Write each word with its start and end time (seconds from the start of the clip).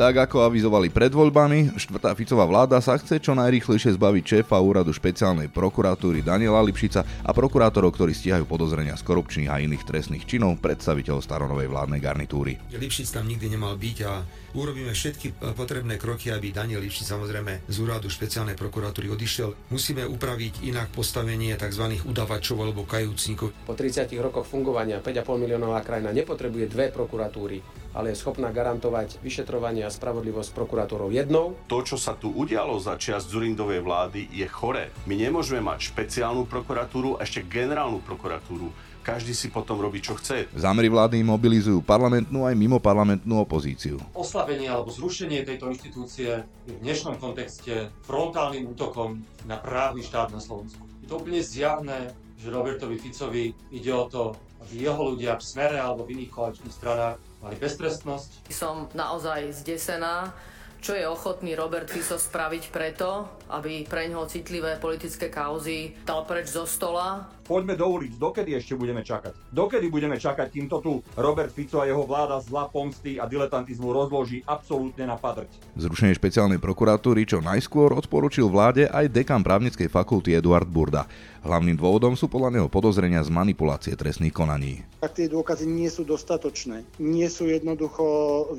Tak 0.00 0.16
ako 0.16 0.48
avizovali 0.48 0.88
pred 0.88 1.12
voľbami, 1.12 1.76
štvrtá 1.76 2.16
Ficová 2.16 2.48
vláda 2.48 2.80
sa 2.80 2.96
chce 2.96 3.20
čo 3.20 3.36
najrýchlejšie 3.36 4.00
zbaviť 4.00 4.24
šéfa 4.24 4.56
úradu 4.56 4.96
špeciálnej 4.96 5.52
prokuratúry 5.52 6.24
Daniela 6.24 6.64
Lipšica 6.64 7.04
a 7.04 7.30
prokurátorov, 7.36 7.92
ktorí 7.92 8.16
stíhajú 8.16 8.48
podozrenia 8.48 8.96
z 8.96 9.04
korupčných 9.04 9.52
a 9.52 9.60
iných 9.60 9.84
trestných 9.84 10.24
činov 10.24 10.56
predstaviteľov 10.64 11.20
staronovej 11.20 11.68
vládnej 11.68 12.00
garnitúry. 12.00 12.56
Lipšic 12.72 13.12
tam 13.12 13.28
nikdy 13.28 13.52
nemal 13.52 13.76
byť 13.76 13.98
a 14.08 14.24
urobíme 14.56 14.88
všetky 14.88 15.36
potrebné 15.52 16.00
kroky, 16.00 16.32
aby 16.32 16.48
Daniel 16.48 16.80
Lipšic 16.80 17.04
samozrejme 17.04 17.68
z 17.68 17.76
úradu 17.84 18.08
špeciálnej 18.08 18.56
prokuratúry 18.56 19.12
odišiel. 19.12 19.68
Musíme 19.68 20.08
upraviť 20.08 20.64
inak 20.64 20.96
postavenie 20.96 21.52
tzv. 21.60 22.00
udavačov 22.08 22.56
alebo 22.56 22.88
kajúcnikov. 22.88 23.52
Po 23.68 23.76
30 23.76 24.08
rokoch 24.16 24.48
fungovania 24.48 25.04
5,5 25.04 25.44
miliónová 25.44 25.84
krajina 25.84 26.08
nepotrebuje 26.08 26.72
dve 26.72 26.88
prokuratúry, 26.88 27.79
ale 27.94 28.14
je 28.14 28.20
schopná 28.20 28.54
garantovať 28.54 29.18
vyšetrovanie 29.22 29.82
a 29.82 29.90
spravodlivosť 29.90 30.50
prokurátorov 30.54 31.10
jednou. 31.10 31.58
To, 31.66 31.82
čo 31.82 31.98
sa 31.98 32.14
tu 32.14 32.30
udialo 32.30 32.78
za 32.78 32.94
čias 32.96 33.26
Zurindovej 33.26 33.82
vlády, 33.82 34.30
je 34.30 34.46
choré. 34.46 34.94
My 35.06 35.18
nemôžeme 35.18 35.62
mať 35.62 35.90
špeciálnu 35.90 36.46
prokuratúru 36.46 37.18
a 37.18 37.26
ešte 37.26 37.46
generálnu 37.46 37.98
prokuratúru 38.02 38.70
každý 39.00 39.32
si 39.32 39.48
potom 39.48 39.80
robí, 39.80 40.04
čo 40.04 40.12
chce. 40.12 40.52
Zámery 40.52 40.92
vlády 40.92 41.24
mobilizujú 41.24 41.80
parlamentnú 41.80 42.44
aj 42.44 42.52
mimo 42.52 42.76
parlamentnú 42.76 43.40
opozíciu. 43.40 43.96
Oslabenie 44.12 44.68
alebo 44.68 44.92
zrušenie 44.92 45.40
tejto 45.40 45.72
inštitúcie 45.72 46.44
je 46.68 46.72
v 46.76 46.80
dnešnom 46.84 47.16
kontexte 47.16 47.88
frontálnym 48.04 48.68
útokom 48.68 49.24
na 49.48 49.56
právny 49.56 50.04
štát 50.04 50.28
na 50.36 50.38
Slovensku. 50.38 50.84
Je 51.00 51.08
to 51.08 51.16
úplne 51.16 51.40
zjavné, 51.40 52.12
že 52.36 52.52
Robertovi 52.52 53.00
Ficovi 53.00 53.56
ide 53.72 53.92
o 53.92 54.04
to, 54.04 54.36
aby 54.68 54.84
jeho 54.84 55.16
ľudia 55.16 55.40
v 55.40 55.44
smere 55.48 55.80
alebo 55.80 56.04
v 56.04 56.20
iných 56.20 56.30
koaličných 56.36 56.76
stranách 56.76 57.16
mali 57.40 57.56
beztrestnosť. 57.56 58.52
Som 58.52 58.88
naozaj 58.92 59.52
zdesená, 59.64 60.32
čo 60.80 60.96
je 60.96 61.04
ochotný 61.04 61.52
Robert 61.52 61.92
Fico 61.92 62.16
spraviť 62.16 62.72
preto, 62.72 63.28
aby 63.52 63.84
pre 63.84 64.08
ňoho 64.08 64.24
citlivé 64.24 64.80
politické 64.80 65.28
kauzy 65.28 65.92
dal 66.08 66.24
preč 66.24 66.56
zo 66.56 66.64
stola. 66.64 67.28
Poďme 67.44 67.76
do 67.76 67.84
ulic, 67.84 68.16
dokedy 68.16 68.56
ešte 68.56 68.78
budeme 68.78 69.04
čakať? 69.04 69.52
Dokedy 69.52 69.92
budeme 69.92 70.16
čakať, 70.16 70.48
kým 70.48 70.72
to 70.72 70.80
tu 70.80 70.92
Robert 71.20 71.52
Fico 71.52 71.82
a 71.82 71.84
jeho 71.84 72.06
vláda 72.08 72.40
zla 72.40 72.70
pomsty 72.72 73.20
a 73.20 73.28
diletantizmu 73.28 73.92
rozloží 73.92 74.40
absolútne 74.48 75.04
na 75.04 75.20
padrť? 75.20 75.52
Zrušenie 75.76 76.16
špeciálnej 76.16 76.62
prokuratúry 76.62 77.28
čo 77.28 77.44
najskôr 77.44 77.92
odporučil 77.92 78.48
vláde 78.48 78.88
aj 78.88 79.12
dekan 79.12 79.44
právnickej 79.44 79.90
fakulty 79.92 80.32
Eduard 80.32 80.70
Burda. 80.70 81.04
Hlavným 81.40 81.80
dôvodom 81.80 82.20
sú 82.20 82.28
podľa 82.28 82.60
neho 82.60 82.68
podozrenia 82.68 83.24
z 83.24 83.32
manipulácie 83.32 83.96
trestných 83.96 84.36
konaní. 84.36 84.84
Ak 85.00 85.16
tie 85.16 85.24
dôkazy 85.24 85.64
nie 85.64 85.88
sú 85.88 86.04
dostatočné, 86.04 86.84
nie 87.00 87.24
sú 87.32 87.48
jednoducho 87.48 88.04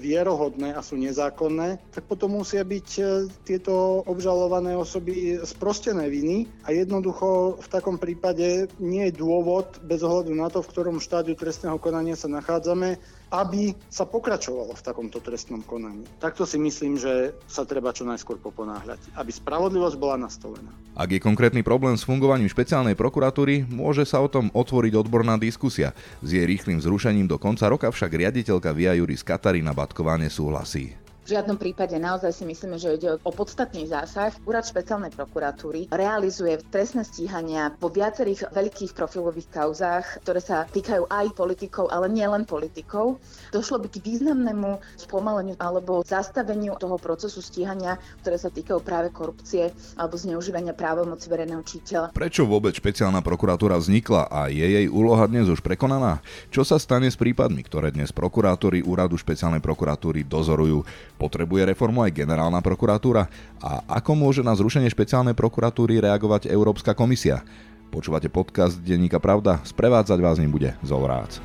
vierohodné 0.01 0.73
a 0.73 0.81
sú 0.81 0.97
nezákonné, 0.97 1.77
tak 1.93 2.09
potom 2.09 2.41
musia 2.41 2.65
byť 2.65 2.87
e, 2.97 3.03
tieto 3.45 4.01
obžalované 4.09 4.73
osoby 4.73 5.37
sprostené 5.45 6.09
viny 6.09 6.49
a 6.65 6.73
jednoducho 6.73 7.61
v 7.61 7.67
takom 7.69 8.01
prípade 8.01 8.65
nie 8.81 9.13
je 9.13 9.17
dôvod, 9.21 9.77
bez 9.85 10.01
ohľadu 10.01 10.33
na 10.33 10.49
to, 10.49 10.65
v 10.65 10.71
ktorom 10.73 10.97
štádiu 10.97 11.37
trestného 11.37 11.77
konania 11.77 12.17
sa 12.17 12.33
nachádzame, 12.33 12.97
aby 13.31 13.71
sa 13.87 14.03
pokračovalo 14.03 14.75
v 14.75 14.83
takomto 14.83 15.23
trestnom 15.23 15.63
konaní. 15.63 16.03
Takto 16.19 16.43
si 16.43 16.59
myslím, 16.59 16.99
že 16.99 17.31
sa 17.47 17.63
treba 17.63 17.95
čo 17.95 18.03
najskôr 18.03 18.35
poponáhľať, 18.41 18.99
aby 19.15 19.31
spravodlivosť 19.31 19.95
bola 19.95 20.19
nastolená. 20.19 20.73
Ak 20.91 21.07
je 21.07 21.23
konkrétny 21.23 21.63
problém 21.63 21.95
s 21.95 22.03
fungovaním 22.03 22.51
špeciálnej 22.71 22.95
prokuratúry, 22.95 23.67
môže 23.67 24.07
sa 24.07 24.23
o 24.23 24.31
tom 24.31 24.47
otvoriť 24.55 24.95
odborná 24.95 25.35
diskusia. 25.35 25.91
S 26.23 26.31
jej 26.31 26.47
rýchlým 26.47 26.79
zrušením 26.79 27.27
do 27.27 27.35
konca 27.35 27.67
roka 27.67 27.91
však 27.91 28.15
riaditeľka 28.15 28.71
Via 28.71 28.95
Juris 28.95 29.27
Katarína 29.27 29.75
Batková 29.75 30.15
nesúhlasí. 30.15 31.00
V 31.21 31.37
žiadnom 31.37 31.53
prípade 31.53 31.93
naozaj 32.01 32.33
si 32.33 32.43
myslíme, 32.49 32.81
že 32.81 32.97
ide 32.97 33.21
o 33.21 33.31
podstatný 33.31 33.85
zásah. 33.85 34.33
Úrad 34.41 34.65
špeciálnej 34.65 35.13
prokuratúry 35.13 35.93
realizuje 35.93 36.57
trestné 36.73 37.05
stíhania 37.05 37.69
po 37.77 37.93
viacerých 37.93 38.49
veľkých 38.49 38.97
profilových 38.97 39.53
kauzách, 39.53 40.25
ktoré 40.25 40.41
sa 40.41 40.65
týkajú 40.65 41.05
aj 41.13 41.37
politikov, 41.37 41.93
ale 41.93 42.09
nielen 42.09 42.49
politikov. 42.49 43.21
Došlo 43.53 43.85
by 43.85 43.87
k 43.93 44.01
významnému 44.01 44.81
spomaleniu 44.97 45.53
alebo 45.61 46.01
zastaveniu 46.01 46.73
toho 46.81 46.97
procesu 46.97 47.37
stíhania, 47.37 48.01
ktoré 48.25 48.41
sa 48.41 48.49
týkajú 48.49 48.81
práve 48.81 49.13
korupcie 49.13 49.69
alebo 50.01 50.17
zneužívania 50.17 50.73
právomoci 50.73 51.29
verejného 51.29 51.61
čiteľa. 51.61 52.17
Prečo 52.17 52.49
vôbec 52.49 52.73
špeciálna 52.73 53.21
prokuratúra 53.21 53.77
vznikla 53.77 54.25
a 54.25 54.49
je 54.49 54.65
jej 54.65 54.89
úloha 54.89 55.29
dnes 55.29 55.45
už 55.45 55.61
prekonaná? 55.61 56.17
Čo 56.49 56.65
sa 56.65 56.81
stane 56.81 57.13
s 57.13 57.15
prípadmi, 57.15 57.61
ktoré 57.61 57.93
dnes 57.93 58.09
prokurátori 58.09 58.81
úradu 58.81 59.21
špeciálnej 59.21 59.61
prokuratúry 59.61 60.25
dozorujú? 60.25 60.81
Potrebuje 61.21 61.69
reformu 61.69 62.01
aj 62.01 62.17
generálna 62.17 62.65
prokuratúra? 62.65 63.29
A 63.61 63.85
ako 64.01 64.17
môže 64.17 64.41
na 64.41 64.57
zrušenie 64.57 64.89
špeciálnej 64.89 65.37
prokuratúry 65.37 66.01
reagovať 66.01 66.49
Európska 66.49 66.97
komisia? 66.97 67.45
Počúvate 67.93 68.25
podcast 68.25 68.81
Denníka 68.81 69.21
Pravda? 69.21 69.61
Sprevádzať 69.61 70.17
vás 70.17 70.41
ním 70.41 70.49
bude 70.49 70.73
Zolrác. 70.81 71.37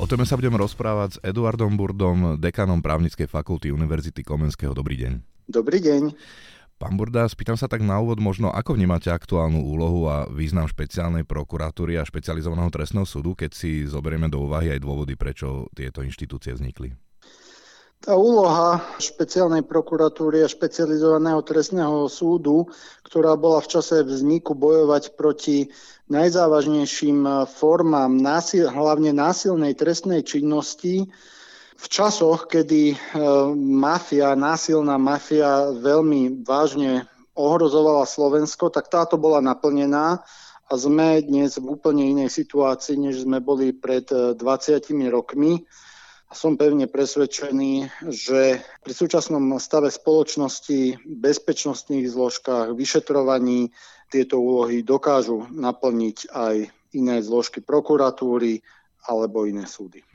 O 0.00 0.08
téme 0.08 0.24
sa 0.24 0.40
budeme 0.40 0.56
rozprávať 0.56 1.20
s 1.20 1.20
Eduardom 1.20 1.76
Burdom, 1.76 2.40
dekanom 2.40 2.80
právnickej 2.80 3.28
fakulty 3.28 3.76
Univerzity 3.76 4.24
Komenského. 4.24 4.72
Dobrý 4.72 4.96
deň. 4.96 5.12
Dobrý 5.52 5.84
deň. 5.84 6.16
Pán 6.80 6.94
Burda, 6.96 7.28
spýtam 7.28 7.58
sa 7.60 7.68
tak 7.68 7.84
na 7.84 7.98
úvod 8.00 8.22
možno, 8.24 8.54
ako 8.54 8.78
vnímate 8.78 9.10
aktuálnu 9.12 9.58
úlohu 9.68 10.06
a 10.08 10.30
význam 10.30 10.70
špeciálnej 10.70 11.26
prokuratúry 11.28 11.98
a 12.00 12.06
špecializovaného 12.06 12.70
trestného 12.72 13.04
súdu, 13.04 13.34
keď 13.36 13.50
si 13.52 13.84
zoberieme 13.84 14.30
do 14.30 14.46
úvahy 14.46 14.72
aj 14.72 14.80
dôvody, 14.80 15.18
prečo 15.18 15.66
tieto 15.74 16.00
inštitúcie 16.00 16.54
vznikli? 16.54 17.07
Tá 17.98 18.14
úloha 18.14 18.78
špeciálnej 19.02 19.66
prokuratúry 19.66 20.46
a 20.46 20.48
špecializovaného 20.48 21.42
trestného 21.42 22.06
súdu, 22.06 22.70
ktorá 23.02 23.34
bola 23.34 23.58
v 23.58 23.74
čase 23.74 24.06
vzniku 24.06 24.54
bojovať 24.54 25.18
proti 25.18 25.74
najzávažnejším 26.06 27.50
formám, 27.50 28.14
násil, 28.14 28.70
hlavne 28.70 29.10
násilnej 29.10 29.74
trestnej 29.74 30.22
činnosti, 30.22 31.10
v 31.78 31.86
časoch, 31.86 32.50
kedy 32.50 32.90
e, 32.90 32.96
mafia, 33.58 34.34
násilná 34.34 34.98
mafia 34.98 35.70
veľmi 35.70 36.42
vážne 36.42 37.06
ohrozovala 37.38 38.02
Slovensko, 38.02 38.66
tak 38.66 38.90
táto 38.90 39.14
bola 39.14 39.38
naplnená 39.38 40.18
a 40.68 40.72
sme 40.74 41.22
dnes 41.22 41.54
v 41.54 41.78
úplne 41.78 42.02
inej 42.02 42.34
situácii, 42.34 42.98
než 42.98 43.22
sme 43.22 43.38
boli 43.38 43.70
pred 43.70 44.10
20 44.10 44.38
e, 44.38 45.06
rokmi 45.06 45.62
a 46.28 46.32
som 46.36 46.60
pevne 46.60 46.84
presvedčený, 46.84 48.04
že 48.12 48.60
pri 48.84 48.92
súčasnom 48.92 49.56
stave 49.56 49.88
spoločnosti, 49.88 51.00
bezpečnostných 51.08 52.04
zložkách, 52.04 52.76
vyšetrovaní 52.76 53.72
tieto 54.12 54.36
úlohy 54.36 54.84
dokážu 54.84 55.48
naplniť 55.48 56.28
aj 56.32 56.56
iné 56.92 57.16
zložky 57.24 57.64
prokuratúry 57.64 58.60
alebo 59.08 59.48
iné 59.48 59.64
súdy. 59.64 60.07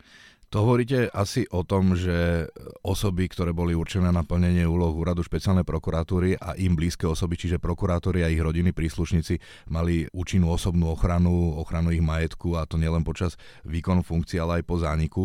To 0.53 0.61
hovoríte 0.61 1.09
asi 1.09 1.49
o 1.49 1.65
tom, 1.65 1.97
že 1.97 2.45
osoby, 2.85 3.25
ktoré 3.25 3.57
boli 3.57 3.73
určené 3.73 4.13
na 4.13 4.21
plnenie 4.21 4.69
úloh 4.69 4.93
úradu 4.93 5.25
špeciálnej 5.25 5.65
prokuratúry 5.65 6.37
a 6.37 6.53
im 6.61 6.77
blízke 6.77 7.09
osoby, 7.09 7.41
čiže 7.41 7.57
prokurátori 7.57 8.21
a 8.21 8.29
ich 8.29 8.37
rodiny 8.37 8.69
príslušníci, 8.69 9.65
mali 9.73 10.05
účinnú 10.13 10.53
osobnú 10.53 10.93
ochranu, 10.93 11.57
ochranu 11.57 11.89
ich 11.89 12.05
majetku 12.05 12.53
a 12.53 12.69
to 12.69 12.77
nielen 12.77 13.01
počas 13.01 13.33
výkonu 13.65 14.05
funkcie, 14.05 14.37
ale 14.37 14.61
aj 14.61 14.63
po 14.69 14.77
zániku 14.77 15.23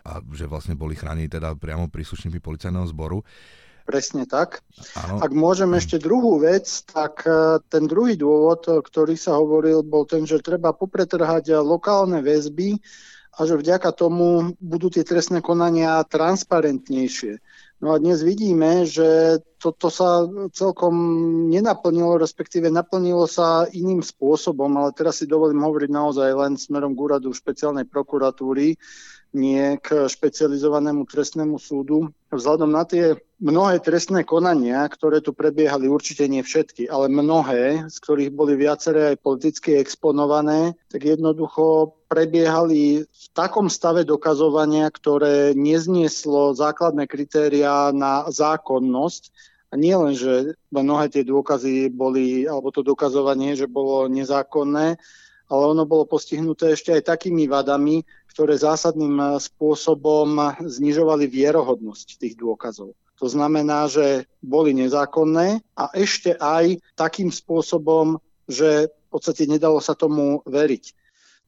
a 0.00 0.24
že 0.32 0.48
vlastne 0.48 0.80
boli 0.80 0.96
chránení 0.96 1.28
teda 1.28 1.52
priamo 1.60 1.92
príslušníkmi 1.92 2.40
policajného 2.40 2.88
zboru. 2.88 3.20
Presne 3.84 4.24
tak. 4.24 4.64
Ano. 4.96 5.20
Ak 5.20 5.36
môžem 5.36 5.76
ešte 5.76 6.00
druhú 6.00 6.40
vec, 6.40 6.88
tak 6.88 7.28
e, 7.28 7.60
ten 7.68 7.84
druhý 7.84 8.16
dôvod, 8.16 8.64
ktorý 8.64 9.12
sa 9.12 9.36
hovoril, 9.36 9.84
bol 9.84 10.08
ten, 10.08 10.24
že 10.24 10.40
treba 10.40 10.72
popretrhať 10.72 11.52
lokálne 11.60 12.24
väzby 12.24 12.80
a 13.30 13.40
že 13.46 13.54
vďaka 13.54 13.94
tomu 13.94 14.58
budú 14.58 14.90
tie 14.90 15.06
trestné 15.06 15.38
konania 15.38 16.02
transparentnejšie. 16.02 17.38
No 17.80 17.96
a 17.96 18.02
dnes 18.02 18.20
vidíme, 18.20 18.84
že 18.84 19.40
toto 19.56 19.88
sa 19.88 20.28
celkom 20.52 20.92
nenaplnilo, 21.48 22.20
respektíve 22.20 22.68
naplnilo 22.68 23.24
sa 23.24 23.64
iným 23.72 24.04
spôsobom, 24.04 24.68
ale 24.76 24.92
teraz 24.92 25.24
si 25.24 25.26
dovolím 25.30 25.64
hovoriť 25.64 25.88
naozaj 25.88 26.28
len 26.36 26.52
smerom 26.60 26.92
k 26.92 27.00
úradu 27.00 27.32
špeciálnej 27.32 27.88
prokuratúry, 27.88 28.76
nie 29.30 29.78
k 29.78 30.10
špecializovanému 30.10 31.06
trestnému 31.06 31.56
súdu. 31.58 32.10
Vzhľadom 32.30 32.70
na 32.70 32.82
tie 32.86 33.18
mnohé 33.42 33.78
trestné 33.78 34.22
konania, 34.26 34.82
ktoré 34.86 35.22
tu 35.22 35.32
prebiehali, 35.32 35.86
určite 35.86 36.26
nie 36.26 36.42
všetky, 36.42 36.90
ale 36.90 37.10
mnohé, 37.10 37.86
z 37.88 37.96
ktorých 38.02 38.30
boli 38.34 38.54
viaceré 38.58 39.14
aj 39.14 39.22
politicky 39.22 39.78
exponované, 39.78 40.74
tak 40.90 41.06
jednoducho 41.06 41.96
prebiehali 42.10 43.06
v 43.06 43.26
takom 43.32 43.70
stave 43.70 44.02
dokazovania, 44.02 44.90
ktoré 44.90 45.54
neznieslo 45.54 46.52
základné 46.54 47.06
kritériá 47.06 47.94
na 47.94 48.26
zákonnosť. 48.28 49.30
A 49.70 49.78
nie 49.78 49.94
len, 49.94 50.18
že 50.18 50.58
mnohé 50.74 51.06
tie 51.14 51.22
dôkazy 51.22 51.94
boli, 51.94 52.42
alebo 52.42 52.74
to 52.74 52.82
dokazovanie, 52.82 53.54
že 53.54 53.70
bolo 53.70 54.10
nezákonné, 54.10 54.98
ale 55.50 55.74
ono 55.74 55.82
bolo 55.82 56.06
postihnuté 56.06 56.78
ešte 56.78 56.94
aj 56.94 57.10
takými 57.10 57.50
vadami, 57.50 58.06
ktoré 58.30 58.54
zásadným 58.54 59.18
spôsobom 59.42 60.56
znižovali 60.62 61.26
vierohodnosť 61.26 62.22
tých 62.22 62.38
dôkazov. 62.38 62.94
To 63.20 63.26
znamená, 63.28 63.90
že 63.90 64.24
boli 64.40 64.72
nezákonné 64.72 65.60
a 65.76 65.84
ešte 65.92 66.38
aj 66.38 66.80
takým 66.96 67.28
spôsobom, 67.28 68.16
že 68.48 68.88
v 68.88 69.08
podstate 69.12 69.44
nedalo 69.44 69.82
sa 69.82 69.92
tomu 69.92 70.40
veriť. 70.48 70.96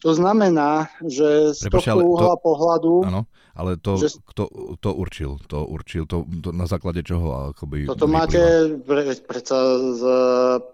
To 0.03 0.11
znamená, 0.13 0.91
že 1.07 1.55
z 1.55 1.71
Prepač, 1.71 1.87
tohto 1.87 2.03
uhla 2.03 2.35
to, 2.37 2.43
pohľadu... 2.43 2.95
Áno, 3.07 3.23
ale 3.53 3.77
to, 3.77 4.01
že, 4.01 4.17
kto 4.33 4.49
to 4.81 4.91
určil? 4.97 5.37
To 5.53 5.69
určil 5.69 6.09
to, 6.09 6.25
to 6.41 6.57
na 6.57 6.65
základe 6.65 7.05
čoho? 7.05 7.53
Akoby 7.53 7.85
toto 7.85 8.09
vyplýva? 8.09 8.17
máte 8.17 8.41
pre, 8.81 9.03
predsa 9.21 9.57
z 9.93 10.03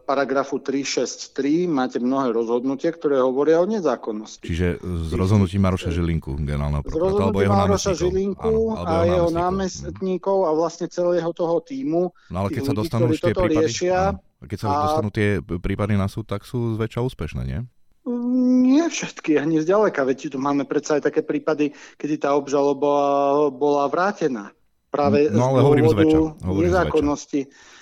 paragrafu 0.07 0.63
363 0.63 1.67
máte 1.67 1.99
mnohé 1.99 2.31
rozhodnutie, 2.31 2.95
ktoré 2.95 3.19
hovoria 3.19 3.59
o 3.59 3.67
nezákonnosti. 3.67 4.47
Čiže 4.47 4.79
z 4.83 5.13
rozhodnutí 5.19 5.59
Maroša 5.59 5.91
Žilinku, 5.91 6.39
generálneho 6.39 6.87
prokurátora, 6.87 7.35
alebo 7.35 7.41
jeho 7.43 7.57
Maroša 7.59 7.93
Žilinku 7.99 8.55
áno, 8.79 8.87
a 8.87 8.93
jeho, 9.03 9.07
jeho 9.11 9.29
námestníkov 9.35 10.39
a 10.47 10.51
vlastne 10.55 10.87
celého 10.87 11.31
toho 11.35 11.59
týmu. 11.59 12.15
No 12.31 12.37
ale 12.47 12.55
keď 12.55 12.63
sa 12.71 12.75
dostanú 12.79 13.11
už 13.11 13.19
tie 13.19 13.35
prípady, 13.35 13.55
riešia, 13.59 14.15
áno, 14.15 14.47
keď 14.47 14.59
sa 14.63 14.67
a... 14.71 14.75
dostanú 14.87 15.11
tie 15.11 15.43
prípady 15.43 15.99
na 15.99 16.07
súd, 16.07 16.31
tak 16.31 16.47
sú 16.47 16.79
zväčša 16.79 17.03
úspešné, 17.03 17.43
nie? 17.43 17.61
Nie 18.09 18.89
všetky, 18.89 19.37
ani 19.37 19.61
zďaleka, 19.61 20.01
veď 20.01 20.33
tu 20.33 20.39
máme 20.41 20.65
predsa 20.65 20.97
aj 20.97 21.13
také 21.13 21.21
prípady, 21.21 21.77
kedy 22.01 22.25
tá 22.25 22.33
obžaloba 22.33 23.53
bola 23.53 23.85
vrátená. 23.93 24.57
Práve 24.89 25.29
no, 25.29 25.53
ale 25.53 25.61
z 25.61 25.65
hovorím 25.69 25.87
zväčša. 25.93 26.19
Hovorím 26.49 26.67
nezákonnosti. 26.73 27.41
Zväčša. 27.45 27.77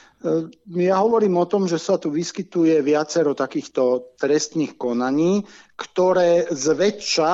Ja 0.74 0.96
hovorím 1.04 1.38
o 1.38 1.46
tom, 1.46 1.70
že 1.70 1.78
sa 1.78 2.00
tu 2.00 2.10
vyskytuje 2.10 2.82
viacero 2.82 3.36
takýchto 3.36 4.16
trestných 4.18 4.74
konaní, 4.74 5.46
ktoré 5.78 6.50
zväčša 6.50 7.30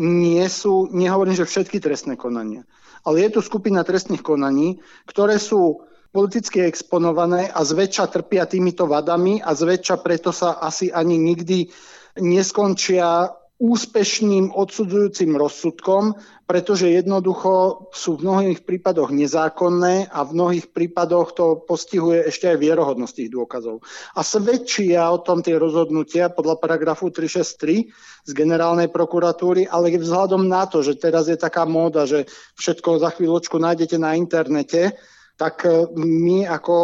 nie 0.00 0.42
sú, 0.50 0.90
nehovorím, 0.90 1.38
že 1.38 1.46
všetky 1.46 1.78
trestné 1.78 2.18
konania, 2.18 2.66
ale 3.06 3.28
je 3.28 3.38
tu 3.38 3.40
skupina 3.44 3.86
trestných 3.86 4.24
konaní, 4.26 4.82
ktoré 5.06 5.38
sú 5.38 5.86
politicky 6.10 6.66
exponované 6.66 7.50
a 7.50 7.62
zväčša 7.62 8.10
trpia 8.10 8.46
týmito 8.50 8.90
vadami 8.90 9.38
a 9.38 9.54
zväčša 9.54 10.02
preto 10.02 10.34
sa 10.34 10.58
asi 10.58 10.90
ani 10.90 11.18
nikdy 11.18 11.70
neskončia 12.18 13.34
úspešným 13.54 14.50
odsudzujúcim 14.50 15.38
rozsudkom, 15.38 16.18
pretože 16.44 16.90
jednoducho 16.90 17.86
sú 17.94 18.18
v 18.18 18.26
mnohých 18.26 18.60
prípadoch 18.66 19.14
nezákonné 19.14 20.10
a 20.10 20.26
v 20.26 20.34
mnohých 20.34 20.66
prípadoch 20.74 21.32
to 21.32 21.46
postihuje 21.62 22.26
ešte 22.28 22.50
aj 22.50 22.58
vierohodnosť 22.58 23.14
tých 23.14 23.30
dôkazov. 23.30 23.80
A 24.18 24.26
svedčia 24.26 25.06
o 25.06 25.22
tom 25.22 25.40
tie 25.40 25.54
rozhodnutia 25.54 26.34
podľa 26.34 26.58
paragrafu 26.58 27.14
363 27.14 27.88
z 28.26 28.30
generálnej 28.34 28.90
prokuratúry, 28.90 29.70
ale 29.70 29.94
vzhľadom 29.96 30.50
na 30.50 30.66
to, 30.66 30.82
že 30.82 30.98
teraz 30.98 31.30
je 31.30 31.38
taká 31.38 31.62
móda, 31.62 32.10
že 32.10 32.26
všetko 32.58 33.00
za 33.00 33.14
chvíľočku 33.14 33.54
nájdete 33.56 33.96
na 34.02 34.18
internete, 34.18 34.98
tak 35.34 35.66
my 35.98 36.46
ako 36.46 36.74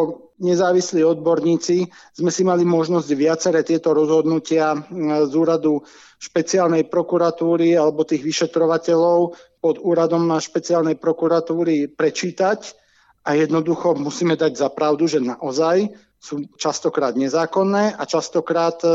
nezávislí 0.41 1.05
odborníci 1.05 1.87
sme 2.17 2.33
si 2.33 2.43
mali 2.43 2.65
možnosť 2.65 3.09
viaceré 3.13 3.61
tieto 3.61 3.93
rozhodnutia 3.93 4.75
z 5.29 5.33
úradu 5.37 5.85
špeciálnej 6.21 6.89
prokuratúry 6.89 7.77
alebo 7.77 8.09
tých 8.09 8.25
vyšetrovateľov 8.25 9.37
pod 9.61 9.77
úradom 9.81 10.33
špeciálnej 10.41 10.97
prokuratúry 10.97 11.93
prečítať 11.93 12.73
a 13.29 13.37
jednoducho 13.37 14.01
musíme 14.01 14.35
dať 14.35 14.57
za 14.57 14.69
pravdu, 14.73 15.05
že 15.05 15.21
naozaj 15.21 15.93
sú 16.21 16.45
častokrát 16.57 17.17
nezákonné 17.17 17.97
a 17.97 18.03
častokrát 18.05 18.77
e, 18.85 18.89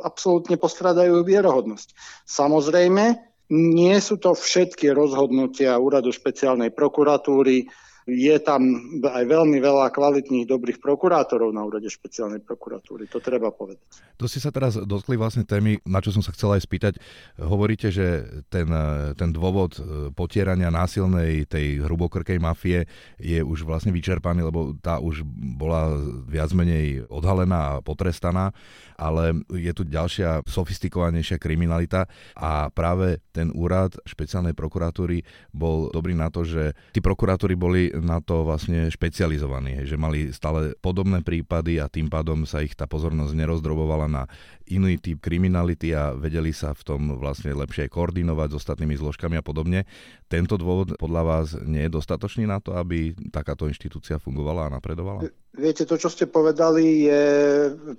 absolútne 0.00 0.56
postradajú 0.56 1.20
vierohodnosť. 1.20 1.92
Samozrejme, 2.24 3.20
nie 3.52 3.96
sú 4.00 4.16
to 4.16 4.32
všetky 4.32 4.92
rozhodnutia 4.92 5.76
úradu 5.76 6.08
špeciálnej 6.08 6.72
prokuratúry, 6.72 7.68
je 8.08 8.36
tam 8.40 8.64
aj 9.04 9.24
veľmi 9.28 9.60
veľa 9.60 9.92
kvalitných, 9.92 10.48
dobrých 10.48 10.80
prokurátorov 10.80 11.52
na 11.52 11.60
úrade 11.60 11.92
špeciálnej 11.92 12.40
prokuratúry. 12.40 13.04
To 13.12 13.20
treba 13.20 13.52
povedať. 13.52 13.84
To 14.16 14.24
si 14.24 14.40
sa 14.40 14.48
teraz 14.48 14.80
dotkli 14.80 15.20
vlastne 15.20 15.44
témy, 15.44 15.84
na 15.84 16.00
čo 16.00 16.08
som 16.16 16.24
sa 16.24 16.32
chcel 16.32 16.56
aj 16.56 16.64
spýtať. 16.64 16.94
Hovoríte, 17.36 17.92
že 17.92 18.24
ten, 18.48 18.66
ten 19.12 19.30
dôvod 19.30 19.76
e, 19.76 19.80
potierania 20.16 20.72
násilnej 20.72 21.44
tej 21.44 21.84
hrubokrkej 21.84 22.40
mafie 22.40 22.88
je 23.20 23.44
už 23.44 23.68
vlastne 23.68 23.92
vyčerpaný, 23.92 24.40
lebo 24.40 24.72
tá 24.80 24.96
už 25.04 25.22
bola 25.60 25.92
viac 26.24 26.48
menej 26.56 27.04
odhalená 27.12 27.76
a 27.76 27.80
potrestaná, 27.84 28.56
ale 28.96 29.44
je 29.52 29.72
tu 29.76 29.84
ďalšia 29.84 30.48
sofistikovanejšia 30.48 31.36
kriminalita 31.36 32.08
a 32.34 32.72
práve 32.72 33.20
ten 33.30 33.52
úrad 33.52 33.94
špeciálnej 34.08 34.56
prokuratúry 34.56 35.22
bol 35.52 35.92
dobrý 35.92 36.16
na 36.16 36.32
to, 36.32 36.42
že 36.42 36.72
tí 36.96 37.04
prokurátori 37.04 37.54
boli 37.54 37.92
na 38.00 38.22
to 38.22 38.46
vlastne 38.46 38.88
špecializovaní, 38.88 39.84
že 39.84 39.98
mali 39.98 40.30
stále 40.30 40.74
podobné 40.78 41.20
prípady 41.20 41.78
a 41.82 41.90
tým 41.90 42.06
pádom 42.06 42.46
sa 42.46 42.62
ich 42.62 42.74
tá 42.74 42.88
pozornosť 42.88 43.34
nerozdrobovala 43.34 44.06
na 44.06 44.22
iný 44.68 45.00
typ 45.00 45.18
kriminality 45.20 45.96
a 45.96 46.12
vedeli 46.12 46.52
sa 46.52 46.76
v 46.76 46.82
tom 46.84 47.00
vlastne 47.16 47.52
lepšie 47.56 47.88
koordinovať 47.88 48.48
s 48.52 48.58
ostatnými 48.60 48.94
zložkami 48.96 49.40
a 49.40 49.44
podobne. 49.44 49.88
Tento 50.28 50.60
dôvod 50.60 50.96
podľa 51.00 51.22
vás 51.24 51.46
nie 51.64 51.88
je 51.88 51.94
dostatočný 51.96 52.44
na 52.44 52.60
to, 52.60 52.76
aby 52.76 53.16
takáto 53.32 53.64
inštitúcia 53.64 54.20
fungovala 54.20 54.68
a 54.68 54.74
napredovala? 54.76 55.28
Viete, 55.56 55.88
to, 55.88 55.96
čo 55.96 56.12
ste 56.12 56.28
povedali, 56.28 57.08
je 57.08 57.24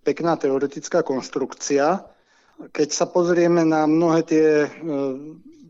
pekná 0.06 0.38
teoretická 0.38 1.01
konštrukcia. 1.01 2.06
Keď 2.69 2.90
sa 2.92 3.07
pozrieme 3.10 3.63
na 3.63 3.88
mnohé 3.88 4.19
tie 4.28 4.48
e, 4.63 4.69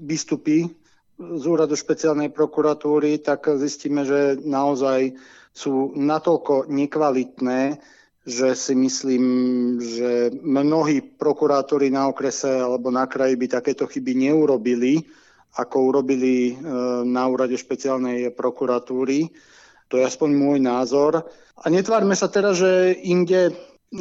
výstupy 0.04 0.79
z 1.20 1.44
úradu 1.44 1.76
špeciálnej 1.76 2.32
prokuratúry, 2.32 3.20
tak 3.20 3.52
zistíme, 3.60 4.08
že 4.08 4.40
naozaj 4.40 5.20
sú 5.52 5.92
natoľko 5.92 6.72
nekvalitné, 6.72 7.76
že 8.24 8.56
si 8.56 8.74
myslím, 8.78 9.26
že 9.84 10.32
mnohí 10.40 11.04
prokurátori 11.04 11.92
na 11.92 12.08
okrese 12.08 12.48
alebo 12.48 12.88
na 12.88 13.04
kraji 13.10 13.36
by 13.36 13.48
takéto 13.60 13.84
chyby 13.90 14.16
neurobili, 14.16 15.04
ako 15.60 15.92
urobili 15.92 16.54
e, 16.54 16.64
na 17.04 17.26
úrade 17.26 17.58
špeciálnej 17.58 18.32
prokuratúry. 18.38 19.34
To 19.90 19.98
je 19.98 20.06
aspoň 20.06 20.30
môj 20.38 20.58
názor. 20.62 21.26
A 21.60 21.66
netvárme 21.68 22.14
sa 22.14 22.30
teraz, 22.30 22.62
že 22.62 22.96
inde 23.02 23.52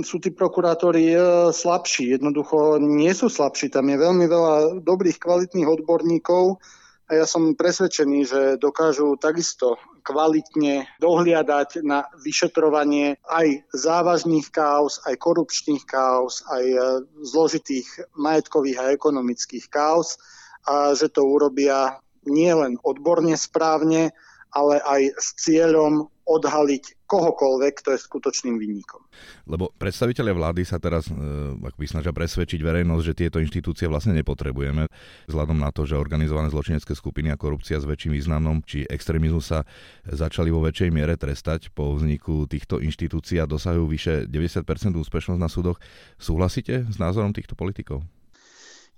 sú 0.04 0.20
tí 0.20 0.28
prokurátori 0.28 1.16
e, 1.16 1.18
slabší. 1.50 2.20
Jednoducho 2.20 2.76
nie 2.78 3.10
sú 3.16 3.32
slabší. 3.32 3.72
Tam 3.72 3.88
je 3.88 3.96
veľmi 3.96 4.28
veľa 4.28 4.84
dobrých, 4.84 5.16
kvalitných 5.16 5.66
odborníkov, 5.66 6.60
a 7.08 7.16
ja 7.16 7.24
som 7.24 7.56
presvedčený, 7.56 8.18
že 8.28 8.40
dokážu 8.60 9.16
takisto 9.16 9.80
kvalitne 10.04 10.84
dohliadať 11.00 11.80
na 11.80 12.04
vyšetrovanie 12.20 13.16
aj 13.24 13.64
závažných 13.72 14.52
káuz, 14.52 15.00
aj 15.08 15.16
korupčných 15.16 15.88
káuz, 15.88 16.44
aj 16.52 16.64
e, 16.68 16.78
zložitých 17.24 17.88
majetkových 18.12 18.78
a 18.80 18.92
ekonomických 18.92 19.72
káuz 19.72 20.20
a 20.68 20.92
že 20.92 21.08
to 21.08 21.24
urobia 21.24 21.96
nielen 22.28 22.76
odborne 22.84 23.32
správne, 23.40 24.12
ale 24.52 24.76
aj 24.84 25.16
s 25.16 25.28
cieľom 25.40 26.12
odhaliť 26.28 27.08
kohokoľvek, 27.08 27.72
kto 27.80 27.96
je 27.96 28.04
skutočným 28.04 28.60
vinníkom. 28.60 29.00
Lebo 29.48 29.72
predstaviteľe 29.80 30.36
vlády 30.36 30.62
sa 30.68 30.76
teraz 30.76 31.08
e, 31.08 31.16
by 31.56 31.86
snažia 31.88 32.12
presvedčiť 32.12 32.60
verejnosť, 32.60 33.02
že 33.02 33.16
tieto 33.16 33.40
inštitúcie 33.40 33.88
vlastne 33.88 34.12
nepotrebujeme, 34.12 34.84
vzhľadom 35.24 35.56
na 35.56 35.72
to, 35.72 35.88
že 35.88 35.96
organizované 35.96 36.52
zločinecké 36.52 36.92
skupiny 36.92 37.32
a 37.32 37.40
korupcia 37.40 37.80
s 37.80 37.88
väčším 37.88 38.12
významom 38.20 38.60
či 38.60 38.84
extrémizmus 38.84 39.48
sa 39.48 39.64
začali 40.04 40.52
vo 40.52 40.60
väčšej 40.60 40.92
miere 40.92 41.16
trestať 41.16 41.72
po 41.72 41.96
vzniku 41.96 42.44
týchto 42.44 42.84
inštitúcií 42.84 43.40
a 43.40 43.48
dosahujú 43.48 43.88
vyše 43.88 44.14
90% 44.28 44.68
úspešnosť 44.92 45.40
na 45.40 45.48
súdoch. 45.48 45.80
Súhlasíte 46.20 46.84
s 46.84 46.96
názorom 47.00 47.32
týchto 47.32 47.56
politikov? 47.56 48.04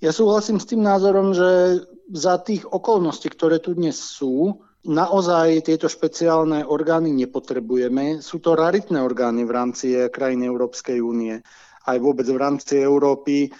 Ja 0.00 0.16
súhlasím 0.16 0.56
s 0.56 0.64
tým 0.64 0.80
názorom, 0.80 1.36
že 1.36 1.84
za 2.08 2.40
tých 2.40 2.64
okolností, 2.64 3.28
ktoré 3.28 3.60
tu 3.60 3.76
dnes 3.76 4.00
sú, 4.00 4.64
Naozaj 4.80 5.68
tieto 5.68 5.92
špeciálne 5.92 6.64
orgány 6.64 7.12
nepotrebujeme. 7.12 8.24
Sú 8.24 8.40
to 8.40 8.56
raritné 8.56 8.96
orgány 9.04 9.44
v 9.44 9.52
rámci 9.52 9.92
krajín 10.08 10.40
Európskej 10.40 11.04
únie. 11.04 11.44
Aj 11.84 11.96
vôbec 12.00 12.24
v 12.24 12.40
rámci 12.40 12.80
Európy. 12.80 13.52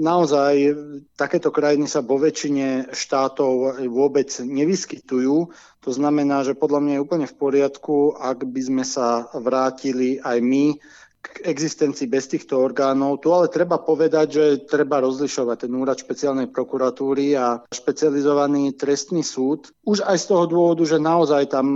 Naozaj 0.00 0.54
takéto 1.20 1.52
krajiny 1.52 1.84
sa 1.84 2.00
vo 2.00 2.16
väčšine 2.16 2.96
štátov 2.96 3.76
vôbec 3.92 4.32
nevyskytujú. 4.40 5.52
To 5.84 5.90
znamená, 5.92 6.48
že 6.48 6.56
podľa 6.56 6.80
mňa 6.80 6.92
je 6.96 7.04
úplne 7.04 7.26
v 7.28 7.36
poriadku, 7.36 8.16
ak 8.16 8.48
by 8.48 8.60
sme 8.64 8.84
sa 8.88 9.28
vrátili 9.36 10.16
aj 10.16 10.38
my 10.40 10.64
k 11.18 11.50
existencii 11.50 12.06
bez 12.06 12.30
týchto 12.30 12.62
orgánov. 12.62 13.18
Tu 13.18 13.28
ale 13.34 13.50
treba 13.50 13.82
povedať, 13.82 14.26
že 14.30 14.44
treba 14.70 15.02
rozlišovať 15.02 15.66
ten 15.66 15.72
úrad 15.74 15.98
špeciálnej 15.98 16.46
prokuratúry 16.46 17.34
a 17.34 17.58
špecializovaný 17.66 18.78
trestný 18.78 19.26
súd. 19.26 19.74
Už 19.82 20.06
aj 20.06 20.14
z 20.14 20.26
toho 20.30 20.44
dôvodu, 20.46 20.86
že 20.86 21.02
naozaj 21.02 21.50
tam 21.50 21.66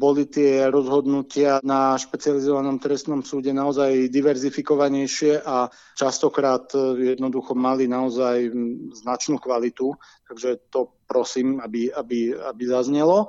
boli 0.00 0.24
tie 0.24 0.72
rozhodnutia 0.72 1.60
na 1.60 2.00
špecializovanom 2.00 2.80
trestnom 2.80 3.20
súde 3.20 3.52
naozaj 3.52 4.08
diverzifikovanejšie 4.08 5.44
a 5.44 5.68
častokrát 5.92 6.72
jednoducho 6.96 7.52
mali 7.52 7.84
naozaj 7.84 8.48
značnú 8.96 9.36
kvalitu. 9.36 9.92
Takže 10.24 10.72
to 10.72 11.04
prosím, 11.04 11.60
aby, 11.60 11.92
aby, 11.92 12.32
aby 12.32 12.62
zaznelo. 12.64 13.28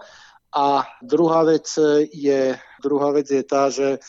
A 0.51 0.84
druhá 1.03 1.43
vec 1.43 1.67
je, 2.12 2.55
druhá 2.84 3.12
vec 3.15 3.27
je 3.27 3.43
tá, 3.43 3.72
že 3.72 4.00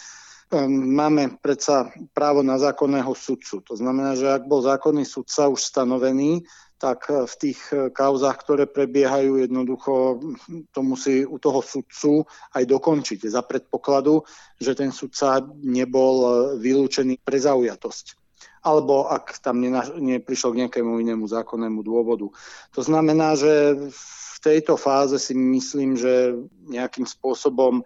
máme 0.69 1.41
predsa 1.41 1.89
právo 2.13 2.45
na 2.45 2.61
zákonného 2.61 3.13
sudcu. 3.17 3.65
To 3.65 3.75
znamená, 3.77 4.13
že 4.15 4.29
ak 4.29 4.45
bol 4.45 4.61
zákonný 4.61 5.09
sudca 5.09 5.49
už 5.49 5.65
stanovený, 5.65 6.45
tak 6.83 7.07
eh, 7.07 7.23
v 7.23 7.35
tých 7.39 7.61
eh, 7.71 7.89
kauzách, 7.95 8.37
ktoré 8.43 8.65
prebiehajú, 8.67 9.39
jednoducho 9.39 10.19
hm, 10.19 10.75
to 10.75 10.81
musí 10.83 11.23
u 11.23 11.39
toho 11.39 11.63
sudcu 11.63 12.27
aj 12.59 12.67
dokončiť 12.67 13.31
za 13.31 13.47
predpokladu, 13.47 14.27
že 14.59 14.75
ten 14.75 14.91
sudca 14.91 15.39
nebol 15.63 16.17
eh, 16.21 16.33
vylúčený 16.59 17.23
pre 17.23 17.39
zaujatosť 17.39 18.19
alebo 18.63 19.11
ak 19.11 19.43
tam 19.43 19.59
neprišlo 19.99 20.55
k 20.55 20.59
nejakému 20.63 21.03
inému 21.03 21.27
zákonnému 21.27 21.83
dôvodu. 21.83 22.31
To 22.79 22.81
znamená, 22.87 23.35
že 23.35 23.75
v 23.91 24.37
tejto 24.39 24.79
fáze 24.79 25.19
si 25.19 25.35
myslím, 25.35 25.99
že 25.99 26.39
nejakým 26.71 27.03
spôsobom 27.03 27.83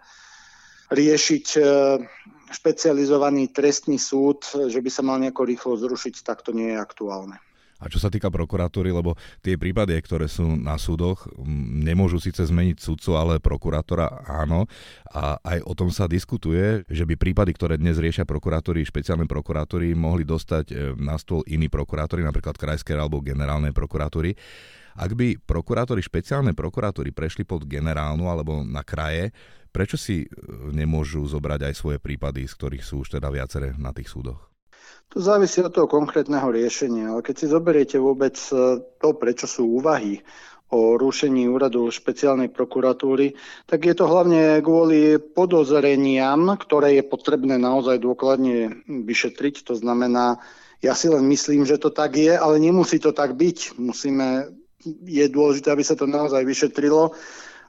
riešiť 0.87 1.45
špecializovaný 2.47 3.51
trestný 3.51 3.99
súd, 3.99 4.47
že 4.71 4.79
by 4.79 4.89
sa 4.91 5.03
mal 5.03 5.19
nejako 5.19 5.43
rýchlo 5.43 5.73
zrušiť, 5.75 6.23
tak 6.23 6.43
to 6.43 6.55
nie 6.55 6.71
je 6.71 6.77
aktuálne. 6.79 7.37
A 7.77 7.93
čo 7.93 8.01
sa 8.01 8.09
týka 8.09 8.33
prokuratúry, 8.33 8.89
lebo 8.89 9.13
tie 9.45 9.53
prípady, 9.53 9.93
ktoré 10.01 10.25
sú 10.25 10.57
na 10.57 10.81
súdoch, 10.81 11.29
nemôžu 11.77 12.17
síce 12.17 12.41
zmeniť 12.41 12.81
sudcu, 12.81 13.13
ale 13.13 13.33
prokurátora 13.37 14.25
áno. 14.25 14.65
A 15.13 15.37
aj 15.45 15.61
o 15.61 15.73
tom 15.77 15.93
sa 15.93 16.09
diskutuje, 16.09 16.81
že 16.89 17.05
by 17.05 17.13
prípady, 17.13 17.53
ktoré 17.53 17.77
dnes 17.77 18.01
riešia 18.01 18.25
prokuratúry, 18.25 18.81
špeciálne 18.81 19.29
prokuratúry, 19.29 19.93
mohli 19.93 20.25
dostať 20.25 20.65
e, 20.73 20.75
na 20.97 21.21
stôl 21.21 21.45
iní 21.45 21.69
prokurátori, 21.69 22.25
napríklad 22.25 22.57
krajské 22.57 22.97
alebo 22.97 23.21
generálnej 23.21 23.77
prokuratúry. 23.77 24.33
Ak 24.97 25.13
by 25.13 25.37
prokurátori 25.37 26.01
špeciálnej 26.01 26.57
prokuratúry 26.57 27.13
prešli 27.13 27.45
pod 27.45 27.69
generálnu 27.69 28.25
alebo 28.27 28.65
na 28.65 28.81
kraje, 28.81 29.29
Prečo 29.77 29.93
si 29.93 30.25
e, 30.25 30.27
nemôžu 30.73 31.21
zobrať 31.29 31.69
aj 31.69 31.73
svoje 31.77 31.97
prípady, 32.01 32.49
z 32.49 32.57
ktorých 32.57 32.81
sú 32.81 33.05
už 33.05 33.21
teda 33.21 33.29
viaceré 33.29 33.77
na 33.77 33.93
tých 33.93 34.09
súdoch? 34.09 34.49
To 35.13 35.21
závisí 35.21 35.61
od 35.61 35.69
toho 35.69 35.85
konkrétneho 35.85 36.49
riešenia, 36.49 37.13
ale 37.13 37.21
keď 37.21 37.35
si 37.37 37.45
zoberiete 37.45 37.97
vôbec 38.01 38.33
e, 38.49 38.81
to, 38.81 39.09
prečo 39.13 39.45
sú 39.45 39.77
úvahy 39.77 40.17
o 40.73 40.97
rušení 40.97 41.47
úradu 41.47 41.93
špeciálnej 41.93 42.49
prokuratúry, 42.49 43.37
tak 43.69 43.85
je 43.85 43.93
to 43.93 44.09
hlavne 44.09 44.65
kvôli 44.65 45.15
podozreniam, 45.15 46.57
ktoré 46.59 46.97
je 46.97 47.03
potrebné 47.05 47.55
naozaj 47.55 48.01
dôkladne 48.01 48.83
vyšetriť. 48.83 49.63
To 49.63 49.77
znamená, 49.77 50.43
ja 50.81 50.91
si 50.91 51.07
len 51.07 51.23
myslím, 51.29 51.63
že 51.63 51.77
to 51.77 51.93
tak 51.93 52.19
je, 52.19 52.35
ale 52.35 52.59
nemusí 52.59 52.99
to 52.99 53.15
tak 53.15 53.37
byť. 53.39 53.79
Musíme, 53.79 54.51
je 55.03 55.25
dôležité, 55.27 55.71
aby 55.71 55.83
sa 55.83 55.95
to 55.99 56.07
naozaj 56.07 56.43
vyšetrilo 56.43 57.11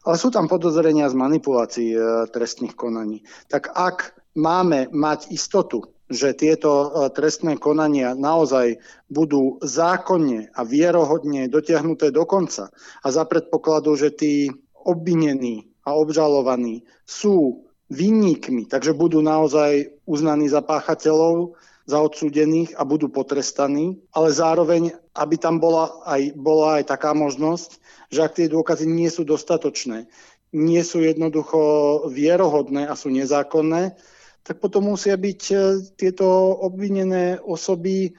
ale 0.09 0.17
sú 0.17 0.33
tam 0.33 0.47
podozrenia 0.47 1.05
z 1.13 1.21
manipulácií 1.21 1.91
e, 1.93 2.01
trestných 2.33 2.73
konaní. 2.73 3.21
Tak 3.51 3.75
ak 3.75 3.97
máme 4.39 4.89
mať 4.95 5.29
istotu, 5.35 5.85
že 6.09 6.33
tieto 6.33 6.71
e, 6.71 6.89
trestné 7.13 7.61
konania 7.61 8.17
naozaj 8.17 8.81
budú 9.13 9.61
zákonne 9.61 10.55
a 10.55 10.61
vierohodne 10.63 11.53
dotiahnuté 11.53 12.15
do 12.15 12.25
konca 12.25 12.73
a 13.05 13.07
za 13.13 13.29
predpokladu, 13.29 14.01
že 14.01 14.15
tí 14.15 14.35
obvinení 14.73 15.69
a 15.85 15.93
obžalovaní 15.93 16.89
sú 17.05 17.69
vinníkmi, 17.93 18.69
takže 18.69 18.97
budú 18.97 19.25
naozaj 19.25 19.93
uznaní 20.05 20.49
za 20.49 20.61
páchateľov, 20.61 21.57
za 21.89 22.05
odsúdených 22.05 22.77
a 22.77 22.85
budú 22.85 23.09
potrestaní, 23.09 23.97
ale 24.13 24.29
zároveň, 24.29 24.93
aby 25.19 25.37
tam 25.37 25.59
bola 25.59 25.91
aj, 26.07 26.39
bola 26.39 26.79
aj 26.79 26.95
taká 26.95 27.13
možnosť, 27.13 27.83
že 28.15 28.23
ak 28.23 28.37
tie 28.39 28.47
dôkazy 28.47 28.87
nie 28.87 29.11
sú 29.11 29.27
dostatočné, 29.27 30.07
nie 30.55 30.81
sú 30.81 31.05
jednoducho 31.05 31.61
vierohodné 32.09 32.89
a 32.89 32.95
sú 32.97 33.13
nezákonné, 33.13 33.99
tak 34.47 34.65
potom 34.65 34.97
musia 34.97 35.13
byť 35.19 35.43
e, 35.53 35.57
tieto 35.99 36.25
obvinené 36.57 37.37
osoby 37.37 38.17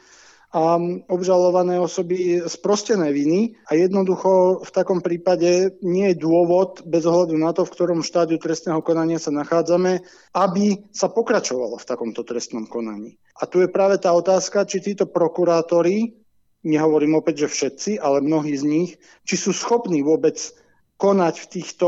a 0.50 0.82
obžalované 1.10 1.78
osoby 1.78 2.42
sprostené 2.50 3.14
viny 3.14 3.54
a 3.70 3.78
jednoducho 3.78 4.66
v 4.66 4.72
takom 4.74 4.98
prípade 4.98 5.78
nie 5.86 6.10
je 6.10 6.22
dôvod, 6.26 6.82
bez 6.90 7.06
ohľadu 7.06 7.38
na 7.38 7.54
to, 7.54 7.70
v 7.70 7.74
ktorom 7.78 8.02
štádiu 8.02 8.42
trestného 8.42 8.82
konania 8.82 9.22
sa 9.22 9.30
nachádzame, 9.30 10.02
aby 10.34 10.90
sa 10.90 11.06
pokračovalo 11.14 11.78
v 11.78 11.86
takomto 11.86 12.26
trestnom 12.26 12.66
konaní. 12.66 13.22
A 13.38 13.46
tu 13.46 13.62
je 13.62 13.70
práve 13.70 14.02
tá 14.02 14.10
otázka, 14.10 14.66
či 14.66 14.82
títo 14.82 15.06
prokurátori, 15.06 16.18
nehovorím 16.64 17.20
opäť, 17.20 17.48
že 17.48 17.54
všetci, 17.54 17.92
ale 18.00 18.26
mnohí 18.26 18.56
z 18.56 18.64
nich, 18.66 18.92
či 19.24 19.36
sú 19.40 19.56
schopní 19.56 20.04
vôbec 20.04 20.38
konať 21.00 21.36
v 21.40 21.50
týchto 21.60 21.88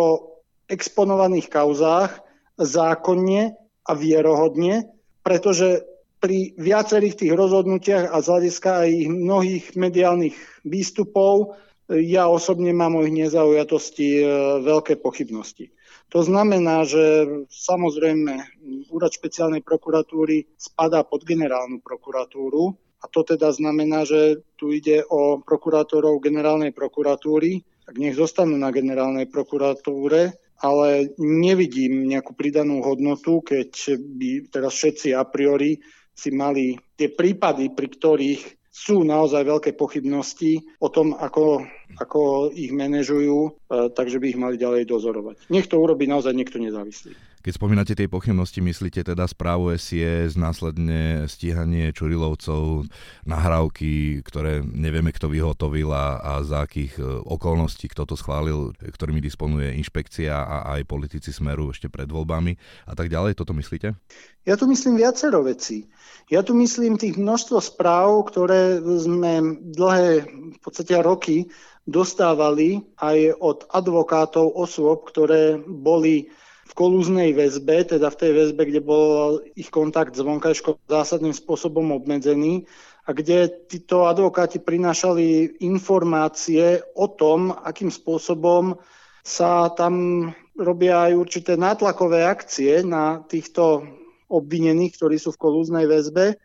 exponovaných 0.71 1.51
kauzách 1.51 2.23
zákonne 2.55 3.55
a 3.83 3.91
vierohodne, 3.91 4.87
pretože 5.25 5.83
pri 6.21 6.53
viacerých 6.55 7.17
tých 7.17 7.33
rozhodnutiach 7.33 8.13
a 8.13 8.17
z 8.21 8.27
hľadiska 8.29 8.69
aj 8.85 8.89
ich 8.93 9.09
mnohých 9.09 9.65
mediálnych 9.73 10.37
výstupov 10.63 11.57
ja 11.91 12.31
osobne 12.31 12.71
mám 12.71 12.95
o 12.95 13.03
ich 13.03 13.11
nezaujatosti 13.11 14.21
e, 14.21 14.23
veľké 14.63 15.03
pochybnosti. 15.03 15.75
To 16.11 16.23
znamená, 16.23 16.87
že 16.87 17.27
samozrejme 17.51 18.63
úrad 18.91 19.11
špeciálnej 19.11 19.59
prokuratúry 19.63 20.47
spadá 20.55 21.03
pod 21.03 21.27
generálnu 21.27 21.83
prokuratúru 21.83 22.75
a 23.01 23.05
to 23.09 23.25
teda 23.25 23.49
znamená, 23.49 24.05
že 24.05 24.45
tu 24.55 24.69
ide 24.69 25.01
o 25.09 25.41
prokurátorov 25.41 26.21
generálnej 26.21 26.69
prokuratúry, 26.69 27.65
tak 27.85 27.97
nech 27.97 28.13
zostanú 28.13 28.55
na 28.61 28.69
generálnej 28.69 29.25
prokuratúre, 29.25 30.37
ale 30.61 31.17
nevidím 31.17 32.05
nejakú 32.05 32.37
pridanú 32.37 32.85
hodnotu, 32.85 33.41
keď 33.41 33.97
by 33.97 34.29
teraz 34.53 34.77
všetci 34.77 35.17
a 35.17 35.25
priori 35.25 35.81
si 36.13 36.29
mali 36.29 36.77
tie 36.93 37.09
prípady, 37.09 37.73
pri 37.73 37.87
ktorých 37.89 38.41
sú 38.71 39.03
naozaj 39.03 39.43
veľké 39.43 39.71
pochybnosti 39.75 40.63
o 40.79 40.87
tom, 40.87 41.11
ako, 41.17 41.67
ako 41.99 42.53
ich 42.55 42.71
manažujú, 42.71 43.37
e, 43.43 43.51
takže 43.91 44.21
by 44.21 44.25
ich 44.31 44.39
mali 44.39 44.55
ďalej 44.55 44.87
dozorovať. 44.87 45.51
Nech 45.51 45.67
to 45.67 45.75
urobí 45.75 46.07
naozaj 46.07 46.31
niekto 46.31 46.55
nezávislý. 46.55 47.11
Keď 47.41 47.57
spomínate 47.57 47.97
tie 47.97 48.05
pochybnosti, 48.05 48.61
myslíte 48.61 49.01
teda 49.01 49.25
správu 49.25 49.73
SIS, 49.73 50.37
následne 50.37 51.25
stíhanie 51.25 51.89
Čurilovcov, 51.89 52.85
nahrávky, 53.25 54.21
ktoré 54.21 54.61
nevieme, 54.61 55.09
kto 55.09 55.25
vyhotovil 55.25 55.89
a, 55.89 56.21
a 56.21 56.31
za 56.45 56.61
akých 56.61 57.01
e, 57.01 57.03
okolností, 57.25 57.89
kto 57.89 58.05
to 58.05 58.13
schválil, 58.13 58.77
ktorými 58.77 59.17
disponuje 59.17 59.73
inšpekcia 59.73 60.37
a 60.37 60.77
aj 60.77 60.85
politici 60.85 61.33
Smeru 61.33 61.73
ešte 61.73 61.89
pred 61.89 62.05
voľbami 62.05 62.53
a 62.85 62.93
tak 62.93 63.09
ďalej. 63.09 63.33
Toto 63.33 63.57
myslíte? 63.57 63.97
Ja 64.45 64.53
tu 64.53 64.69
myslím 64.69 65.01
viacero 65.01 65.41
vecí. 65.41 65.89
Ja 66.29 66.45
tu 66.45 66.53
myslím 66.53 67.01
tých 67.01 67.17
množstvo 67.17 67.57
správ, 67.57 68.29
ktoré 68.29 68.77
sme 69.01 69.57
dlhé 69.73 70.29
v 70.29 70.59
podstate 70.61 70.93
roky 71.01 71.49
dostávali 71.89 72.85
aj 73.01 73.33
od 73.41 73.65
advokátov 73.73 74.53
osôb, 74.53 75.09
ktoré 75.09 75.57
boli 75.57 76.29
v 76.71 76.77
kolúznej 76.79 77.35
väzbe, 77.35 77.83
teda 77.83 78.07
v 78.07 78.19
tej 78.23 78.31
väzbe, 78.31 78.63
kde 78.63 78.79
bol 78.79 79.43
ich 79.59 79.67
kontakt 79.67 80.15
s 80.15 80.23
vonkajškou 80.23 80.87
zásadným 80.87 81.35
spôsobom 81.35 81.91
obmedzený 81.91 82.63
a 83.03 83.11
kde 83.11 83.51
títo 83.67 84.07
advokáti 84.07 84.63
prinášali 84.63 85.59
informácie 85.67 86.79
o 86.95 87.11
tom, 87.11 87.51
akým 87.51 87.91
spôsobom 87.91 88.79
sa 89.19 89.67
tam 89.75 90.31
robia 90.55 91.11
aj 91.11 91.19
určité 91.19 91.59
nátlakové 91.59 92.23
akcie 92.23 92.87
na 92.87 93.19
týchto 93.27 93.83
obvinených, 94.31 94.95
ktorí 94.95 95.19
sú 95.19 95.35
v 95.35 95.41
kolúznej 95.43 95.91
väzbe. 95.91 96.39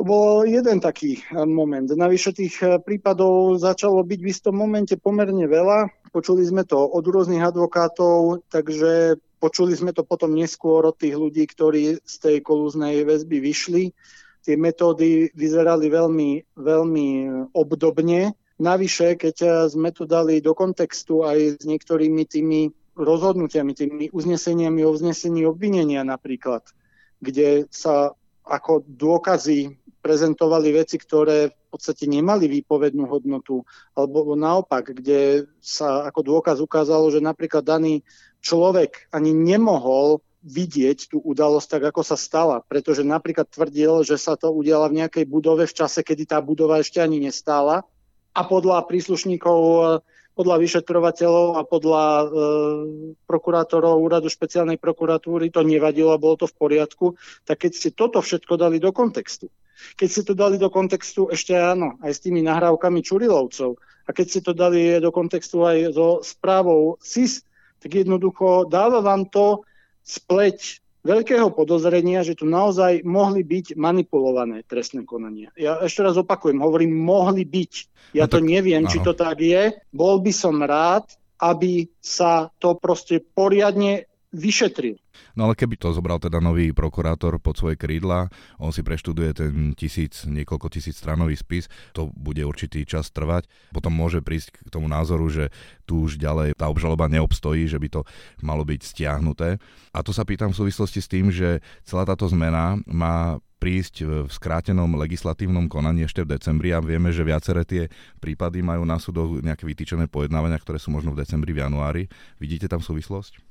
To 0.00 0.06
bol 0.06 0.48
jeden 0.48 0.80
taký 0.80 1.20
moment. 1.34 1.90
Navyše 1.90 2.30
tých 2.30 2.56
prípadov 2.86 3.60
začalo 3.60 4.00
byť 4.00 4.20
v 4.22 4.30
istom 4.30 4.54
momente 4.56 4.94
pomerne 4.94 5.44
veľa. 5.44 5.92
Počuli 6.14 6.46
sme 6.46 6.64
to 6.64 6.78
od 6.78 7.04
rôznych 7.04 7.42
advokátov, 7.42 8.46
takže 8.48 9.18
Počuli 9.38 9.72
sme 9.78 9.94
to 9.94 10.02
potom 10.02 10.34
neskôr 10.34 10.82
od 10.82 10.98
tých 10.98 11.14
ľudí, 11.14 11.46
ktorí 11.46 12.02
z 12.02 12.14
tej 12.18 12.36
kolúznej 12.42 13.06
väzby 13.06 13.38
vyšli. 13.38 13.94
Tie 14.42 14.54
metódy 14.58 15.30
vyzerali 15.34 15.86
veľmi, 15.86 16.58
veľmi 16.58 17.08
obdobne. 17.54 18.34
Navyše, 18.58 19.14
keď 19.14 19.68
sme 19.70 19.94
to 19.94 20.02
dali 20.02 20.42
do 20.42 20.50
kontextu 20.58 21.22
aj 21.22 21.62
s 21.62 21.64
niektorými 21.64 22.26
tými 22.26 22.74
rozhodnutiami, 22.98 23.72
tými 23.78 24.04
uzneseniami 24.10 24.82
o 24.82 24.90
vznesení 24.90 25.46
obvinenia 25.46 26.02
napríklad, 26.02 26.66
kde 27.22 27.70
sa 27.70 28.10
ako 28.42 28.82
dôkazy 28.82 29.78
prezentovali 30.02 30.74
veci, 30.74 30.98
ktoré 30.98 31.52
v 31.52 31.66
podstate 31.68 32.08
nemali 32.08 32.48
výpovednú 32.48 33.04
hodnotu, 33.06 33.60
alebo 33.92 34.32
naopak, 34.32 34.96
kde 34.96 35.44
sa 35.60 36.08
ako 36.08 36.24
dôkaz 36.24 36.64
ukázalo, 36.64 37.12
že 37.12 37.20
napríklad 37.20 37.60
daný 37.60 38.00
človek 38.42 39.10
ani 39.10 39.34
nemohol 39.34 40.22
vidieť 40.46 41.12
tú 41.12 41.18
udalosť 41.18 41.68
tak, 41.78 41.82
ako 41.92 42.02
sa 42.06 42.16
stala, 42.16 42.62
pretože 42.62 43.02
napríklad 43.02 43.50
tvrdil, 43.50 44.06
že 44.06 44.16
sa 44.16 44.38
to 44.38 44.54
udiala 44.54 44.86
v 44.88 45.04
nejakej 45.04 45.24
budove 45.26 45.66
v 45.66 45.76
čase, 45.76 46.00
kedy 46.06 46.30
tá 46.30 46.38
budova 46.38 46.78
ešte 46.78 47.02
ani 47.02 47.18
nestála 47.18 47.82
a 48.32 48.40
podľa 48.46 48.86
príslušníkov 48.86 49.58
podľa 50.38 50.56
vyšetrovateľov 50.62 51.58
a 51.58 51.66
podľa 51.66 52.04
e, 52.06 52.26
prokurátorov 53.26 53.98
úradu 53.98 54.30
špeciálnej 54.30 54.78
prokuratúry 54.78 55.50
to 55.50 55.66
nevadilo 55.66 56.14
a 56.14 56.22
bolo 56.22 56.38
to 56.38 56.46
v 56.46 56.54
poriadku, 56.54 57.18
tak 57.42 57.66
keď 57.66 57.72
ste 57.74 57.90
toto 57.90 58.22
všetko 58.22 58.54
dali 58.54 58.78
do 58.78 58.94
kontextu, 58.94 59.50
keď 59.98 60.06
ste 60.06 60.22
to 60.22 60.38
dali 60.38 60.54
do 60.54 60.70
kontextu 60.70 61.26
ešte 61.26 61.58
áno, 61.58 61.98
aj 62.06 62.14
s 62.14 62.22
tými 62.22 62.46
nahrávkami 62.46 63.02
Čurilovcov 63.02 63.82
a 64.06 64.10
keď 64.14 64.26
ste 64.30 64.40
to 64.46 64.54
dali 64.54 65.02
do 65.02 65.10
kontextu 65.10 65.66
aj 65.66 65.90
so 65.90 66.22
správou 66.22 67.02
SIS, 67.02 67.42
tak 67.78 67.90
jednoducho 67.94 68.66
dáva 68.66 69.02
vám 69.02 69.26
to 69.30 69.62
spleť 70.02 70.82
veľkého 71.06 71.48
podozrenia, 71.54 72.26
že 72.26 72.34
tu 72.34 72.44
naozaj 72.44 73.06
mohli 73.06 73.46
byť 73.46 73.78
manipulované 73.78 74.66
trestné 74.66 75.06
konania. 75.06 75.54
Ja 75.54 75.78
ešte 75.80 76.04
raz 76.04 76.18
opakujem, 76.18 76.58
hovorím 76.58 76.92
mohli 76.92 77.46
byť. 77.46 77.72
Ja 78.16 78.26
no 78.26 78.30
tak, 78.30 78.32
to 78.34 78.38
neviem, 78.44 78.84
áno. 78.84 78.90
či 78.90 78.98
to 79.00 79.12
tak 79.14 79.38
je. 79.40 79.78
Bol 79.94 80.20
by 80.20 80.32
som 80.34 80.60
rád, 80.60 81.08
aby 81.38 81.86
sa 82.02 82.50
to 82.58 82.74
proste 82.74 83.22
poriadne 83.22 84.10
vyšetril. 84.30 85.00
No 85.34 85.48
ale 85.48 85.56
keby 85.56 85.80
to 85.80 85.96
zobral 85.96 86.20
teda 86.20 86.38
nový 86.38 86.70
prokurátor 86.76 87.40
pod 87.40 87.56
svoje 87.56 87.80
krídla, 87.80 88.28
on 88.60 88.70
si 88.70 88.84
preštuduje 88.84 89.30
ten 89.32 89.72
tisíc, 89.72 90.28
niekoľko 90.28 90.68
tisíc 90.68 91.00
stranový 91.00 91.34
spis, 91.34 91.66
to 91.96 92.12
bude 92.12 92.40
určitý 92.44 92.84
čas 92.84 93.08
trvať. 93.08 93.48
Potom 93.72 93.90
môže 93.90 94.20
prísť 94.20 94.52
k 94.52 94.68
tomu 94.68 94.86
názoru, 94.86 95.26
že 95.32 95.48
tu 95.88 96.04
už 96.04 96.20
ďalej 96.20 96.60
tá 96.60 96.68
obžaloba 96.68 97.08
neobstojí, 97.08 97.64
že 97.66 97.80
by 97.80 97.88
to 97.88 98.00
malo 98.44 98.62
byť 98.68 98.80
stiahnuté. 98.84 99.56
A 99.96 99.98
to 100.04 100.12
sa 100.12 100.28
pýtam 100.28 100.52
v 100.52 100.60
súvislosti 100.60 101.00
s 101.00 101.08
tým, 101.08 101.32
že 101.32 101.64
celá 101.88 102.04
táto 102.04 102.28
zmena 102.28 102.76
má 102.84 103.40
prísť 103.58 104.06
v 104.06 104.30
skrátenom 104.30 104.94
legislatívnom 104.94 105.66
konaní 105.66 106.06
ešte 106.06 106.22
v 106.22 106.38
decembri 106.38 106.70
a 106.70 106.78
vieme, 106.78 107.10
že 107.10 107.26
viaceré 107.26 107.66
tie 107.66 107.90
prípady 108.22 108.62
majú 108.62 108.86
na 108.86 109.02
súdoch 109.02 109.42
nejaké 109.42 109.66
vytýčené 109.66 110.06
pojednávania, 110.06 110.62
ktoré 110.62 110.78
sú 110.78 110.94
možno 110.94 111.10
v 111.10 111.26
decembri, 111.26 111.50
v 111.50 111.66
januári. 111.66 112.06
Vidíte 112.38 112.70
tam 112.70 112.78
súvislosť? 112.78 113.47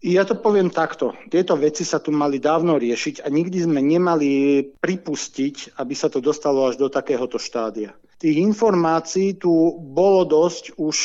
Ja 0.00 0.24
to 0.24 0.32
poviem 0.32 0.72
takto. 0.72 1.12
Tieto 1.28 1.60
veci 1.60 1.84
sa 1.84 2.00
tu 2.00 2.08
mali 2.08 2.40
dávno 2.40 2.80
riešiť 2.80 3.20
a 3.20 3.28
nikdy 3.28 3.68
sme 3.68 3.84
nemali 3.84 4.64
pripustiť, 4.80 5.76
aby 5.76 5.92
sa 5.92 6.08
to 6.08 6.24
dostalo 6.24 6.72
až 6.72 6.80
do 6.80 6.88
takéhoto 6.88 7.36
štádia. 7.36 7.92
Tých 8.16 8.40
informácií 8.40 9.36
tu 9.36 9.76
bolo 9.76 10.24
dosť 10.24 10.80
už 10.80 10.96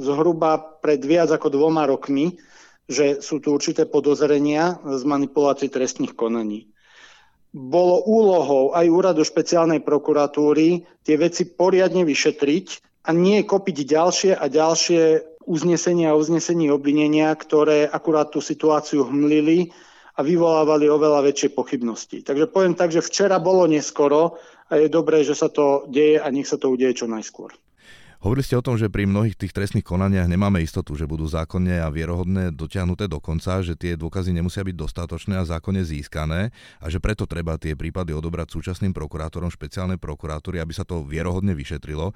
zhruba 0.00 0.80
pred 0.80 1.00
viac 1.04 1.28
ako 1.28 1.52
dvoma 1.52 1.84
rokmi, 1.84 2.40
že 2.88 3.20
sú 3.20 3.36
tu 3.44 3.52
určité 3.52 3.84
podozrenia 3.84 4.80
z 4.80 5.04
manipulácií 5.04 5.68
trestných 5.68 6.16
konaní. 6.16 6.72
Bolo 7.52 8.00
úlohou 8.08 8.72
aj 8.72 8.88
úradu 8.88 9.28
špeciálnej 9.28 9.84
prokuratúry 9.84 10.88
tie 11.04 11.16
veci 11.20 11.44
poriadne 11.48 12.04
vyšetriť 12.04 12.66
a 13.04 13.12
nie 13.12 13.44
kopiť 13.44 13.76
ďalšie 13.84 14.32
a 14.36 14.44
ďalšie 14.48 15.36
uznesenia 15.48 16.12
a 16.12 16.18
uznesení 16.20 16.68
obvinenia, 16.68 17.32
ktoré 17.32 17.88
akurát 17.88 18.28
tú 18.28 18.44
situáciu 18.44 19.08
hmlili 19.08 19.72
a 20.14 20.20
vyvolávali 20.20 20.92
oveľa 20.92 21.24
väčšie 21.24 21.56
pochybnosti. 21.56 22.20
Takže 22.20 22.52
poviem 22.52 22.76
tak, 22.76 22.92
že 22.92 23.00
včera 23.00 23.40
bolo 23.40 23.64
neskoro 23.64 24.36
a 24.68 24.76
je 24.76 24.92
dobré, 24.92 25.24
že 25.24 25.32
sa 25.32 25.48
to 25.48 25.88
deje 25.88 26.20
a 26.20 26.28
nech 26.28 26.44
sa 26.44 26.60
to 26.60 26.68
udeje 26.68 27.00
čo 27.00 27.06
najskôr. 27.08 27.56
Hovorili 28.18 28.42
ste 28.42 28.58
o 28.58 28.66
tom, 28.66 28.74
že 28.74 28.90
pri 28.90 29.06
mnohých 29.06 29.38
tých 29.38 29.54
trestných 29.54 29.86
konaniach 29.86 30.26
nemáme 30.26 30.58
istotu, 30.58 30.98
že 30.98 31.06
budú 31.06 31.30
zákonne 31.30 31.78
a 31.78 31.86
vierohodné 31.86 32.50
dotiahnuté 32.50 33.06
do 33.06 33.22
konca, 33.22 33.62
že 33.62 33.78
tie 33.78 33.94
dôkazy 33.94 34.34
nemusia 34.34 34.66
byť 34.66 34.74
dostatočné 34.74 35.38
a 35.38 35.46
zákonne 35.46 35.86
získané 35.86 36.50
a 36.82 36.86
že 36.90 36.98
preto 36.98 37.30
treba 37.30 37.54
tie 37.62 37.78
prípady 37.78 38.10
odobrať 38.10 38.50
súčasným 38.58 38.90
prokurátorom 38.90 39.54
špeciálnej 39.54 40.02
prokuratúry, 40.02 40.58
aby 40.58 40.74
sa 40.74 40.82
to 40.82 41.06
vierohodne 41.06 41.54
vyšetrilo. 41.54 42.10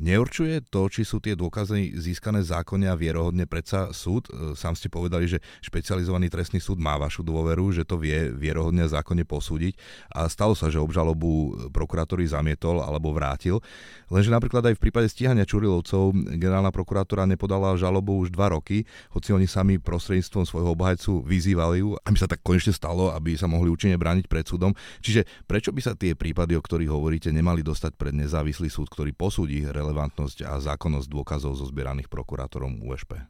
Neurčuje 0.00 0.64
to, 0.70 0.88
či 0.88 1.04
sú 1.04 1.20
tie 1.20 1.36
dôkazy 1.36 1.92
získané 1.92 2.40
zákonne 2.40 2.88
a 2.88 2.96
vierohodne 2.96 3.44
predsa 3.44 3.92
súd? 3.92 4.32
E, 4.32 4.56
sám 4.56 4.72
ste 4.72 4.88
povedali, 4.88 5.28
že 5.28 5.44
špecializovaný 5.60 6.32
trestný 6.32 6.56
súd 6.56 6.80
má 6.80 6.96
vašu 6.96 7.20
dôveru, 7.20 7.68
že 7.74 7.84
to 7.84 8.00
vie 8.00 8.32
vierohodne 8.32 8.86
a 8.86 8.88
zákonne 8.88 9.28
posúdiť 9.28 9.76
a 10.14 10.24
stalo 10.32 10.56
sa, 10.56 10.72
že 10.72 10.80
obžalobu 10.80 11.68
prokurátory 11.68 12.24
zamietol 12.24 12.80
alebo 12.80 13.12
vrátil. 13.12 13.60
Lenže 14.08 14.32
napríklad 14.32 14.72
aj 14.72 14.80
v 14.80 14.82
prípade 14.88 15.12
stíhania 15.12 15.39
Čurilovcov 15.44 16.16
generálna 16.38 16.72
prokurátora 16.72 17.28
nepodala 17.28 17.76
žalobu 17.76 18.20
už 18.22 18.32
dva 18.32 18.52
roky, 18.52 18.88
hoci 19.12 19.34
oni 19.34 19.44
sami 19.44 19.76
prostredníctvom 19.76 20.44
svojho 20.48 20.72
obhajcu 20.72 21.20
vyzývali 21.22 21.84
ju, 21.84 21.96
aby 22.00 22.16
sa 22.16 22.30
tak 22.30 22.40
konečne 22.40 22.72
stalo, 22.72 23.12
aby 23.12 23.36
sa 23.36 23.50
mohli 23.50 23.68
účinne 23.68 24.00
brániť 24.00 24.26
pred 24.26 24.44
súdom. 24.46 24.72
Čiže 25.00 25.26
prečo 25.44 25.70
by 25.70 25.80
sa 25.84 25.92
tie 25.98 26.16
prípady, 26.16 26.56
o 26.56 26.64
ktorých 26.64 26.90
hovoríte, 26.90 27.28
nemali 27.30 27.60
dostať 27.60 27.96
pred 27.96 28.14
nezávislý 28.16 28.70
súd, 28.72 28.88
ktorý 28.92 29.12
posúdi 29.12 29.64
relevantnosť 29.66 30.46
a 30.46 30.56
zákonnosť 30.60 31.08
dôkazov 31.10 31.58
zo 31.58 31.66
zbieraných 31.68 32.08
prokurátorom 32.08 32.80
USP? 32.86 33.20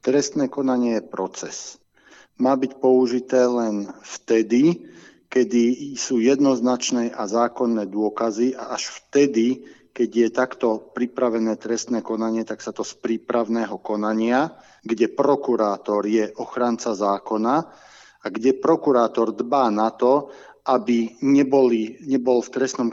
Trestné 0.00 0.48
konanie 0.48 0.96
je 0.96 1.04
proces. 1.04 1.76
Má 2.40 2.56
byť 2.56 2.80
použité 2.80 3.44
len 3.44 3.92
vtedy, 4.00 4.88
kedy 5.30 5.94
sú 5.94 6.18
jednoznačné 6.18 7.14
a 7.14 7.28
zákonné 7.28 7.86
dôkazy 7.86 8.56
a 8.56 8.74
až 8.74 8.90
vtedy, 8.90 9.62
keď 9.90 10.10
je 10.10 10.28
takto 10.30 10.68
pripravené 10.94 11.58
trestné 11.58 12.00
konanie, 12.00 12.46
tak 12.46 12.62
sa 12.62 12.70
to 12.70 12.86
z 12.86 12.94
prípravného 12.98 13.82
konania, 13.82 14.54
kde 14.86 15.10
prokurátor 15.10 16.06
je 16.06 16.30
ochranca 16.38 16.94
zákona 16.94 17.56
a 18.20 18.26
kde 18.30 18.56
prokurátor 18.56 19.34
dbá 19.34 19.68
na 19.68 19.90
to, 19.90 20.30
aby 20.68 21.18
neboli, 21.24 21.98
nebol 22.06 22.44
v 22.44 22.52
trestnom 22.52 22.92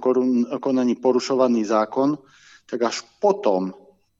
konaní 0.58 0.96
porušovaný 0.98 1.68
zákon, 1.68 2.18
tak 2.66 2.90
až 2.90 3.06
potom 3.22 3.76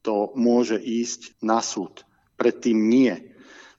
to 0.06 0.32
môže 0.38 0.78
ísť 0.78 1.42
na 1.44 1.60
súd. 1.60 2.06
Predtým 2.38 2.78
nie. 2.78 3.36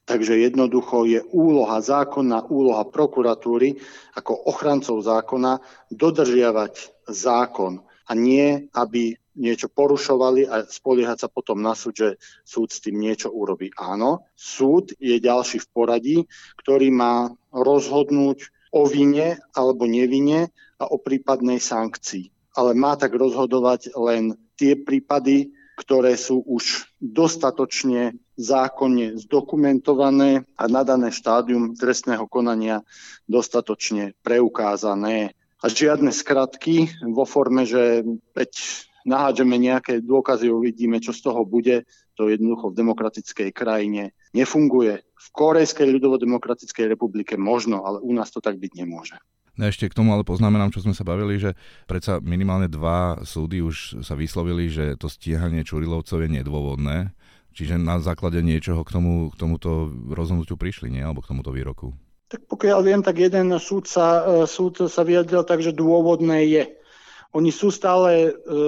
Takže 0.09 0.41
jednoducho 0.41 1.05
je 1.05 1.21
úloha 1.37 1.85
zákona, 1.85 2.49
úloha 2.49 2.89
prokuratúry 2.89 3.77
ako 4.17 4.49
ochrancov 4.49 5.05
zákona 5.05 5.61
dodržiavať 5.93 7.05
zákon 7.13 7.88
a 8.09 8.13
nie, 8.17 8.73
aby 8.73 9.15
niečo 9.39 9.71
porušovali 9.71 10.51
a 10.51 10.67
spoliehať 10.67 11.19
sa 11.25 11.29
potom 11.31 11.63
na 11.63 11.79
súd, 11.79 11.95
že 11.95 12.09
súd 12.43 12.75
s 12.75 12.83
tým 12.83 12.99
niečo 12.99 13.31
urobí. 13.31 13.71
Áno, 13.79 14.27
súd 14.35 14.97
je 14.99 15.21
ďalší 15.23 15.63
v 15.63 15.71
poradí, 15.71 16.17
ktorý 16.59 16.91
má 16.91 17.31
rozhodnúť 17.55 18.51
o 18.75 18.85
vine 18.85 19.39
alebo 19.55 19.87
nevine 19.87 20.51
a 20.83 20.91
o 20.91 20.99
prípadnej 20.99 21.63
sankcii. 21.63 22.35
Ale 22.59 22.75
má 22.75 22.99
tak 22.99 23.15
rozhodovať 23.15 23.95
len 23.95 24.35
tie 24.59 24.75
prípady, 24.75 25.55
ktoré 25.79 26.19
sú 26.19 26.43
už 26.43 26.91
dostatočne 26.99 28.19
zákonne 28.35 29.15
zdokumentované 29.15 30.43
a 30.59 30.65
na 30.67 30.83
dané 30.83 31.15
štádium 31.15 31.79
trestného 31.79 32.27
konania 32.27 32.83
dostatočne 33.31 34.19
preukázané. 34.27 35.39
A 35.59 35.67
žiadne 35.67 36.15
skratky 36.15 36.87
vo 37.03 37.27
forme, 37.27 37.67
že 37.67 38.07
veď 38.35 38.53
nahádžeme 39.03 39.59
nejaké 39.59 40.05
dôkazy, 40.05 40.53
uvidíme, 40.53 41.03
čo 41.03 41.11
z 41.11 41.25
toho 41.27 41.43
bude, 41.43 41.89
to 42.15 42.31
jednoducho 42.31 42.71
v 42.71 42.79
demokratickej 42.79 43.49
krajine 43.51 44.15
nefunguje. 44.35 45.03
V 45.03 45.29
Korejskej 45.35 45.87
ľudovo-demokratickej 45.99 46.95
republike 46.95 47.35
možno, 47.35 47.83
ale 47.83 47.99
u 48.03 48.15
nás 48.15 48.31
to 48.31 48.39
tak 48.39 48.59
byť 48.59 48.73
nemôže. 48.79 49.19
No 49.59 49.67
ešte 49.67 49.91
k 49.91 49.99
tomu 49.99 50.15
ale 50.15 50.23
poznamenám, 50.23 50.71
čo 50.71 50.87
sme 50.87 50.95
sa 50.95 51.03
bavili, 51.03 51.43
že 51.43 51.59
predsa 51.91 52.23
minimálne 52.23 52.71
dva 52.71 53.19
súdy 53.27 53.59
už 53.59 54.07
sa 54.07 54.15
vyslovili, 54.15 54.71
že 54.71 54.95
to 54.95 55.11
stíhanie 55.11 55.67
Čurilovcov 55.67 56.23
je 56.23 56.31
nedôvodné. 56.31 57.11
Čiže 57.59 57.75
na 57.75 57.99
základe 57.99 58.39
niečoho 58.39 58.87
k, 58.87 58.95
tomu, 58.95 59.35
k 59.35 59.35
tomuto 59.35 59.91
rozhodnutiu 60.15 60.55
prišli, 60.55 60.95
nie? 60.95 61.03
Alebo 61.03 61.27
k 61.27 61.35
tomuto 61.35 61.51
výroku? 61.51 61.91
Tak 62.29 62.45
pokiaľ 62.45 62.81
viem, 62.85 63.01
tak 63.01 63.17
jeden 63.17 63.57
súd 63.57 63.89
sa, 63.89 64.45
e, 64.45 64.45
súd 64.45 64.85
sa 64.93 65.01
vyjadril 65.01 65.49
tak, 65.49 65.65
že 65.65 65.73
dôvodné 65.73 66.45
je. 66.45 66.65
Oni 67.33 67.49
sú 67.49 67.73
stále, 67.73 68.29
e, 68.29 68.61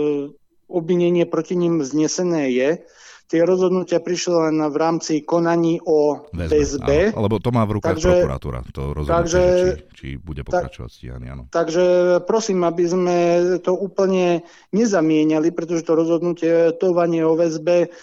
obvinenie 0.65 1.29
proti 1.29 1.61
ním 1.61 1.85
znesené 1.85 2.49
je, 2.53 2.71
tie 3.31 3.47
rozhodnutia 3.47 4.03
prišli 4.03 4.35
len 4.35 4.57
v 4.59 4.77
rámci 4.77 5.23
konaní 5.23 5.79
o 5.87 6.27
väzbe. 6.35 7.15
Áno, 7.15 7.31
lebo 7.31 7.39
to 7.39 7.55
má 7.55 7.63
v 7.63 7.79
rukách 7.79 8.03
takže, 8.03 8.11
prokuratúra, 8.11 8.59
to 8.75 8.83
rozhodnutie, 8.91 9.15
takže, 9.23 9.43
či, 9.95 9.95
či 9.95 10.07
bude 10.19 10.43
pokračovať 10.43 10.91
stíhanie. 10.91 11.29
Áno. 11.31 11.47
Takže 11.47 12.19
prosím, 12.27 12.67
aby 12.67 12.85
sme 12.91 13.17
to 13.63 13.79
úplne 13.79 14.43
nezamieniali, 14.75 15.55
pretože 15.55 15.87
to 15.87 15.95
rozhodnutie 15.95 16.75
tovanie 16.83 17.23
o 17.23 17.39
väzbe 17.39 17.95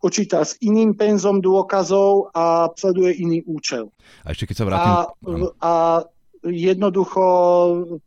počíta 0.00 0.40
s 0.42 0.56
iným 0.64 0.96
penzom 0.96 1.44
dôkazov 1.44 2.32
a 2.32 2.72
sleduje 2.72 3.20
iný 3.20 3.38
účel. 3.44 3.92
A 4.24 4.32
ešte 4.32 4.48
keď 4.48 4.56
sa 4.56 4.64
vrátim... 4.64 4.92
A, 4.96 5.00
a 5.60 5.72
jednoducho, 6.40 7.24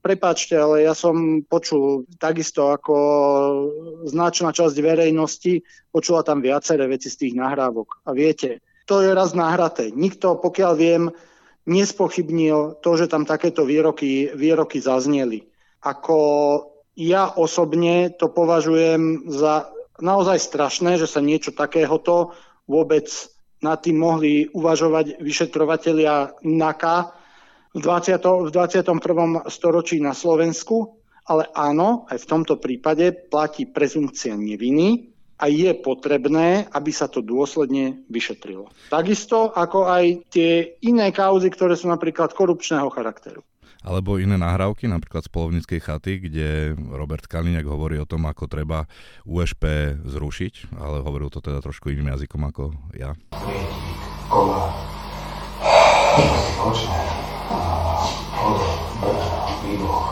prepáčte, 0.01 0.57
ale 0.57 0.89
ja 0.89 0.97
som 0.97 1.45
počul 1.45 2.09
takisto 2.17 2.73
ako 2.73 2.95
značná 4.09 4.49
časť 4.49 4.73
verejnosti, 4.81 5.61
počula 5.93 6.25
tam 6.25 6.41
viaceré 6.41 6.89
veci 6.89 7.13
z 7.13 7.19
tých 7.29 7.33
nahrávok. 7.37 8.01
A 8.09 8.17
viete, 8.17 8.65
to 8.89 9.05
je 9.05 9.13
raz 9.13 9.37
nahraté. 9.37 9.93
Nikto, 9.93 10.41
pokiaľ 10.41 10.73
viem, 10.73 11.03
nespochybnil 11.69 12.81
to, 12.81 12.89
že 12.97 13.07
tam 13.07 13.23
takéto 13.23 13.63
výroky, 13.63 14.33
výroky 14.33 14.81
zazneli. 14.81 15.45
Ako 15.85 16.17
ja 16.97 17.29
osobne 17.37 18.13
to 18.13 18.29
považujem 18.33 19.29
za 19.29 19.69
naozaj 20.03 20.43
strašné, 20.43 20.99
že 20.99 21.07
sa 21.07 21.23
niečo 21.23 21.55
takéhoto 21.55 22.35
vôbec 22.67 23.07
nad 23.63 23.79
tým 23.79 23.95
mohli 23.95 24.51
uvažovať 24.51 25.23
vyšetrovatelia 25.23 26.35
NAKA 26.43 27.15
v, 27.73 27.79
20, 27.79 28.19
v 28.19 28.49
21. 28.51 29.47
storočí 29.47 30.03
na 30.03 30.11
Slovensku, 30.11 30.99
ale 31.23 31.47
áno, 31.55 32.03
aj 32.11 32.19
v 32.19 32.29
tomto 32.29 32.59
prípade 32.59 33.15
platí 33.31 33.63
prezumcia 33.63 34.35
neviny 34.35 35.15
a 35.39 35.47
je 35.47 35.71
potrebné, 35.79 36.67
aby 36.75 36.91
sa 36.91 37.07
to 37.07 37.23
dôsledne 37.23 38.03
vyšetrilo. 38.11 38.67
Takisto 38.91 39.55
ako 39.55 39.87
aj 39.87 40.27
tie 40.27 40.75
iné 40.83 41.15
kauzy, 41.15 41.47
ktoré 41.47 41.79
sú 41.79 41.87
napríklad 41.87 42.35
korupčného 42.35 42.91
charakteru 42.91 43.41
alebo 43.83 44.15
iné 44.15 44.39
nahrávky, 44.39 44.87
napríklad 44.87 45.27
z 45.27 45.29
polovníckej 45.29 45.79
chaty, 45.83 46.23
kde 46.23 46.71
Robert 46.87 47.27
Kaliňák 47.27 47.67
hovorí 47.67 47.99
o 47.99 48.07
tom, 48.07 48.23
ako 48.23 48.47
treba 48.47 48.87
USP 49.27 49.99
zrušiť, 50.07 50.71
ale 50.79 51.03
hovoril 51.03 51.27
to 51.27 51.43
teda 51.43 51.59
trošku 51.59 51.91
iným 51.91 52.15
jazykom 52.15 52.47
ako 52.47 52.71
ja. 52.95 53.11
Kola, 54.31 54.71
Kočner, 56.63 57.07
Hodor, 58.39 58.71
Brna, 59.03 59.29
Výboch, 59.67 60.07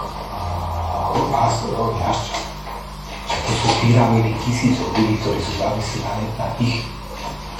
To 3.31 3.53
sú 3.55 3.67
pyramídy 3.87 4.35
tisícov 4.43 4.91
ľudí, 4.99 5.15
ktorí 5.23 5.39
sú 5.39 5.51
závislí 5.63 5.99
na, 6.03 6.13
na 6.35 6.47
ich 6.59 6.83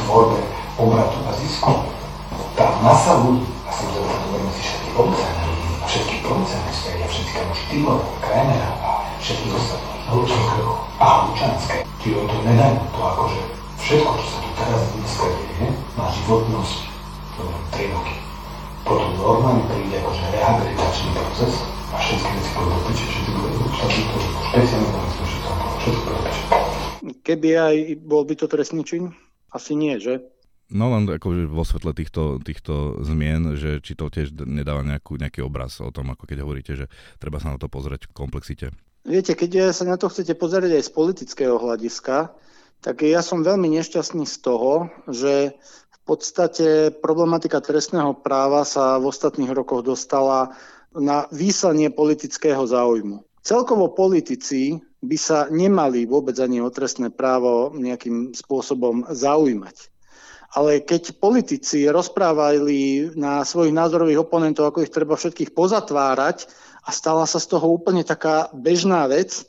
tvorbe 0.04 0.43
obratu 0.76 1.24
a 1.24 1.32
zisku. 1.39 1.71
Tá 2.60 2.67
masa 2.84 3.15
ľudí, 3.24 3.47
a 3.63 3.71
samozrejme, 3.71 4.12
hovoríme 4.28 4.52
si 4.52 4.62
všetky 4.67 4.89
policajné 4.91 5.40
všetky 6.39 6.71
sféry 6.71 7.01
a 7.03 7.07
všetky 7.11 7.31
kamoši 7.35 7.65
Tibor, 7.67 7.99
Krajnera 8.23 8.71
a 8.79 8.89
všetkých 9.19 9.53
ostatných 9.55 10.03
Hlučníkov 10.07 10.67
a 10.99 11.07
Hlučanské. 11.27 11.77
Ti 11.99 12.07
o 12.15 12.23
to 12.23 12.37
nedajú 12.47 12.77
to 12.95 12.99
akože 13.03 13.39
všetko, 13.83 14.11
čo 14.15 14.27
sa 14.31 14.37
tu 14.39 14.49
teraz 14.55 14.81
dneska 14.95 15.27
deje, 15.27 15.67
má 15.99 16.05
životnosť 16.15 16.77
no, 17.35 17.43
3 17.75 17.93
roky. 17.95 18.15
Potom 18.87 19.09
normálne 19.19 19.63
príde 19.67 19.95
akože 19.99 20.23
rehabilitačný 20.31 21.09
proces 21.19 21.53
a 21.91 21.95
všetky 21.99 22.29
veci 22.39 22.51
do 22.55 22.77
piče, 22.87 23.05
všetky 23.11 23.31
budú 23.35 23.57
to 23.59 23.67
špeciálne 24.47 24.87
policajné 24.87 25.31
všetko, 25.81 26.09
piče. 26.15 26.43
Keby 27.21 27.49
aj 27.59 27.75
bol 28.07 28.23
by 28.23 28.33
to 28.39 28.45
trestný 28.47 28.81
čin? 28.87 29.11
Asi 29.51 29.75
nie, 29.75 29.99
že? 29.99 30.23
No 30.71 30.88
len 30.95 31.03
akože 31.03 31.51
vo 31.51 31.67
svetle 31.67 31.91
týchto, 31.91 32.39
týchto 32.39 33.03
zmien, 33.03 33.60
že 33.60 33.84
či 33.84 33.91
to 33.99 34.07
tiež 34.07 34.31
nedáva 34.47 34.88
nejakú, 34.88 35.19
nejaký 35.19 35.43
obraz 35.43 35.84
o 35.84 35.91
tom, 35.91 36.15
ako 36.15 36.23
keď 36.23 36.38
hovoríte, 36.47 36.73
že 36.79 36.86
treba 37.19 37.43
sa 37.43 37.51
na 37.51 37.60
to 37.60 37.67
pozrieť 37.67 38.07
v 38.07 38.15
komplexite. 38.15 38.71
Viete, 39.03 39.36
keď 39.36 39.75
sa 39.75 39.84
na 39.84 39.99
to 39.99 40.07
chcete 40.07 40.39
pozrieť 40.39 40.79
aj 40.79 40.84
z 40.88 40.91
politického 40.95 41.60
hľadiska, 41.60 42.31
tak 42.79 43.03
ja 43.03 43.19
som 43.19 43.43
veľmi 43.43 43.67
nešťastný 43.77 44.23
z 44.23 44.36
toho, 44.41 44.88
že 45.12 45.53
v 45.91 45.99
podstate 46.07 46.95
problematika 47.03 47.60
trestného 47.60 48.15
práva 48.15 48.63
sa 48.63 48.95
v 48.95 49.12
ostatných 49.12 49.51
rokoch 49.51 49.84
dostala 49.84 50.55
na 50.95 51.27
výslanie 51.36 51.91
politického 51.91 52.63
záujmu. 52.63 53.21
Celkovo 53.43 53.91
politici 53.91 54.79
by 55.01 55.17
sa 55.17 55.49
nemali 55.51 56.07
vôbec 56.07 56.38
ani 56.39 56.62
o 56.62 56.69
trestné 56.69 57.12
právo 57.12 57.73
nejakým 57.75 58.31
spôsobom 58.38 59.10
zaujímať. 59.10 59.90
Ale 60.51 60.83
keď 60.83 61.15
politici 61.15 61.87
rozprávali 61.87 63.11
na 63.15 63.47
svojich 63.47 63.71
názorových 63.71 64.27
oponentov, 64.27 64.67
ako 64.67 64.83
ich 64.83 64.91
treba 64.91 65.15
všetkých 65.15 65.55
pozatvárať 65.55 66.51
a 66.83 66.89
stala 66.91 67.23
sa 67.23 67.39
z 67.39 67.55
toho 67.55 67.71
úplne 67.71 68.03
taká 68.03 68.51
bežná 68.51 69.07
vec, 69.07 69.47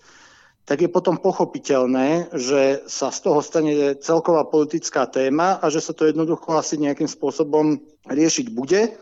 tak 0.62 0.78
je 0.78 0.86
potom 0.86 1.18
pochopiteľné, 1.18 2.30
že 2.38 2.86
sa 2.86 3.10
z 3.10 3.18
toho 3.18 3.42
stane 3.42 3.98
celková 3.98 4.46
politická 4.46 5.10
téma 5.10 5.58
a 5.58 5.66
že 5.74 5.82
sa 5.82 5.90
to 5.90 6.06
jednoducho 6.06 6.54
asi 6.54 6.78
nejakým 6.78 7.10
spôsobom 7.10 7.82
riešiť 8.06 8.46
bude. 8.54 8.94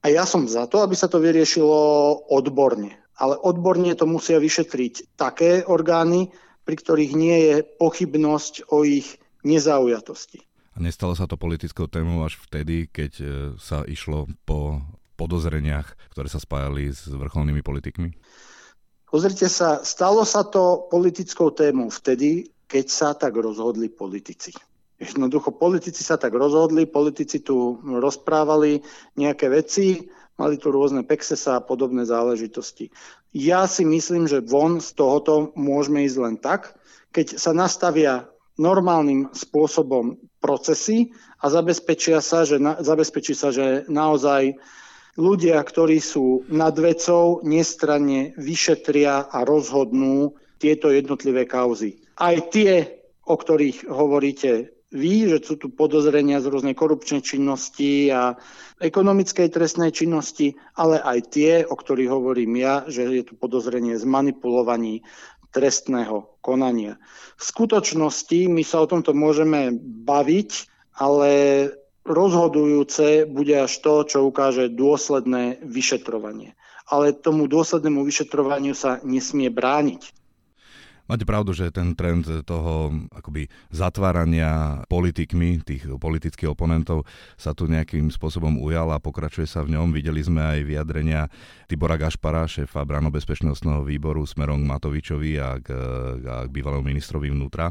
A 0.00 0.06
ja 0.06 0.22
som 0.22 0.46
za 0.46 0.70
to, 0.70 0.86
aby 0.86 0.94
sa 0.94 1.10
to 1.10 1.18
vyriešilo 1.18 2.30
odborne. 2.30 2.94
Ale 3.18 3.34
odborne 3.34 3.90
to 3.98 4.06
musia 4.06 4.38
vyšetriť 4.38 5.18
také 5.18 5.66
orgány, 5.66 6.30
pri 6.62 6.76
ktorých 6.78 7.12
nie 7.18 7.36
je 7.50 7.54
pochybnosť 7.66 8.70
o 8.70 8.86
ich 8.86 9.18
nezaujatosti. 9.42 10.46
A 10.76 10.78
nestalo 10.84 11.16
sa 11.16 11.24
to 11.24 11.40
politickou 11.40 11.88
témou 11.88 12.20
až 12.20 12.36
vtedy, 12.36 12.84
keď 12.92 13.12
e, 13.16 13.26
sa 13.56 13.80
išlo 13.88 14.28
po 14.44 14.84
podozreniach, 15.16 15.96
ktoré 16.12 16.28
sa 16.28 16.36
spájali 16.36 16.92
s 16.92 17.08
vrcholnými 17.08 17.64
politikmi? 17.64 18.12
Pozrite 19.08 19.48
sa, 19.48 19.80
stalo 19.80 20.28
sa 20.28 20.44
to 20.44 20.92
politickou 20.92 21.48
témou 21.56 21.88
vtedy, 21.88 22.52
keď 22.68 22.86
sa 22.92 23.08
tak 23.16 23.32
rozhodli 23.40 23.88
politici. 23.88 24.52
Jednoducho 25.00 25.56
politici 25.56 26.04
sa 26.04 26.20
tak 26.20 26.36
rozhodli, 26.36 26.84
politici 26.84 27.40
tu 27.40 27.80
rozprávali 27.80 28.84
nejaké 29.16 29.48
veci, 29.48 30.04
mali 30.36 30.60
tu 30.60 30.68
rôzne 30.68 31.00
pexesa 31.08 31.56
a 31.56 31.64
podobné 31.64 32.04
záležitosti. 32.04 32.92
Ja 33.32 33.64
si 33.64 33.88
myslím, 33.88 34.28
že 34.28 34.44
von 34.44 34.84
z 34.84 34.92
tohoto 34.92 35.56
môžeme 35.56 36.04
ísť 36.04 36.18
len 36.20 36.36
tak, 36.36 36.76
keď 37.16 37.40
sa 37.40 37.56
nastavia 37.56 38.28
normálnym 38.56 39.32
spôsobom 39.32 40.16
procesy 40.40 41.12
a 41.40 41.52
zabezpečia 41.52 42.24
sa, 42.24 42.48
že 42.48 42.56
na, 42.56 42.80
zabezpečí 42.80 43.36
sa, 43.36 43.52
že 43.52 43.84
naozaj 43.88 44.56
ľudia, 45.16 45.60
ktorí 45.60 46.00
sú 46.00 46.44
nad 46.52 46.76
vecou, 46.76 47.40
nestranne 47.44 48.36
vyšetria 48.36 49.32
a 49.32 49.44
rozhodnú 49.44 50.36
tieto 50.56 50.92
jednotlivé 50.92 51.44
kauzy. 51.44 52.00
Aj 52.16 52.36
tie, 52.48 53.00
o 53.28 53.36
ktorých 53.36 53.88
hovoríte 53.88 54.76
vy, 54.94 55.28
že 55.28 55.38
sú 55.42 55.58
tu 55.58 55.68
podozrenia 55.74 56.38
z 56.38 56.46
rôznej 56.48 56.72
korupčnej 56.78 57.20
činnosti 57.20 58.08
a 58.08 58.38
ekonomickej 58.78 59.50
trestnej 59.50 59.90
činnosti, 59.90 60.54
ale 60.78 61.02
aj 61.02 61.18
tie, 61.32 61.52
o 61.66 61.74
ktorých 61.74 62.12
hovorím 62.12 62.62
ja, 62.62 62.86
že 62.86 63.04
je 63.04 63.24
tu 63.26 63.34
podozrenie 63.34 63.98
z 63.98 64.06
manipulovaní 64.06 65.02
trestného 65.56 66.36
konania. 66.44 67.00
V 67.40 67.42
skutočnosti 67.48 68.52
my 68.52 68.60
sa 68.60 68.84
o 68.84 68.90
tomto 68.90 69.16
môžeme 69.16 69.72
baviť, 69.80 70.50
ale 71.00 71.30
rozhodujúce 72.04 73.24
bude 73.24 73.56
až 73.56 73.72
to, 73.80 74.04
čo 74.04 74.28
ukáže 74.28 74.68
dôsledné 74.68 75.64
vyšetrovanie. 75.64 76.52
Ale 76.86 77.16
tomu 77.16 77.48
dôslednému 77.48 78.04
vyšetrovaniu 78.04 78.76
sa 78.76 79.00
nesmie 79.00 79.48
brániť. 79.48 80.12
Máte 81.06 81.22
pravdu, 81.22 81.54
že 81.54 81.70
ten 81.70 81.94
trend 81.94 82.26
toho 82.42 82.90
akoby 83.14 83.46
zatvárania 83.70 84.82
politikmi, 84.90 85.62
tých 85.62 85.86
politických 85.86 86.50
oponentov 86.50 87.06
sa 87.38 87.54
tu 87.54 87.70
nejakým 87.70 88.10
spôsobom 88.10 88.58
ujal 88.58 88.90
a 88.90 88.98
pokračuje 88.98 89.46
sa 89.46 89.62
v 89.62 89.78
ňom. 89.78 89.94
Videli 89.94 90.18
sme 90.18 90.42
aj 90.42 90.58
vyjadrenia 90.66 91.30
Tibora 91.70 91.94
Gašpara, 91.94 92.50
šéfa 92.50 92.82
branobezpečnostného 92.82 93.86
výboru 93.86 94.26
smerom 94.26 94.66
k 94.66 94.70
Matovičovi 94.70 95.32
a 95.38 95.62
k, 95.62 95.68
a 96.26 96.36
k 96.46 96.50
bývalému 96.50 96.82
ministrovi 96.82 97.30
vnútra. 97.30 97.70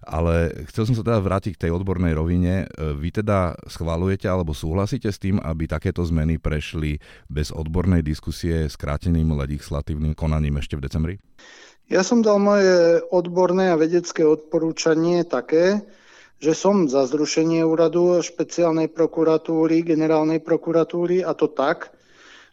Ale 0.00 0.64
chcel 0.72 0.88
som 0.88 0.96
sa 0.96 1.04
teda 1.04 1.20
vrátiť 1.20 1.58
k 1.58 1.62
tej 1.68 1.76
odbornej 1.76 2.16
rovine. 2.16 2.64
Vy 2.78 3.20
teda 3.20 3.52
schválujete 3.68 4.30
alebo 4.30 4.56
súhlasíte 4.56 5.12
s 5.12 5.20
tým, 5.20 5.36
aby 5.42 5.68
takéto 5.68 6.00
zmeny 6.06 6.40
prešli 6.40 7.02
bez 7.28 7.52
odbornej 7.52 8.00
diskusie 8.00 8.64
skráteným 8.70 9.28
legislatívnym 9.36 10.16
konaním 10.16 10.56
ešte 10.56 10.80
v 10.80 10.84
decembri? 10.88 11.14
Ja 11.90 12.06
som 12.06 12.22
dal 12.22 12.38
moje 12.38 13.02
odborné 13.10 13.74
a 13.74 13.80
vedecké 13.80 14.22
odporúčanie 14.22 15.26
také, 15.26 15.82
že 16.38 16.54
som 16.54 16.86
za 16.86 17.02
zrušenie 17.02 17.66
úradu 17.66 18.22
špeciálnej 18.22 18.86
prokuratúry, 18.94 19.82
generálnej 19.82 20.38
prokuratúry 20.38 21.26
a 21.26 21.34
to 21.34 21.50
tak, 21.50 21.90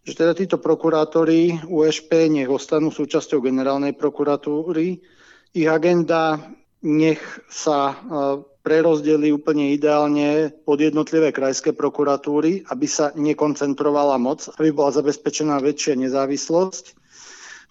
že 0.01 0.17
teda 0.17 0.33
títo 0.33 0.57
prokurátori 0.57 1.53
USP 1.69 2.33
nech 2.33 2.49
ostanú 2.49 2.89
súčasťou 2.89 3.37
generálnej 3.37 3.93
prokuratúry. 3.93 5.05
Ich 5.53 5.69
agenda 5.69 6.41
nech 6.81 7.21
sa 7.45 7.93
e, 7.93 7.95
prerozdeli 8.65 9.29
úplne 9.29 9.69
ideálne 9.69 10.49
pod 10.65 10.81
jednotlivé 10.81 11.29
krajské 11.29 11.77
prokuratúry, 11.77 12.65
aby 12.73 12.87
sa 12.89 13.13
nekoncentrovala 13.13 14.17
moc, 14.17 14.49
aby 14.57 14.73
bola 14.73 14.89
zabezpečená 14.97 15.61
väčšia 15.61 15.93
nezávislosť 15.93 17.05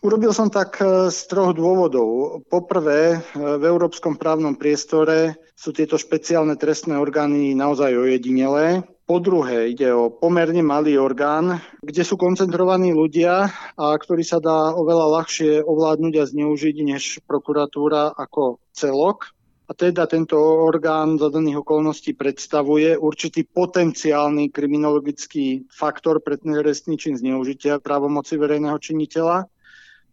Urobil 0.06 0.30
som 0.30 0.46
tak 0.46 0.78
e, 0.78 1.10
z 1.10 1.18
troch 1.26 1.50
dôvodov. 1.50 2.38
Poprvé, 2.46 3.18
e, 3.18 3.18
v 3.34 3.64
európskom 3.66 4.14
právnom 4.14 4.54
priestore 4.54 5.34
sú 5.58 5.74
tieto 5.74 5.98
špeciálne 5.98 6.54
trestné 6.54 6.94
orgány 6.94 7.58
naozaj 7.58 7.90
ojedinelé 7.90 8.86
Po 9.02 9.18
druhé, 9.18 9.74
ide 9.74 9.90
o 9.90 10.06
pomerne 10.06 10.62
malý 10.62 10.94
orgán, 10.94 11.58
kde 11.82 12.06
sú 12.06 12.14
koncentrovaní 12.14 12.94
ľudia, 12.94 13.50
a 13.74 13.98
ktorý 13.98 14.22
sa 14.22 14.38
dá 14.38 14.74
oveľa 14.78 15.06
ľahšie 15.18 15.66
ovládnuť 15.66 16.14
a 16.22 16.24
zneužiť 16.30 16.76
než 16.86 17.02
prokuratúra 17.26 18.14
ako 18.14 18.62
celok. 18.78 19.34
A 19.66 19.74
teda 19.74 20.06
tento 20.06 20.38
orgán 20.38 21.18
za 21.18 21.34
daných 21.34 21.66
okolností 21.66 22.14
predstavuje 22.14 22.94
určitý 22.94 23.42
potenciálny 23.42 24.54
kriminologický 24.54 25.66
faktor 25.66 26.22
pre 26.22 26.38
trestný 26.38 26.94
čin 26.94 27.18
zneužitia 27.18 27.82
právomoci 27.82 28.38
verejného 28.38 28.78
činiteľa. 28.78 29.50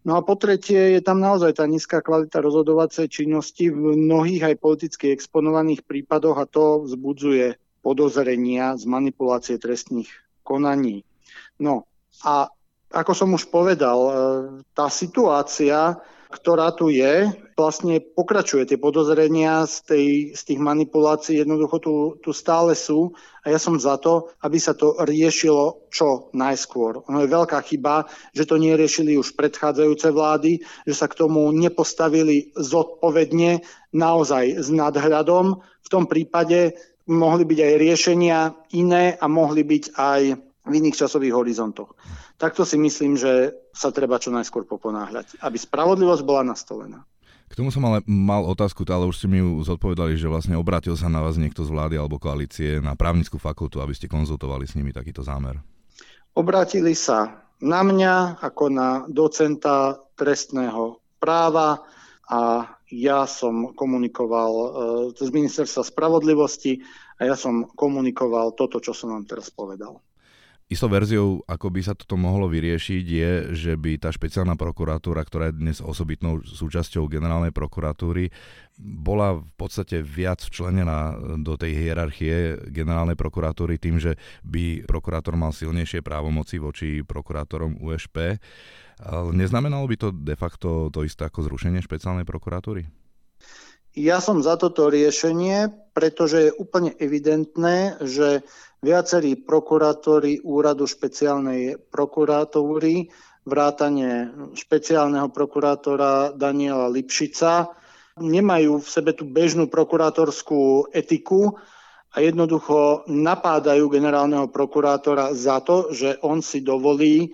No 0.04 0.20
a 0.20 0.22
po 0.22 0.36
tretie 0.36 1.00
je 1.00 1.02
tam 1.02 1.24
naozaj 1.24 1.56
tá 1.56 1.64
nízka 1.64 2.04
kvalita 2.04 2.44
rozhodovacej 2.44 3.08
činnosti 3.08 3.72
v 3.72 3.96
mnohých 3.96 4.52
aj 4.52 4.56
politicky 4.60 5.16
exponovaných 5.16 5.88
prípadoch 5.88 6.38
a 6.44 6.50
to 6.50 6.84
vzbudzuje 6.84 7.56
podozrenia 7.80 8.76
z 8.76 8.84
manipulácie 8.84 9.56
trestných 9.56 10.12
konaní. 10.44 11.08
No 11.60 11.88
a 12.28 12.52
ako 12.94 13.12
som 13.16 13.30
už 13.32 13.48
povedal, 13.48 14.00
e, 14.00 14.12
tá 14.76 14.92
situácia, 14.92 15.98
ktorá 16.34 16.74
tu 16.74 16.90
je, 16.90 17.30
vlastne 17.54 18.02
pokračuje. 18.02 18.66
Tie 18.66 18.82
podozrenia 18.82 19.70
z, 19.70 19.76
tej, 19.86 20.08
z 20.34 20.42
tých 20.42 20.60
manipulácií 20.60 21.38
jednoducho 21.38 21.78
tu, 21.78 21.94
tu 22.26 22.34
stále 22.34 22.74
sú 22.74 23.14
a 23.46 23.54
ja 23.54 23.62
som 23.62 23.78
za 23.78 24.02
to, 24.02 24.34
aby 24.42 24.58
sa 24.58 24.74
to 24.74 24.98
riešilo 25.06 25.86
čo 25.94 26.34
najskôr. 26.34 27.06
Ono 27.06 27.22
je 27.22 27.30
veľká 27.30 27.62
chyba, 27.62 28.10
že 28.34 28.50
to 28.50 28.58
neriešili 28.58 29.14
už 29.14 29.38
predchádzajúce 29.38 30.10
vlády, 30.10 30.66
že 30.90 30.94
sa 30.98 31.06
k 31.06 31.22
tomu 31.22 31.54
nepostavili 31.54 32.50
zodpovedne, 32.58 33.62
naozaj 33.94 34.58
s 34.58 34.74
nadhľadom. 34.74 35.62
V 35.62 35.90
tom 35.94 36.10
prípade 36.10 36.74
mohli 37.06 37.46
byť 37.46 37.60
aj 37.62 37.74
riešenia 37.78 38.40
iné 38.74 39.14
a 39.14 39.30
mohli 39.30 39.62
byť 39.62 39.84
aj 39.94 40.22
v 40.64 40.74
iných 40.80 40.96
časových 40.96 41.36
horizontoch. 41.36 41.92
Takto 42.40 42.64
si 42.64 42.80
myslím, 42.80 43.20
že 43.20 43.52
sa 43.76 43.92
treba 43.92 44.16
čo 44.20 44.32
najskôr 44.32 44.64
poponáhľať, 44.64 45.44
aby 45.44 45.58
spravodlivosť 45.60 46.24
bola 46.24 46.44
nastolená. 46.48 47.04
K 47.52 47.60
tomu 47.62 47.70
som 47.70 47.86
ale 47.86 48.02
mal 48.10 48.42
otázku, 48.50 48.82
ale 48.90 49.06
už 49.06 49.22
ste 49.22 49.30
mi 49.30 49.38
ju 49.38 49.62
zodpovedali, 49.62 50.18
že 50.18 50.32
vlastne 50.32 50.58
obrátil 50.58 50.98
sa 50.98 51.12
na 51.12 51.22
vás 51.22 51.38
niekto 51.38 51.62
z 51.62 51.70
vlády 51.70 52.00
alebo 52.00 52.18
koalície 52.18 52.82
na 52.82 52.98
právnickú 52.98 53.38
fakultu, 53.38 53.78
aby 53.78 53.94
ste 53.94 54.10
konzultovali 54.10 54.66
s 54.66 54.74
nimi 54.74 54.90
takýto 54.90 55.22
zámer. 55.22 55.62
Obrátili 56.34 56.98
sa 56.98 57.46
na 57.62 57.86
mňa 57.86 58.42
ako 58.42 58.66
na 58.74 58.90
docenta 59.06 60.02
trestného 60.18 60.98
práva 61.22 61.86
a 62.26 62.74
ja 62.90 63.30
som 63.30 63.74
komunikoval 63.78 64.52
e, 64.52 64.68
z 65.14 65.30
ministerstva 65.30 65.86
spravodlivosti 65.86 66.82
a 67.22 67.30
ja 67.30 67.36
som 67.38 67.70
komunikoval 67.70 68.58
toto, 68.58 68.82
čo 68.82 68.98
som 68.98 69.14
vám 69.14 69.30
teraz 69.30 69.54
povedal. 69.54 70.02
Istou 70.74 70.90
verziou, 70.90 71.46
ako 71.46 71.70
by 71.70 71.86
sa 71.86 71.94
toto 71.94 72.18
mohlo 72.18 72.50
vyriešiť, 72.50 73.06
je, 73.06 73.32
že 73.54 73.74
by 73.78 74.02
tá 74.02 74.10
špeciálna 74.10 74.58
prokuratúra, 74.58 75.22
ktorá 75.22 75.54
je 75.54 75.62
dnes 75.62 75.78
osobitnou 75.78 76.42
súčasťou 76.42 77.06
generálnej 77.06 77.54
prokuratúry, 77.54 78.34
bola 78.82 79.38
v 79.38 79.54
podstate 79.54 80.02
viac 80.02 80.42
včlenená 80.42 81.14
do 81.46 81.54
tej 81.62 81.78
hierarchie 81.78 82.58
generálnej 82.74 83.14
prokuratúry 83.14 83.78
tým, 83.78 84.02
že 84.02 84.18
by 84.42 84.90
prokurátor 84.90 85.38
mal 85.38 85.54
silnejšie 85.54 86.02
právomoci 86.02 86.58
voči 86.58 87.06
prokurátorom 87.06 87.78
USP. 87.78 88.42
Neznamenalo 89.30 89.86
by 89.86 89.96
to 90.02 90.10
de 90.10 90.34
facto 90.34 90.90
to 90.90 91.06
isté 91.06 91.30
ako 91.30 91.54
zrušenie 91.54 91.86
špeciálnej 91.86 92.26
prokuratúry? 92.26 92.90
Ja 93.94 94.18
som 94.26 94.42
za 94.42 94.58
toto 94.58 94.90
riešenie, 94.90 95.70
pretože 95.94 96.50
je 96.50 96.58
úplne 96.58 96.98
evidentné, 96.98 98.02
že 98.02 98.42
viacerí 98.84 99.40
prokurátori 99.40 100.44
úradu 100.44 100.84
špeciálnej 100.84 101.80
prokuratúry, 101.88 103.08
vrátane 103.48 104.32
špeciálneho 104.54 105.32
prokurátora 105.32 106.36
Daniela 106.36 106.92
Lipšica, 106.92 107.72
nemajú 108.20 108.84
v 108.84 108.88
sebe 108.88 109.16
tú 109.16 109.26
bežnú 109.26 109.72
prokurátorskú 109.72 110.92
etiku 110.94 111.58
a 112.14 112.22
jednoducho 112.22 113.10
napádajú 113.10 113.90
generálneho 113.90 114.52
prokurátora 114.52 115.34
za 115.34 115.64
to, 115.66 115.90
že 115.90 116.22
on 116.22 116.46
si 116.46 116.62
dovolí 116.62 117.34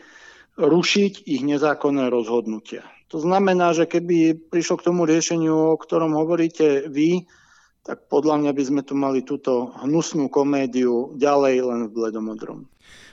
rušiť 0.55 1.27
ich 1.27 1.41
nezákonné 1.43 2.07
rozhodnutia. 2.07 2.87
To 3.09 3.17
znamená, 3.19 3.73
že 3.73 3.89
keby 3.89 4.37
prišlo 4.53 4.79
k 4.79 4.85
tomu 4.93 5.03
riešeniu, 5.03 5.75
o 5.75 5.79
ktorom 5.81 6.13
hovoríte 6.13 6.87
vy, 6.87 7.25
tak 7.89 8.05
podľa 8.05 8.45
mňa 8.45 8.51
by 8.53 8.63
sme 8.69 8.81
tu 8.85 8.93
mali 8.93 9.25
túto 9.25 9.73
hnusnú 9.81 10.29
komédiu 10.29 11.17
ďalej 11.17 11.65
len 11.65 11.79
v 11.89 11.93
bledomodrom. 11.97 12.69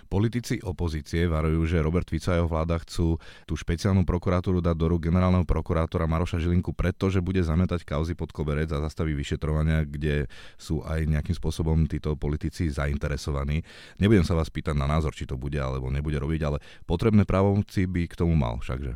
Politici 0.07 0.61
opozície 0.61 1.25
varujú, 1.27 1.65
že 1.65 1.81
Robert 1.81 2.07
Fico 2.07 2.29
a 2.29 2.39
jeho 2.39 2.47
vláda 2.47 2.77
chcú 2.85 3.17
tú 3.49 3.57
špeciálnu 3.57 4.05
prokuratúru 4.05 4.61
dať 4.61 4.77
do 4.77 4.87
rúk 4.93 5.09
generálneho 5.09 5.49
prokurátora 5.49 6.05
Maroša 6.05 6.39
Žilinku, 6.45 6.77
pretože 6.77 7.25
bude 7.25 7.41
zametať 7.41 7.89
kauzy 7.89 8.13
pod 8.13 8.31
koberec 8.37 8.69
a 8.71 8.85
zastaví 8.85 9.17
vyšetrovania, 9.17 9.83
kde 9.83 10.29
sú 10.61 10.85
aj 10.85 11.09
nejakým 11.09 11.35
spôsobom 11.35 11.89
títo 11.89 12.15
politici 12.15 12.69
zainteresovaní. 12.69 13.65
Nebudem 13.97 14.29
sa 14.29 14.37
vás 14.37 14.53
pýtať 14.53 14.77
na 14.77 14.87
názor, 14.87 15.17
či 15.17 15.25
to 15.25 15.41
bude 15.41 15.59
alebo 15.59 15.89
nebude 15.89 16.21
robiť, 16.21 16.41
ale 16.45 16.61
potrebné 16.85 17.25
právomoci 17.25 17.89
by 17.89 18.07
k 18.07 18.15
tomu 18.15 18.37
mal 18.39 18.61
všakže. 18.61 18.95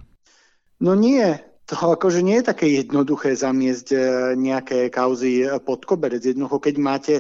No 0.79 0.95
nie, 0.95 1.50
to 1.71 1.79
akože 1.79 2.27
nie 2.27 2.43
je 2.43 2.51
také 2.51 2.67
jednoduché 2.83 3.39
zamiesť 3.39 3.89
e, 3.95 3.99
nejaké 4.35 4.91
kauzy 4.91 5.47
pod 5.63 5.87
koberec. 5.87 6.19
Jednoducho, 6.19 6.59
keď 6.59 6.75
máte 6.83 7.15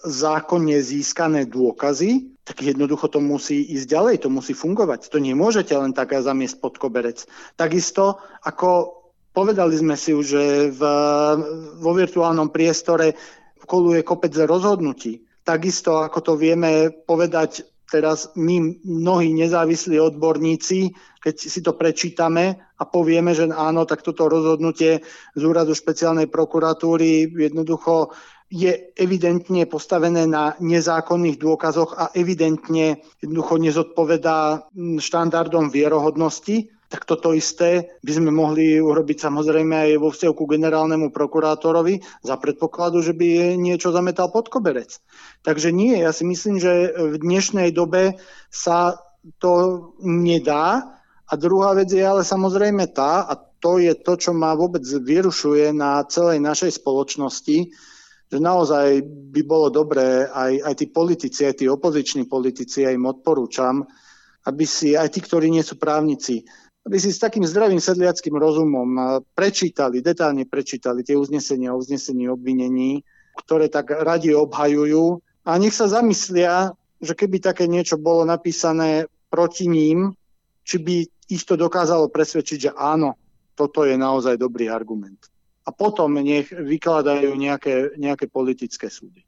zákonne 0.00 0.80
získané 0.80 1.44
dôkazy, 1.44 2.32
tak 2.48 2.64
jednoducho 2.64 3.12
to 3.12 3.20
musí 3.20 3.60
ísť 3.60 3.86
ďalej, 3.92 4.14
to 4.24 4.32
musí 4.32 4.56
fungovať. 4.56 5.12
To 5.12 5.20
nemôžete 5.20 5.76
len 5.76 5.92
tak 5.92 6.16
zamiesť 6.16 6.56
pod 6.64 6.80
koberec. 6.80 7.28
Takisto 7.60 8.16
ako 8.40 8.96
povedali 9.36 9.76
sme 9.76 10.00
si 10.00 10.16
už, 10.16 10.24
že 10.24 10.44
v, 10.72 10.82
vo 11.76 11.92
virtuálnom 11.92 12.48
priestore 12.48 13.12
koluje 13.68 14.00
kopec 14.00 14.32
rozhodnutí. 14.32 15.20
Takisto 15.44 16.00
ako 16.00 16.18
to 16.24 16.32
vieme 16.40 16.88
povedať 16.88 17.68
teraz 17.90 18.30
my 18.38 18.80
mnohí 18.86 19.34
nezávislí 19.34 19.98
odborníci, 19.98 20.94
keď 21.18 21.34
si 21.36 21.60
to 21.60 21.74
prečítame 21.74 22.56
a 22.78 22.82
povieme, 22.86 23.34
že 23.34 23.50
áno, 23.50 23.84
tak 23.84 24.06
toto 24.06 24.30
rozhodnutie 24.30 25.02
z 25.34 25.42
úradu 25.42 25.74
špeciálnej 25.74 26.30
prokuratúry 26.30 27.28
jednoducho 27.28 28.14
je 28.50 28.94
evidentne 28.98 29.62
postavené 29.66 30.26
na 30.26 30.58
nezákonných 30.58 31.38
dôkazoch 31.38 31.94
a 31.94 32.04
evidentne 32.18 32.98
jednoducho 33.22 33.62
nezodpovedá 33.62 34.66
štandardom 34.98 35.70
vierohodnosti, 35.70 36.66
tak 36.90 37.06
toto 37.06 37.30
isté 37.30 37.94
by 38.02 38.12
sme 38.18 38.30
mohli 38.34 38.82
urobiť 38.82 39.22
samozrejme 39.22 39.78
aj 39.78 39.90
vo 40.02 40.10
vzťahu 40.10 40.34
ku 40.34 40.44
generálnemu 40.50 41.14
prokurátorovi 41.14 42.02
za 42.26 42.34
predpokladu, 42.34 42.98
že 42.98 43.14
by 43.14 43.54
niečo 43.54 43.94
zametal 43.94 44.34
pod 44.34 44.50
koberec. 44.50 44.98
Takže 45.46 45.70
nie, 45.70 46.02
ja 46.02 46.10
si 46.10 46.26
myslím, 46.26 46.58
že 46.58 46.90
v 46.90 47.14
dnešnej 47.22 47.70
dobe 47.70 48.18
sa 48.50 48.98
to 49.38 49.86
nedá. 50.02 50.98
A 51.30 51.38
druhá 51.38 51.78
vec 51.78 51.94
je 51.94 52.02
ale 52.02 52.26
samozrejme 52.26 52.90
tá, 52.90 53.22
a 53.22 53.38
to 53.38 53.78
je 53.78 53.94
to, 53.94 54.18
čo 54.18 54.34
ma 54.34 54.58
vôbec 54.58 54.82
vyrušuje 54.82 55.70
na 55.70 56.02
celej 56.10 56.42
našej 56.42 56.82
spoločnosti, 56.82 57.70
že 58.30 58.38
naozaj 58.38 59.06
by 59.30 59.42
bolo 59.46 59.70
dobré 59.70 60.26
aj, 60.26 60.52
aj 60.66 60.74
tí 60.74 60.86
politici, 60.90 61.46
aj 61.46 61.62
tí 61.62 61.66
opoziční 61.70 62.26
politici, 62.26 62.82
ja 62.82 62.90
im 62.90 63.06
odporúčam, 63.06 63.86
aby 64.48 64.64
si 64.66 64.98
aj 64.98 65.14
tí, 65.14 65.22
ktorí 65.22 65.52
nie 65.54 65.62
sú 65.62 65.78
právnici, 65.78 66.42
aby 66.86 66.96
si 66.96 67.12
s 67.12 67.20
takým 67.20 67.44
zdravým 67.44 67.80
sedliackým 67.80 68.32
rozumom 68.36 69.20
prečítali, 69.36 70.00
detálne 70.00 70.48
prečítali 70.48 71.04
tie 71.04 71.16
uznesenia 71.16 71.76
o 71.76 71.80
uznesení 71.80 72.26
obvinení, 72.32 73.04
ktoré 73.44 73.68
tak 73.68 73.92
radi 73.92 74.32
obhajujú 74.32 75.20
a 75.44 75.56
nech 75.60 75.76
sa 75.76 75.88
zamyslia, 75.88 76.72
že 77.00 77.16
keby 77.16 77.40
také 77.40 77.64
niečo 77.68 77.96
bolo 78.00 78.24
napísané 78.24 79.08
proti 79.32 79.68
ním, 79.68 80.12
či 80.64 80.76
by 80.80 80.96
ich 81.30 81.42
to 81.46 81.54
dokázalo 81.54 82.10
presvedčiť, 82.10 82.58
že 82.58 82.70
áno, 82.74 83.16
toto 83.54 83.84
je 83.86 83.94
naozaj 83.96 84.40
dobrý 84.40 84.72
argument. 84.72 85.20
A 85.64 85.70
potom 85.70 86.16
nech 86.18 86.50
vykladajú 86.50 87.36
nejaké, 87.36 87.94
nejaké 88.00 88.26
politické 88.26 88.88
súdy. 88.90 89.22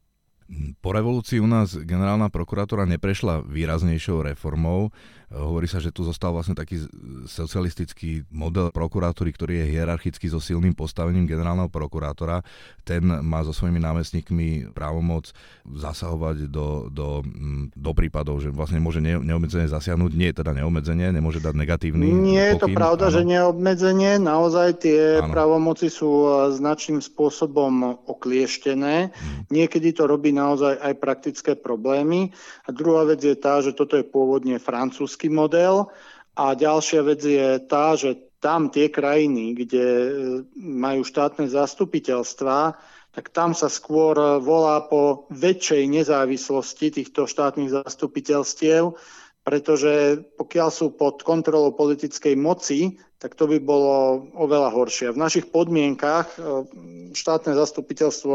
Po 0.84 0.92
revolúcii 0.92 1.40
u 1.40 1.48
nás 1.48 1.72
generálna 1.72 2.28
prokuratúra 2.28 2.84
neprešla 2.84 3.40
výraznejšou 3.46 4.20
reformou. 4.26 4.92
Hovorí 5.32 5.64
sa, 5.64 5.80
že 5.80 5.88
tu 5.88 6.04
zostal 6.04 6.30
vlastne 6.30 6.52
taký 6.52 6.84
socialistický 7.24 8.28
model 8.28 8.68
prokuratúry, 8.70 9.32
ktorý 9.32 9.64
je 9.64 9.72
hierarchicky 9.74 10.28
so 10.28 10.38
silným 10.38 10.76
postavením 10.76 11.24
generálneho 11.24 11.72
prokurátora. 11.72 12.44
Ten 12.84 13.00
má 13.02 13.40
so 13.40 13.56
svojimi 13.56 13.80
námestníkmi 13.80 14.76
právomoc 14.76 15.32
zasahovať 15.64 16.52
do, 16.52 16.92
do, 16.92 17.24
mm, 17.24 17.72
do 17.72 17.90
prípadov, 17.96 18.44
že 18.44 18.52
vlastne 18.52 18.78
môže 18.78 19.00
neobmedzene 19.00 19.66
zasiahnuť. 19.66 20.12
Nie 20.12 20.36
je 20.36 20.44
teda 20.44 20.52
neobmedzenie, 20.52 21.10
nemôže 21.10 21.40
dať 21.40 21.54
negatívny 21.56 22.12
Nie 22.12 22.54
je 22.54 22.62
to 22.62 22.68
pravda, 22.70 23.08
áno. 23.08 23.14
že 23.16 23.20
neobmedzenie. 23.24 24.20
Naozaj 24.20 24.68
tie 24.84 25.00
áno. 25.24 25.32
právomoci 25.32 25.88
sú 25.88 26.28
značným 26.52 27.00
spôsobom 27.00 28.04
oklieštené. 28.04 29.10
Hmm. 29.10 29.42
Niekedy 29.48 29.96
to 29.96 30.04
robí 30.04 30.30
na 30.30 30.42
naozaj 30.42 30.74
aj 30.82 30.94
praktické 30.98 31.52
problémy. 31.54 32.34
A 32.66 32.74
druhá 32.74 33.06
vec 33.06 33.22
je 33.22 33.38
tá, 33.38 33.62
že 33.62 33.70
toto 33.70 33.94
je 33.94 34.02
pôvodne 34.02 34.58
francúzsky 34.58 35.21
model 35.28 35.92
a 36.38 36.56
ďalšia 36.56 37.00
vec 37.04 37.20
je 37.20 37.60
tá, 37.68 37.92
že 37.94 38.16
tam 38.42 38.74
tie 38.74 38.90
krajiny, 38.90 39.54
kde 39.54 39.86
e, 39.86 40.10
majú 40.58 41.06
štátne 41.06 41.46
zastupiteľstva, 41.46 42.74
tak 43.12 43.28
tam 43.30 43.52
sa 43.52 43.68
skôr 43.68 44.40
volá 44.40 44.82
po 44.88 45.28
väčšej 45.30 45.84
nezávislosti 45.84 47.02
týchto 47.02 47.28
štátnych 47.28 47.70
zastupiteľstiev, 47.70 48.96
pretože 49.44 50.24
pokiaľ 50.40 50.68
sú 50.72 50.96
pod 50.96 51.20
kontrolou 51.20 51.76
politickej 51.76 52.34
moci, 52.34 52.96
tak 53.20 53.38
to 53.38 53.46
by 53.46 53.62
bolo 53.62 54.26
oveľa 54.34 54.74
horšie. 54.74 55.14
V 55.14 55.22
našich 55.22 55.46
podmienkach 55.52 56.34
e, 56.34 56.66
štátne 57.14 57.54
zastupiteľstvo 57.54 58.34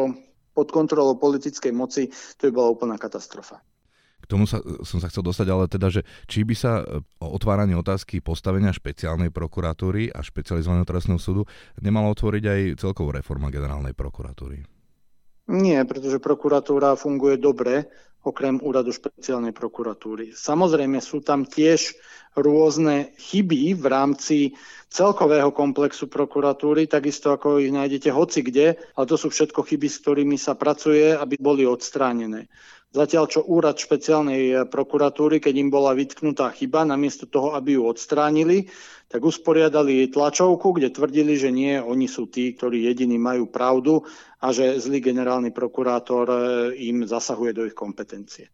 pod 0.55 0.67
kontrolou 0.71 1.19
politickej 1.19 1.73
moci, 1.75 2.13
to 2.39 2.49
by 2.49 2.51
bola 2.53 2.69
úplná 2.71 2.95
katastrofa. 2.95 3.59
Tomu 4.27 4.43
sa, 4.43 4.59
som 4.83 4.99
sa 4.99 5.07
chcel 5.07 5.23
dostať, 5.23 5.47
ale 5.47 5.71
teda, 5.71 5.87
že 5.87 6.03
či 6.27 6.43
by 6.43 6.55
sa 6.55 6.83
e, 6.83 6.99
o 7.23 7.27
otváranie 7.31 7.79
otázky 7.79 8.19
postavenia 8.19 8.75
špeciálnej 8.75 9.31
prokuratúry 9.31 10.11
a 10.11 10.19
špecializovaného 10.19 10.83
trestného 10.83 11.19
súdu 11.19 11.43
nemala 11.79 12.11
otvoriť 12.11 12.43
aj 12.43 12.61
celková 12.83 13.23
reforma 13.23 13.47
generálnej 13.47 13.95
prokuratúry? 13.95 14.67
Nie, 15.47 15.87
pretože 15.87 16.19
prokuratúra 16.19 16.99
funguje 16.99 17.39
dobre 17.39 17.87
okrem 18.27 18.59
úradu 18.59 18.91
špeciálnej 18.91 19.55
prokuratúry. 19.55 20.35
Samozrejme 20.35 20.99
sú 20.99 21.23
tam 21.23 21.47
tiež 21.47 21.95
rôzne 22.35 23.15
chyby 23.15 23.79
v 23.79 23.85
rámci 23.87 24.37
celkového 24.91 25.55
komplexu 25.55 26.11
prokuratúry, 26.11 26.91
takisto 26.91 27.31
ako 27.31 27.63
ich 27.63 27.71
nájdete 27.71 28.11
hoci 28.11 28.43
kde, 28.43 28.75
ale 28.99 29.05
to 29.07 29.15
sú 29.15 29.31
všetko 29.31 29.63
chyby, 29.63 29.87
s 29.87 30.03
ktorými 30.03 30.35
sa 30.35 30.59
pracuje, 30.59 31.15
aby 31.15 31.39
boli 31.39 31.63
odstránené. 31.63 32.51
Zatiaľ, 32.87 33.27
čo 33.27 33.43
úrad 33.43 33.75
špeciálnej 33.75 34.63
prokuratúry, 34.71 35.43
keď 35.43 35.53
im 35.59 35.69
bola 35.69 35.91
vytknutá 35.91 36.55
chyba, 36.55 36.87
namiesto 36.87 37.27
toho, 37.27 37.51
aby 37.53 37.75
ju 37.75 37.83
odstránili, 37.83 38.71
tak 39.11 39.23
usporiadali 39.23 40.07
tlačovku, 40.07 40.71
kde 40.71 40.95
tvrdili, 40.95 41.35
že 41.35 41.51
nie, 41.51 41.79
oni 41.79 42.07
sú 42.07 42.31
tí, 42.31 42.55
ktorí 42.55 42.87
jediní 42.87 43.19
majú 43.19 43.51
pravdu 43.51 44.07
a 44.39 44.55
že 44.55 44.79
zlý 44.79 45.03
generálny 45.03 45.51
prokurátor 45.51 46.25
e, 46.27 46.37
im 46.87 47.03
zasahuje 47.03 47.51
do 47.55 47.63
ich 47.67 47.75
kompetencie. 47.75 48.51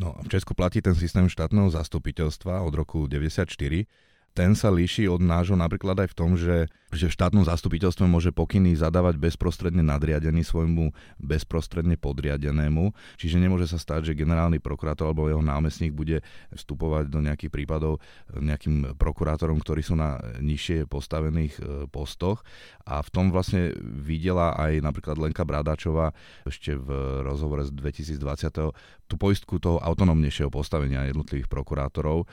No, 0.00 0.16
v 0.20 0.28
Česku 0.32 0.56
platí 0.56 0.80
ten 0.80 0.96
systém 0.96 1.28
štátneho 1.28 1.68
zastupiteľstva 1.68 2.64
od 2.64 2.72
roku 2.72 3.04
1994 3.04 4.08
ten 4.38 4.54
sa 4.54 4.70
líši 4.70 5.10
od 5.10 5.18
nášho 5.18 5.58
napríklad 5.58 5.98
aj 5.98 6.14
v 6.14 6.16
tom, 6.16 6.38
že, 6.38 6.70
že 6.88 7.12
v 7.12 7.16
štátnom 7.20 7.44
zastupiteľstve 7.44 8.08
môže 8.08 8.32
pokyny 8.32 8.72
zadávať 8.72 9.20
bezprostredne 9.20 9.84
nadriadený 9.84 10.40
svojmu 10.40 10.92
bezprostredne 11.20 12.00
podriadenému, 12.00 12.96
čiže 13.20 13.36
nemôže 13.36 13.68
sa 13.68 13.76
stať, 13.76 14.12
že 14.12 14.18
generálny 14.18 14.56
prokurátor 14.56 15.12
alebo 15.12 15.28
jeho 15.28 15.44
námestník 15.44 15.92
bude 15.92 16.24
vstupovať 16.56 17.12
do 17.12 17.20
nejakých 17.20 17.52
prípadov 17.52 18.00
nejakým 18.32 18.96
prokurátorom, 18.96 19.60
ktorí 19.60 19.84
sú 19.84 20.00
na 20.00 20.16
nižšie 20.40 20.88
postavených 20.88 21.54
e, 21.58 21.62
postoch 21.92 22.40
a 22.88 23.04
v 23.04 23.08
tom 23.12 23.28
vlastne 23.28 23.76
videla 23.84 24.56
aj 24.56 24.80
napríklad 24.80 25.20
Lenka 25.20 25.44
Bradáčová 25.44 26.16
ešte 26.48 26.72
v 26.72 26.88
rozhovore 27.20 27.68
z 27.68 27.72
2020 27.76 28.72
tú 29.08 29.14
poistku 29.20 29.60
toho 29.60 29.76
autonómnejšieho 29.80 30.48
postavenia 30.48 31.08
jednotlivých 31.08 31.52
prokurátorov 31.52 32.24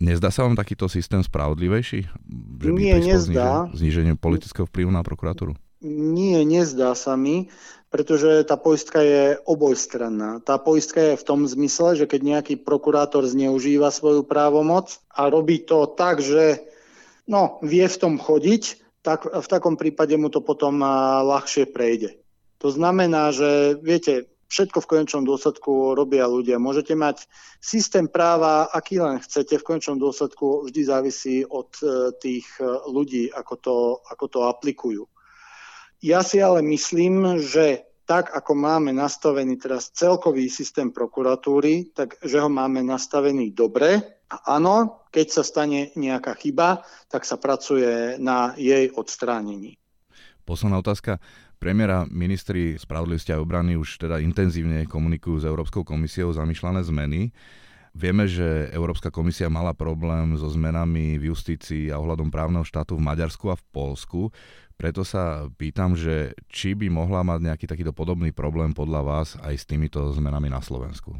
Nezdá 0.00 0.32
sa 0.32 0.48
vám 0.48 0.56
takýto 0.56 0.88
systém 0.88 1.20
spravodlivejší? 1.20 2.08
Že 2.56 2.70
by 2.72 2.80
Nie, 2.80 2.96
nezdá. 3.04 3.68
Zníženie 4.00 4.16
politického 4.16 4.64
vplyvu 4.64 4.88
na 4.88 5.04
prokuratúru? 5.04 5.52
Nie, 5.84 6.40
nezdá 6.48 6.96
sa 6.96 7.20
mi, 7.20 7.52
pretože 7.92 8.48
tá 8.48 8.56
poistka 8.56 9.04
je 9.04 9.36
obojstranná. 9.44 10.40
Tá 10.40 10.56
poistka 10.56 11.12
je 11.12 11.20
v 11.20 11.26
tom 11.28 11.44
zmysle, 11.44 12.00
že 12.00 12.08
keď 12.08 12.20
nejaký 12.24 12.54
prokurátor 12.64 13.28
zneužíva 13.28 13.92
svoju 13.92 14.24
právomoc 14.24 14.96
a 15.12 15.28
robí 15.28 15.60
to 15.60 15.84
tak, 15.84 16.24
že 16.24 16.64
no, 17.28 17.60
vie 17.60 17.84
v 17.84 18.00
tom 18.00 18.16
chodiť, 18.16 18.80
tak 19.04 19.28
v 19.28 19.46
takom 19.52 19.76
prípade 19.76 20.16
mu 20.16 20.32
to 20.32 20.40
potom 20.40 20.80
ľahšie 21.20 21.68
prejde. 21.68 22.16
To 22.64 22.72
znamená, 22.72 23.36
že 23.36 23.76
viete, 23.84 24.32
všetko 24.50 24.82
v 24.82 24.90
konečnom 24.90 25.22
dôsledku 25.22 25.94
robia 25.94 26.26
ľudia. 26.26 26.58
Môžete 26.58 26.98
mať 26.98 27.30
systém 27.62 28.10
práva, 28.10 28.66
aký 28.74 28.98
len 28.98 29.22
chcete, 29.22 29.62
v 29.62 29.66
konečnom 29.66 30.02
dôsledku 30.02 30.66
vždy 30.66 30.80
závisí 30.82 31.36
od 31.46 31.70
e, 31.80 32.10
tých 32.18 32.50
e, 32.58 32.66
ľudí, 32.90 33.30
ako 33.30 33.54
to, 33.62 33.76
ako 34.10 34.26
to 34.26 34.40
aplikujú. 34.50 35.06
Ja 36.02 36.26
si 36.26 36.42
ale 36.42 36.66
myslím, 36.66 37.38
že 37.38 37.86
tak, 38.10 38.34
ako 38.34 38.58
máme 38.58 38.90
nastavený 38.90 39.54
teraz 39.54 39.94
celkový 39.94 40.50
systém 40.50 40.90
prokuratúry, 40.90 41.94
tak 41.94 42.18
že 42.18 42.42
ho 42.42 42.50
máme 42.50 42.82
nastavený 42.82 43.54
dobre. 43.54 44.02
A 44.26 44.58
áno, 44.58 45.06
keď 45.14 45.26
sa 45.30 45.42
stane 45.46 45.94
nejaká 45.94 46.34
chyba, 46.34 46.82
tak 47.06 47.22
sa 47.22 47.38
pracuje 47.38 48.18
na 48.18 48.58
jej 48.58 48.90
odstránení. 48.90 49.78
Posledná 50.42 50.82
otázka. 50.82 51.22
Premiéra 51.60 52.08
ministri 52.08 52.80
spravodlivosti 52.80 53.36
a 53.36 53.40
obrany 53.44 53.76
už 53.76 54.00
teda 54.00 54.16
intenzívne 54.16 54.88
komunikujú 54.88 55.44
s 55.44 55.44
Európskou 55.44 55.84
komisiou 55.84 56.32
zamýšľané 56.32 56.80
zmeny. 56.88 57.36
Vieme, 57.92 58.24
že 58.24 58.72
Európska 58.72 59.12
komisia 59.12 59.52
mala 59.52 59.76
problém 59.76 60.40
so 60.40 60.48
zmenami 60.48 61.20
v 61.20 61.28
justícii 61.28 61.92
a 61.92 62.00
ohľadom 62.00 62.32
právneho 62.32 62.64
štátu 62.64 62.96
v 62.96 63.04
Maďarsku 63.04 63.52
a 63.52 63.60
v 63.60 63.64
Polsku. 63.76 64.20
Preto 64.80 65.04
sa 65.04 65.52
pýtam, 65.60 65.92
že 65.92 66.32
či 66.48 66.72
by 66.72 66.88
mohla 66.88 67.20
mať 67.20 67.52
nejaký 67.52 67.68
takýto 67.68 67.92
podobný 67.92 68.32
problém 68.32 68.72
podľa 68.72 69.04
vás 69.04 69.28
aj 69.44 69.52
s 69.60 69.68
týmito 69.68 70.00
zmenami 70.16 70.48
na 70.48 70.64
Slovensku? 70.64 71.12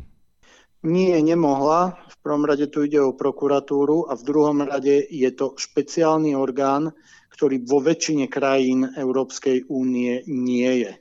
Nie, 0.80 1.20
nemohla. 1.20 2.00
V 2.08 2.16
prvom 2.24 2.48
rade 2.48 2.64
tu 2.72 2.88
ide 2.88 2.96
o 2.96 3.12
prokuratúru 3.12 4.08
a 4.08 4.16
v 4.16 4.24
druhom 4.24 4.64
rade 4.64 5.04
je 5.12 5.28
to 5.36 5.52
špeciálny 5.52 6.32
orgán, 6.32 6.96
ktorý 7.30 7.62
vo 7.64 7.78
väčšine 7.80 8.26
krajín 8.26 8.84
Európskej 8.94 9.70
únie 9.70 10.26
nie 10.26 10.86
je. 10.86 10.92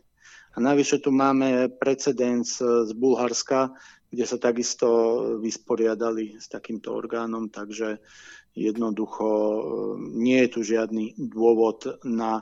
A 0.53 0.57
navyše 0.57 1.01
tu 1.01 1.13
máme 1.13 1.69
precedens 1.77 2.57
z 2.61 2.91
Bulharska, 2.97 3.73
kde 4.09 4.25
sa 4.25 4.41
takisto 4.41 4.87
vysporiadali 5.37 6.41
s 6.41 6.49
takýmto 6.49 6.97
orgánom, 6.97 7.53
takže 7.53 8.01
jednoducho 8.57 9.27
e, 9.29 9.59
nie 10.17 10.41
je 10.45 10.49
tu 10.49 10.59
žiadny 10.65 11.13
dôvod 11.15 12.01
na 12.01 12.41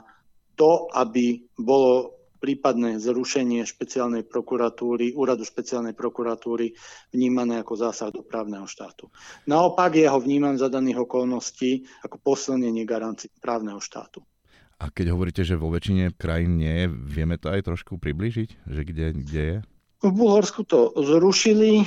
to, 0.56 0.88
aby 0.90 1.44
bolo 1.54 2.17
prípadné 2.38 3.02
zrušenie 3.02 3.66
špeciálnej 3.66 4.22
prokuratúry, 4.24 5.12
úradu 5.18 5.42
špeciálnej 5.42 5.92
prokuratúry 5.92 6.72
vnímané 7.10 7.60
ako 7.60 7.74
zásah 7.74 8.14
do 8.14 8.22
právneho 8.22 8.64
štátu. 8.64 9.10
Naopak 9.50 9.98
je 9.98 10.06
ho 10.06 10.18
vnímam 10.22 10.54
za 10.54 10.70
daných 10.70 11.04
okolností 11.04 11.84
ako 12.06 12.16
posilnenie 12.22 12.86
garancií 12.86 13.28
právneho 13.42 13.82
štátu. 13.82 14.22
A 14.78 14.94
keď 14.94 15.10
hovoríte, 15.10 15.42
že 15.42 15.58
vo 15.58 15.74
väčšine 15.74 16.14
krajín 16.14 16.62
nie 16.62 16.70
je, 16.70 16.86
vieme 16.86 17.34
to 17.34 17.50
aj 17.50 17.66
trošku 17.66 17.98
približiť, 17.98 18.62
že 18.62 18.82
kde, 18.86 19.06
kde 19.26 19.42
je? 19.42 19.58
V 19.98 20.14
Bulhorsku 20.14 20.62
to 20.62 20.94
zrušili. 20.94 21.82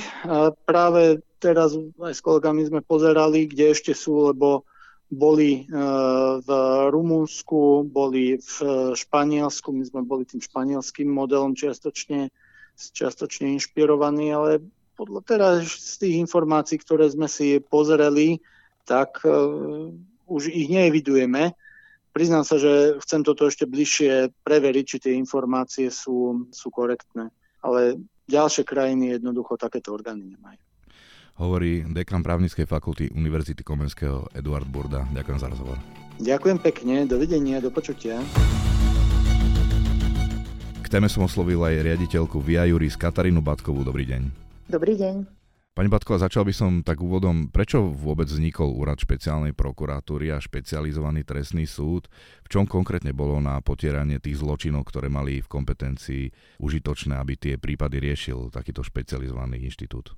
Práve 0.68 1.24
teraz 1.40 1.72
aj 1.96 2.12
s 2.12 2.20
kolegami 2.20 2.68
sme 2.68 2.84
pozerali, 2.84 3.48
kde 3.48 3.72
ešte 3.72 3.96
sú, 3.96 4.28
lebo 4.28 4.68
boli 5.12 5.50
e, 5.60 5.62
v 6.40 6.48
Rumunsku, 6.88 7.84
boli 7.84 8.40
v 8.40 8.56
Španielsku, 8.96 9.68
my 9.68 9.84
sme 9.84 10.00
boli 10.08 10.24
tým 10.24 10.40
španielským 10.40 11.04
modelom 11.04 11.52
čiastočne, 11.52 12.32
čiastočne 12.80 13.52
inšpirovaní, 13.60 14.32
ale 14.32 14.64
podľa 14.96 15.20
teraz 15.28 15.68
z 15.68 15.94
tých 16.00 16.14
informácií, 16.24 16.80
ktoré 16.80 17.12
sme 17.12 17.28
si 17.28 17.60
pozreli, 17.60 18.40
tak 18.88 19.20
uh, 19.24 19.92
už 20.28 20.48
ich 20.48 20.68
neevidujeme. 20.68 21.52
Priznám 22.12 22.44
sa, 22.44 22.60
že 22.60 23.00
chcem 23.00 23.24
toto 23.24 23.48
ešte 23.48 23.64
bližšie 23.64 24.32
preveriť, 24.44 24.84
či 24.84 24.96
tie 25.00 25.12
informácie 25.16 25.88
sú, 25.88 26.48
sú 26.52 26.68
korektné. 26.68 27.32
Ale 27.64 28.00
ďalšie 28.28 28.68
krajiny 28.68 29.16
jednoducho 29.16 29.56
takéto 29.56 29.96
orgány 29.96 30.28
nemajú 30.28 30.60
hovorí 31.40 31.86
dekan 31.88 32.20
právnickej 32.20 32.66
fakulty 32.68 33.08
Univerzity 33.12 33.64
Komenského 33.64 34.28
Eduard 34.36 34.68
Burda. 34.68 35.08
Ďakujem 35.12 35.38
za 35.38 35.48
rozhovor. 35.48 35.78
Ďakujem 36.20 36.58
pekne, 36.60 36.94
dovidenia, 37.08 37.58
do 37.58 37.72
počutia. 37.72 38.20
K 40.82 40.86
téme 40.92 41.08
som 41.08 41.24
oslovil 41.24 41.62
aj 41.64 41.80
riaditeľku 41.88 42.36
Via 42.44 42.68
Juris 42.68 43.00
Katarínu 43.00 43.40
Batkovú. 43.40 43.80
Dobrý 43.80 44.04
deň. 44.04 44.22
Dobrý 44.68 44.94
deň. 45.00 45.42
Pani 45.72 45.88
Batková, 45.88 46.20
začal 46.20 46.44
by 46.44 46.52
som 46.52 46.70
tak 46.84 47.00
úvodom, 47.00 47.48
prečo 47.48 47.80
vôbec 47.80 48.28
vznikol 48.28 48.76
úrad 48.76 49.00
špeciálnej 49.00 49.56
prokuratúry 49.56 50.28
a 50.28 50.36
špecializovaný 50.36 51.24
trestný 51.24 51.64
súd? 51.64 52.12
V 52.44 52.48
čom 52.52 52.68
konkrétne 52.68 53.16
bolo 53.16 53.40
na 53.40 53.56
potieranie 53.64 54.20
tých 54.20 54.44
zločinov, 54.44 54.84
ktoré 54.84 55.08
mali 55.08 55.40
v 55.40 55.48
kompetencii 55.48 56.28
užitočné, 56.60 57.16
aby 57.16 57.40
tie 57.40 57.54
prípady 57.56 58.04
riešil 58.04 58.52
takýto 58.52 58.84
špecializovaný 58.84 59.64
inštitút? 59.64 60.12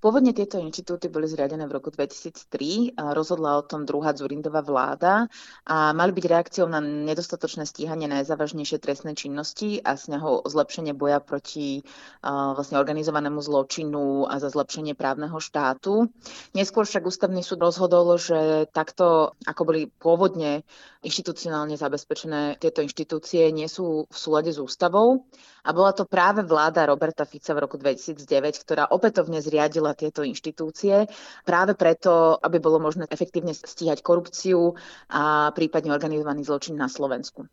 Pôvodne 0.00 0.32
tieto 0.32 0.56
inštitúty 0.56 1.12
boli 1.12 1.28
zriadené 1.28 1.68
v 1.68 1.76
roku 1.76 1.92
2003, 1.92 2.96
a 2.96 3.12
rozhodla 3.12 3.60
o 3.60 3.66
tom 3.68 3.84
druhá 3.84 4.16
Zurindová 4.16 4.64
vláda 4.64 5.28
a 5.68 5.92
mali 5.92 6.16
byť 6.16 6.24
reakciou 6.24 6.66
na 6.72 6.80
nedostatočné 6.80 7.68
stíhanie 7.68 8.08
najzávažnejšie 8.08 8.80
trestné 8.80 9.12
činnosti 9.12 9.76
a 9.84 10.00
snahou 10.00 10.40
o 10.40 10.48
zlepšenie 10.48 10.96
boja 10.96 11.20
proti 11.20 11.84
uh, 11.84 12.56
vlastne 12.56 12.80
organizovanému 12.80 13.44
zločinu 13.44 14.24
a 14.24 14.40
za 14.40 14.48
zlepšenie 14.48 14.96
právneho 14.96 15.36
štátu. 15.36 16.08
Neskôr 16.56 16.88
však 16.88 17.04
ústavný 17.04 17.44
súd 17.44 17.60
rozhodol, 17.60 18.16
že 18.16 18.72
takto, 18.72 19.36
ako 19.44 19.62
boli 19.68 19.92
pôvodne 20.00 20.64
inštitucionálne 21.00 21.80
zabezpečené 21.80 22.60
tieto 22.60 22.84
inštitúcie, 22.84 23.48
nie 23.52 23.66
sú 23.66 24.04
v 24.04 24.16
súlade 24.16 24.52
s 24.52 24.60
ústavou. 24.60 25.24
A 25.64 25.72
bola 25.76 25.92
to 25.92 26.08
práve 26.08 26.40
vláda 26.44 26.88
Roberta 26.88 27.24
Fica 27.28 27.52
v 27.52 27.64
roku 27.64 27.76
2009, 27.76 28.24
ktorá 28.64 28.88
opätovne 28.92 29.40
zriadila 29.44 29.92
tieto 29.92 30.24
inštitúcie 30.24 31.08
práve 31.44 31.76
preto, 31.76 32.36
aby 32.40 32.60
bolo 32.60 32.80
možné 32.80 33.04
efektívne 33.08 33.52
stíhať 33.52 34.00
korupciu 34.00 34.76
a 35.12 35.52
prípadne 35.52 35.92
organizovaný 35.92 36.44
zločin 36.48 36.80
na 36.80 36.88
Slovensku. 36.88 37.48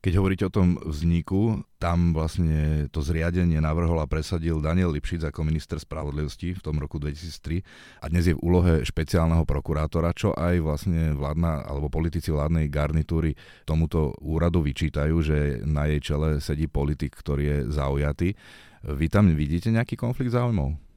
Keď 0.00 0.12
hovoríte 0.16 0.48
o 0.48 0.52
tom 0.52 0.80
vzniku, 0.80 1.64
tam 1.80 2.12
vlastne 2.12 2.86
to 2.92 3.00
zriadenie 3.00 3.56
navrhol 3.56 3.96
a 4.04 4.06
presadil 4.06 4.60
Daniel 4.60 4.92
Lipšic 4.92 5.32
ako 5.32 5.48
minister 5.48 5.80
spravodlivosti 5.80 6.52
v 6.52 6.60
tom 6.60 6.76
roku 6.76 7.00
2003 7.00 8.04
a 8.04 8.12
dnes 8.12 8.28
je 8.28 8.36
v 8.36 8.44
úlohe 8.44 8.84
špeciálneho 8.84 9.48
prokurátora, 9.48 10.12
čo 10.12 10.36
aj 10.36 10.60
vlastne 10.60 11.16
vládna 11.16 11.64
alebo 11.64 11.88
politici 11.88 12.28
vládnej 12.28 12.68
garnitúry 12.68 13.32
tomuto 13.64 14.12
úradu 14.20 14.60
vyčítajú, 14.60 15.16
že 15.24 15.64
na 15.64 15.88
jej 15.88 16.04
čele 16.04 16.36
sedí 16.44 16.68
politik, 16.68 17.16
ktorý 17.16 17.44
je 17.48 17.58
zaujatý. 17.72 18.28
Vy 18.84 19.06
tam 19.08 19.32
vidíte 19.32 19.72
nejaký 19.72 19.96
konflikt 19.96 20.36
záujmov? 20.36 20.89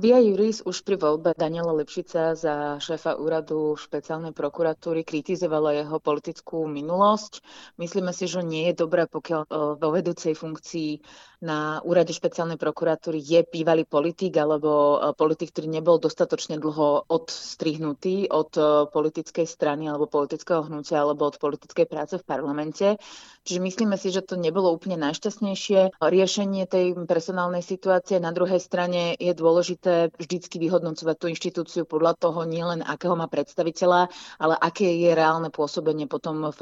Via 0.00 0.16
Juris 0.16 0.64
už 0.64 0.80
pri 0.80 0.96
voľbe 0.96 1.36
Daniela 1.36 1.76
Lepšica 1.76 2.32
za 2.32 2.80
šéfa 2.80 3.20
úradu 3.20 3.76
špeciálnej 3.76 4.32
prokuratúry 4.32 5.04
kritizovala 5.04 5.76
jeho 5.76 6.00
politickú 6.00 6.64
minulosť. 6.64 7.44
Myslíme 7.76 8.08
si, 8.16 8.24
že 8.24 8.40
nie 8.40 8.72
je 8.72 8.80
dobré, 8.80 9.04
pokiaľ 9.04 9.76
vo 9.76 9.88
vedúcej 9.92 10.32
funkcii 10.32 11.04
na 11.40 11.80
úrade 11.84 12.12
špeciálnej 12.12 12.60
prokuratúry 12.60 13.16
je 13.16 13.40
bývalý 13.48 13.88
politik 13.88 14.36
alebo 14.36 15.00
e, 15.00 15.16
politik, 15.16 15.56
ktorý 15.56 15.72
nebol 15.72 15.96
dostatočne 15.96 16.60
dlho 16.60 17.08
odstrihnutý 17.08 18.28
od 18.28 18.52
e, 18.60 18.84
politickej 18.92 19.48
strany 19.48 19.88
alebo 19.88 20.04
politického 20.04 20.68
hnutia 20.68 21.00
alebo 21.00 21.32
od 21.32 21.40
politickej 21.40 21.88
práce 21.88 22.20
v 22.20 22.28
parlamente. 22.28 23.00
Čiže 23.48 23.56
myslíme 23.56 23.96
si, 23.96 24.12
že 24.12 24.20
to 24.20 24.36
nebolo 24.36 24.68
úplne 24.68 25.00
najšťastnejšie 25.00 25.96
riešenie 25.96 26.68
tej 26.68 26.92
personálnej 27.08 27.64
situácie. 27.64 28.20
Na 28.20 28.36
druhej 28.36 28.60
strane 28.60 29.16
je 29.16 29.32
dôležité 29.32 29.89
vždycky 30.16 30.56
vyhodnocovať 30.58 31.16
tú 31.18 31.26
inštitúciu 31.28 31.82
podľa 31.84 32.16
toho 32.18 32.46
nielen 32.48 32.80
akého 32.80 33.14
má 33.14 33.28
predstaviteľa, 33.28 34.08
ale 34.40 34.54
aké 34.58 34.88
je 34.88 35.10
reálne 35.12 35.52
pôsobenie 35.52 36.08
potom 36.08 36.50
v, 36.50 36.60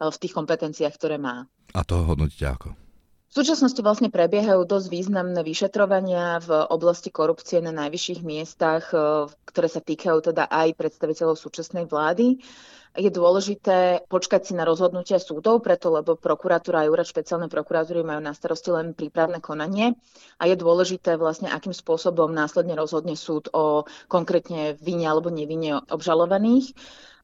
v 0.00 0.16
tých 0.16 0.32
kompetenciách, 0.32 0.94
ktoré 0.94 1.16
má. 1.18 1.44
A 1.74 1.82
to 1.82 2.06
hodnotíte 2.06 2.46
ako? 2.46 2.85
V 3.26 3.42
súčasnosti 3.42 3.82
vlastne 3.82 4.08
prebiehajú 4.08 4.62
dosť 4.64 4.86
významné 4.86 5.42
vyšetrovania 5.42 6.38
v 6.46 6.50
oblasti 6.70 7.10
korupcie 7.10 7.58
na 7.58 7.74
najvyšších 7.74 8.20
miestach, 8.22 8.94
e, 8.94 9.26
ktoré 9.50 9.68
sa 9.68 9.82
týkajú 9.82 10.30
teda 10.30 10.46
aj 10.46 10.78
predstaviteľov 10.78 11.34
súčasnej 11.34 11.90
vlády. 11.90 12.38
Je 12.96 13.12
dôležité 13.12 14.08
počkať 14.08 14.40
si 14.48 14.52
na 14.56 14.64
rozhodnutia 14.64 15.20
súdov, 15.20 15.60
preto 15.60 15.92
lebo 15.92 16.16
prokuratúra 16.16 16.80
a 16.80 16.88
úrad 16.88 17.04
špeciálnej 17.04 17.52
prokuratúry 17.52 18.00
majú 18.00 18.24
na 18.24 18.32
starosti 18.32 18.72
len 18.72 18.96
prípravné 18.96 19.44
konanie 19.44 20.00
a 20.40 20.48
je 20.48 20.56
dôležité 20.56 21.20
vlastne, 21.20 21.52
akým 21.52 21.76
spôsobom 21.76 22.32
následne 22.32 22.72
rozhodne 22.72 23.12
súd 23.12 23.52
o 23.52 23.84
konkrétne 24.08 24.80
vine 24.80 25.04
alebo 25.04 25.28
nevine 25.28 25.76
obžalovaných. 25.92 26.72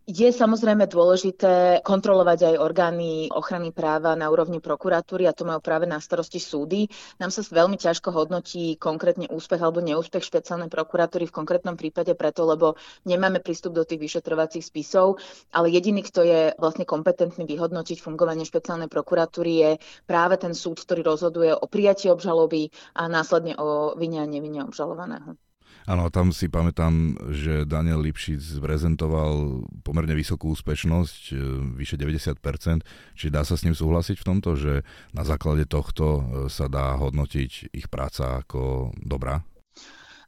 Je 0.03 0.27
samozrejme 0.35 0.91
dôležité 0.91 1.79
kontrolovať 1.87 2.51
aj 2.51 2.55
orgány 2.59 3.31
ochrany 3.31 3.71
práva 3.71 4.19
na 4.19 4.27
úrovni 4.35 4.59
prokuratúry 4.59 5.31
a 5.31 5.37
to 5.37 5.47
majú 5.47 5.63
práve 5.63 5.87
na 5.87 6.03
starosti 6.03 6.43
súdy. 6.43 6.91
Nám 7.23 7.31
sa 7.31 7.47
veľmi 7.47 7.79
ťažko 7.79 8.11
hodnotí 8.11 8.75
konkrétne 8.83 9.31
úspech 9.31 9.63
alebo 9.63 9.79
neúspech 9.79 10.27
špeciálnej 10.27 10.67
prokuratúry 10.67 11.31
v 11.31 11.37
konkrétnom 11.39 11.79
prípade 11.79 12.19
preto, 12.19 12.43
lebo 12.43 12.75
nemáme 13.07 13.39
prístup 13.39 13.79
do 13.79 13.87
tých 13.87 14.03
vyšetrovacích 14.03 14.67
spisov, 14.67 15.23
ale 15.55 15.71
jediný, 15.71 16.03
kto 16.03 16.27
je 16.27 16.41
vlastne 16.59 16.83
kompetentný 16.83 17.47
vyhodnotiť 17.47 18.03
fungovanie 18.03 18.43
špeciálnej 18.43 18.91
prokuratúry 18.91 19.53
je 19.55 19.71
práve 20.03 20.35
ten 20.35 20.51
súd, 20.51 20.83
ktorý 20.83 21.07
rozhoduje 21.07 21.55
o 21.55 21.71
prijatí 21.71 22.11
obžaloby 22.11 22.75
a 22.99 23.07
následne 23.07 23.55
o 23.55 23.95
vine 23.95 24.19
a 24.19 24.27
nevine 24.27 24.67
obžalovaného. 24.67 25.39
Áno, 25.83 26.07
tam 26.15 26.31
si 26.31 26.47
pamätám, 26.47 27.19
že 27.35 27.67
Daniel 27.67 27.99
Lipšic 28.07 28.63
prezentoval 28.63 29.67
pomerne 29.83 30.15
vysokú 30.15 30.55
úspešnosť, 30.55 31.23
e, 31.31 31.37
vyše 31.75 31.99
90%, 31.99 32.87
či 33.19 33.27
dá 33.35 33.43
sa 33.43 33.59
s 33.59 33.67
ním 33.67 33.75
súhlasiť 33.75 34.17
v 34.23 34.27
tomto, 34.27 34.55
že 34.55 34.87
na 35.11 35.27
základe 35.27 35.67
tohto 35.67 36.07
e, 36.07 36.23
sa 36.47 36.71
dá 36.71 36.95
hodnotiť 36.95 37.75
ich 37.75 37.91
práca 37.91 38.47
ako 38.47 38.95
dobrá? 38.95 39.43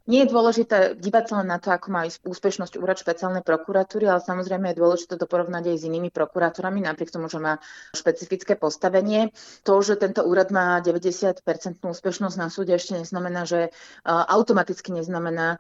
Nie 0.05 0.29
je 0.29 0.37
dôležité 0.37 1.01
dívať 1.01 1.25
sa 1.33 1.35
len 1.41 1.49
na 1.49 1.57
to, 1.57 1.73
ako 1.73 1.89
má 1.89 2.05
úspešnosť 2.05 2.77
úrad 2.77 3.01
špeciálnej 3.01 3.41
prokuratúry, 3.41 4.05
ale 4.05 4.21
samozrejme 4.21 4.77
je 4.77 4.81
dôležité 4.85 5.17
to 5.17 5.25
porovnať 5.25 5.65
aj 5.73 5.77
s 5.81 5.89
inými 5.89 6.13
prokurátorami, 6.13 6.85
napriek 6.85 7.09
tomu, 7.09 7.33
že 7.33 7.41
má 7.41 7.57
špecifické 7.97 8.53
postavenie. 8.53 9.33
To, 9.65 9.81
že 9.81 9.97
tento 9.97 10.21
úrad 10.29 10.53
má 10.53 10.85
90% 10.85 11.41
úspešnosť 11.81 12.37
na 12.37 12.53
súde, 12.53 12.77
ešte 12.77 13.01
neznamená, 13.01 13.49
že 13.49 13.73
automaticky 14.05 14.93
neznamená, 14.93 15.57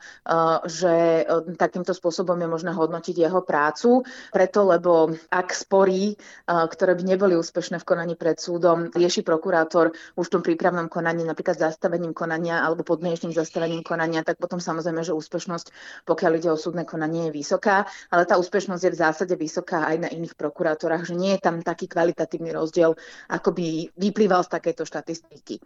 že 0.69 1.25
takýmto 1.57 1.97
spôsobom 1.97 2.37
je 2.37 2.45
možné 2.45 2.77
hodnotiť 2.77 3.17
jeho 3.17 3.41
prácu. 3.41 4.05
Preto, 4.29 4.69
lebo 4.69 5.17
ak 5.33 5.57
sporí, 5.57 6.21
ktoré 6.45 6.93
by 6.93 7.17
neboli 7.17 7.33
úspešné 7.33 7.81
v 7.81 7.89
konaní 7.89 8.13
pred 8.13 8.37
súdom, 8.37 8.93
rieši 8.93 9.25
prokurátor 9.25 9.97
už 10.21 10.29
v 10.29 10.33
tom 10.37 10.43
prípravnom 10.45 10.93
konaní, 10.93 11.25
napríklad 11.25 11.57
zastavením 11.57 12.13
konania 12.13 12.61
alebo 12.61 12.85
podmienečným 12.85 13.33
zastavením 13.33 13.81
konania, 13.81 14.21
tak 14.35 14.43
potom 14.43 14.59
samozrejme, 14.59 15.07
že 15.07 15.15
úspešnosť, 15.15 15.71
pokiaľ 16.03 16.33
ide 16.43 16.51
o 16.51 16.59
súdne 16.59 16.83
konanie, 16.83 17.31
je 17.31 17.39
vysoká, 17.39 17.87
ale 18.11 18.27
tá 18.27 18.35
úspešnosť 18.35 18.83
je 18.83 18.91
v 18.91 18.99
zásade 18.99 19.35
vysoká 19.39 19.87
aj 19.87 19.97
na 20.03 20.09
iných 20.11 20.35
prokurátorách, 20.35 21.07
že 21.07 21.15
nie 21.15 21.39
je 21.39 21.45
tam 21.47 21.63
taký 21.63 21.87
kvalitatívny 21.87 22.51
rozdiel, 22.51 22.99
ako 23.31 23.55
by 23.55 23.95
vyplýval 23.95 24.43
z 24.43 24.59
takejto 24.59 24.83
štatistiky. 24.83 25.63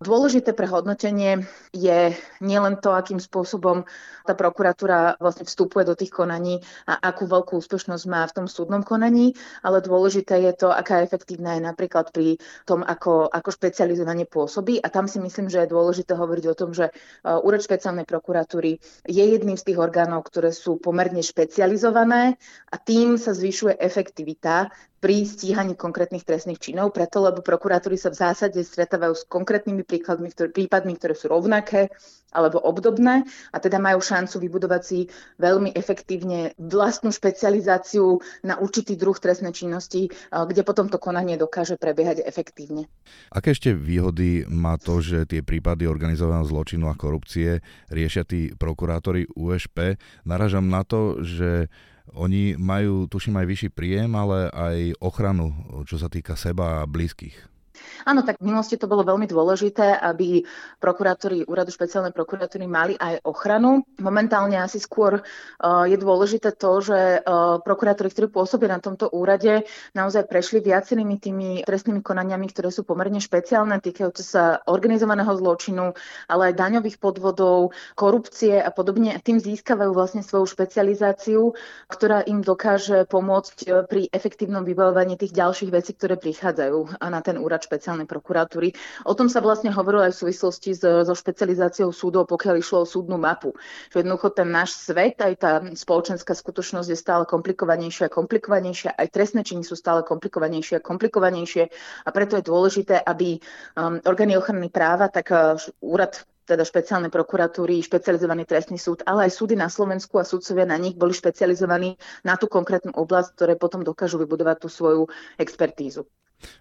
Dôležité 0.00 0.56
pre 0.56 0.64
hodnotenie 0.64 1.44
je 1.76 2.16
nielen 2.40 2.80
to, 2.80 2.88
akým 2.96 3.20
spôsobom 3.20 3.84
tá 4.24 4.32
prokuratúra 4.32 5.20
vlastne 5.20 5.44
vstupuje 5.44 5.84
do 5.84 5.92
tých 5.92 6.08
konaní 6.08 6.64
a 6.88 7.12
akú 7.12 7.28
veľkú 7.28 7.60
úspešnosť 7.60 8.04
má 8.08 8.24
v 8.24 8.32
tom 8.32 8.46
súdnom 8.48 8.80
konaní, 8.80 9.36
ale 9.60 9.84
dôležité 9.84 10.40
je 10.40 10.56
to, 10.56 10.72
aká 10.72 11.04
efektívna 11.04 11.60
je 11.60 11.68
napríklad 11.68 12.16
pri 12.16 12.40
tom, 12.64 12.80
ako, 12.80 13.28
ako 13.28 13.52
špecializovanie 13.52 14.24
pôsobí. 14.24 14.80
A 14.80 14.88
tam 14.88 15.04
si 15.04 15.20
myslím, 15.20 15.52
že 15.52 15.68
je 15.68 15.72
dôležité 15.76 16.16
hovoriť 16.16 16.44
o 16.48 16.56
tom, 16.56 16.72
že 16.72 16.88
uh, 16.88 17.36
úrad 17.44 17.60
špeciálnej 17.60 18.08
prokuratúry 18.08 18.80
je 19.04 19.24
jedným 19.36 19.60
z 19.60 19.68
tých 19.68 19.84
orgánov, 19.84 20.24
ktoré 20.32 20.48
sú 20.48 20.80
pomerne 20.80 21.20
špecializované 21.20 22.40
a 22.72 22.76
tým 22.80 23.20
sa 23.20 23.36
zvyšuje 23.36 23.76
efektivita 23.76 24.72
pri 25.00 25.24
stíhaní 25.24 25.74
konkrétnych 25.80 26.28
trestných 26.28 26.60
činov, 26.60 26.92
preto 26.92 27.24
lebo 27.24 27.40
prokuratúry 27.40 27.96
sa 27.96 28.12
v 28.12 28.20
zásade 28.20 28.60
stretávajú 28.60 29.16
s 29.16 29.24
konkrétnymi 29.24 29.82
príkladmi, 29.82 30.28
ktoré, 30.30 30.52
prípadmi, 30.52 30.92
ktoré 31.00 31.16
sú 31.16 31.32
rovnaké 31.32 31.88
alebo 32.30 32.62
obdobné 32.62 33.26
a 33.50 33.56
teda 33.58 33.82
majú 33.82 33.98
šancu 33.98 34.38
vybudovať 34.38 34.82
si 34.86 35.10
veľmi 35.42 35.74
efektívne 35.74 36.54
vlastnú 36.62 37.10
špecializáciu 37.10 38.22
na 38.46 38.54
určitý 38.54 38.94
druh 38.94 39.18
trestnej 39.18 39.50
činnosti, 39.50 40.06
kde 40.30 40.62
potom 40.62 40.86
to 40.86 41.02
konanie 41.02 41.34
dokáže 41.34 41.74
prebiehať 41.74 42.22
efektívne. 42.22 42.86
Aké 43.34 43.50
ešte 43.50 43.74
výhody 43.74 44.46
má 44.46 44.78
to, 44.78 45.02
že 45.02 45.26
tie 45.26 45.42
prípady 45.42 45.90
organizovaného 45.90 46.46
zločinu 46.46 46.86
a 46.86 46.94
korupcie 46.94 47.66
riešia 47.90 48.22
tí 48.22 48.54
prokurátori 48.54 49.26
USP? 49.34 49.98
Naražam 50.22 50.70
na 50.70 50.86
to, 50.86 51.26
že 51.26 51.66
oni 52.14 52.58
majú, 52.58 53.06
tuším, 53.06 53.38
aj 53.38 53.46
vyšší 53.46 53.68
príjem, 53.74 54.10
ale 54.16 54.50
aj 54.50 54.98
ochranu, 54.98 55.52
čo 55.86 55.96
sa 56.00 56.10
týka 56.10 56.34
seba 56.34 56.82
a 56.82 56.88
blízkych. 56.88 57.59
Áno, 58.04 58.24
tak 58.24 58.40
v 58.40 58.48
minulosti 58.48 58.80
to 58.80 58.88
bolo 58.88 59.04
veľmi 59.04 59.28
dôležité, 59.28 59.96
aby 60.00 60.44
prokurátori 60.80 61.44
úradu 61.44 61.72
špeciálnej 61.72 62.12
prokuratúry 62.16 62.64
mali 62.64 62.94
aj 62.96 63.24
ochranu. 63.24 63.84
Momentálne 64.00 64.56
asi 64.56 64.80
skôr 64.80 65.20
uh, 65.20 65.84
je 65.84 65.96
dôležité 66.00 66.56
to, 66.56 66.80
že 66.80 67.20
uh, 67.20 67.60
prokurátori, 67.60 68.08
ktorí 68.08 68.26
pôsobia 68.32 68.72
na 68.72 68.80
tomto 68.80 69.12
úrade, 69.12 69.64
naozaj 69.92 70.26
prešli 70.26 70.64
viacerými 70.64 71.16
tými 71.20 71.48
trestnými 71.64 72.00
konaniami, 72.00 72.48
ktoré 72.48 72.72
sú 72.72 72.84
pomerne 72.84 73.20
špeciálne, 73.20 73.80
týkajúce 73.80 74.24
sa 74.24 74.64
organizovaného 74.64 75.30
zločinu, 75.36 75.92
ale 76.26 76.52
aj 76.52 76.60
daňových 76.60 76.96
podvodov, 76.98 77.76
korupcie 77.94 78.58
a 78.60 78.72
podobne. 78.72 79.20
Tým 79.20 79.40
získavajú 79.40 79.92
vlastne 79.92 80.24
svoju 80.24 80.48
špecializáciu, 80.48 81.52
ktorá 81.86 82.24
im 82.24 82.40
dokáže 82.40 83.04
pomôcť 83.06 83.56
uh, 83.68 83.84
pri 83.84 84.08
efektívnom 84.08 84.64
vybavovaní 84.64 85.20
tých 85.20 85.36
ďalších 85.36 85.70
vecí, 85.70 85.92
ktoré 85.94 86.16
prichádzajú 86.16 87.00
na 87.00 87.20
ten 87.20 87.36
úrad 87.36 87.62
špeciálnej 87.70 88.10
prokuratúry. 88.10 88.74
O 89.06 89.14
tom 89.14 89.30
sa 89.30 89.38
vlastne 89.38 89.70
hovorilo 89.70 90.02
aj 90.02 90.18
v 90.18 90.20
súvislosti 90.26 90.74
so, 90.74 91.06
so 91.06 91.14
špecializáciou 91.14 91.94
súdov, 91.94 92.26
pokiaľ 92.26 92.58
išlo 92.58 92.82
o 92.82 92.90
súdnu 92.90 93.14
mapu. 93.14 93.54
Že 93.94 94.02
jednoducho 94.02 94.34
ten 94.34 94.50
náš 94.50 94.74
svet, 94.74 95.22
aj 95.22 95.34
tá 95.38 95.62
spoločenská 95.62 96.34
skutočnosť 96.34 96.88
je 96.90 96.98
stále 96.98 97.22
komplikovanejšia 97.30 98.10
a 98.10 98.14
komplikovanejšia, 98.18 98.98
aj 98.98 99.06
trestné 99.14 99.46
činy 99.46 99.62
sú 99.62 99.78
stále 99.78 100.02
komplikovanejšie 100.02 100.82
a 100.82 100.84
komplikovanejšie 100.84 101.62
a 102.02 102.08
preto 102.10 102.34
je 102.34 102.48
dôležité, 102.50 102.98
aby 103.06 103.38
um, 103.78 104.02
orgány 104.02 104.34
ochrany 104.34 104.66
práva, 104.66 105.06
tak 105.06 105.30
uh, 105.30 105.54
úrad 105.78 106.26
teda 106.50 106.66
špeciálne 106.66 107.14
prokuratúry, 107.14 107.78
špecializovaný 107.78 108.42
trestný 108.42 108.74
súd, 108.74 109.06
ale 109.06 109.30
aj 109.30 109.38
súdy 109.38 109.54
na 109.54 109.70
Slovensku 109.70 110.18
a 110.18 110.26
súdcovia 110.26 110.66
na 110.66 110.74
nich 110.74 110.98
boli 110.98 111.14
špecializovaní 111.14 111.94
na 112.26 112.34
tú 112.34 112.50
konkrétnu 112.50 112.90
oblasť, 112.90 113.38
ktoré 113.38 113.52
potom 113.54 113.86
dokážu 113.86 114.18
vybudovať 114.18 114.66
tú 114.66 114.66
svoju 114.66 115.06
expertízu. 115.38 116.10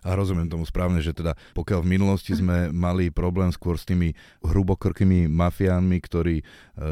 A 0.02 0.18
rozumiem 0.18 0.50
tomu 0.50 0.66
správne, 0.66 1.00
že 1.00 1.14
teda 1.14 1.38
pokiaľ 1.54 1.86
v 1.86 1.92
minulosti 1.96 2.34
sme 2.34 2.74
mali 2.74 3.14
problém 3.14 3.54
skôr 3.54 3.78
s 3.78 3.86
tými 3.86 4.18
hrubokrkými 4.42 5.30
mafiánmi, 5.30 5.98
ktorí 6.02 6.42
e, 6.42 6.44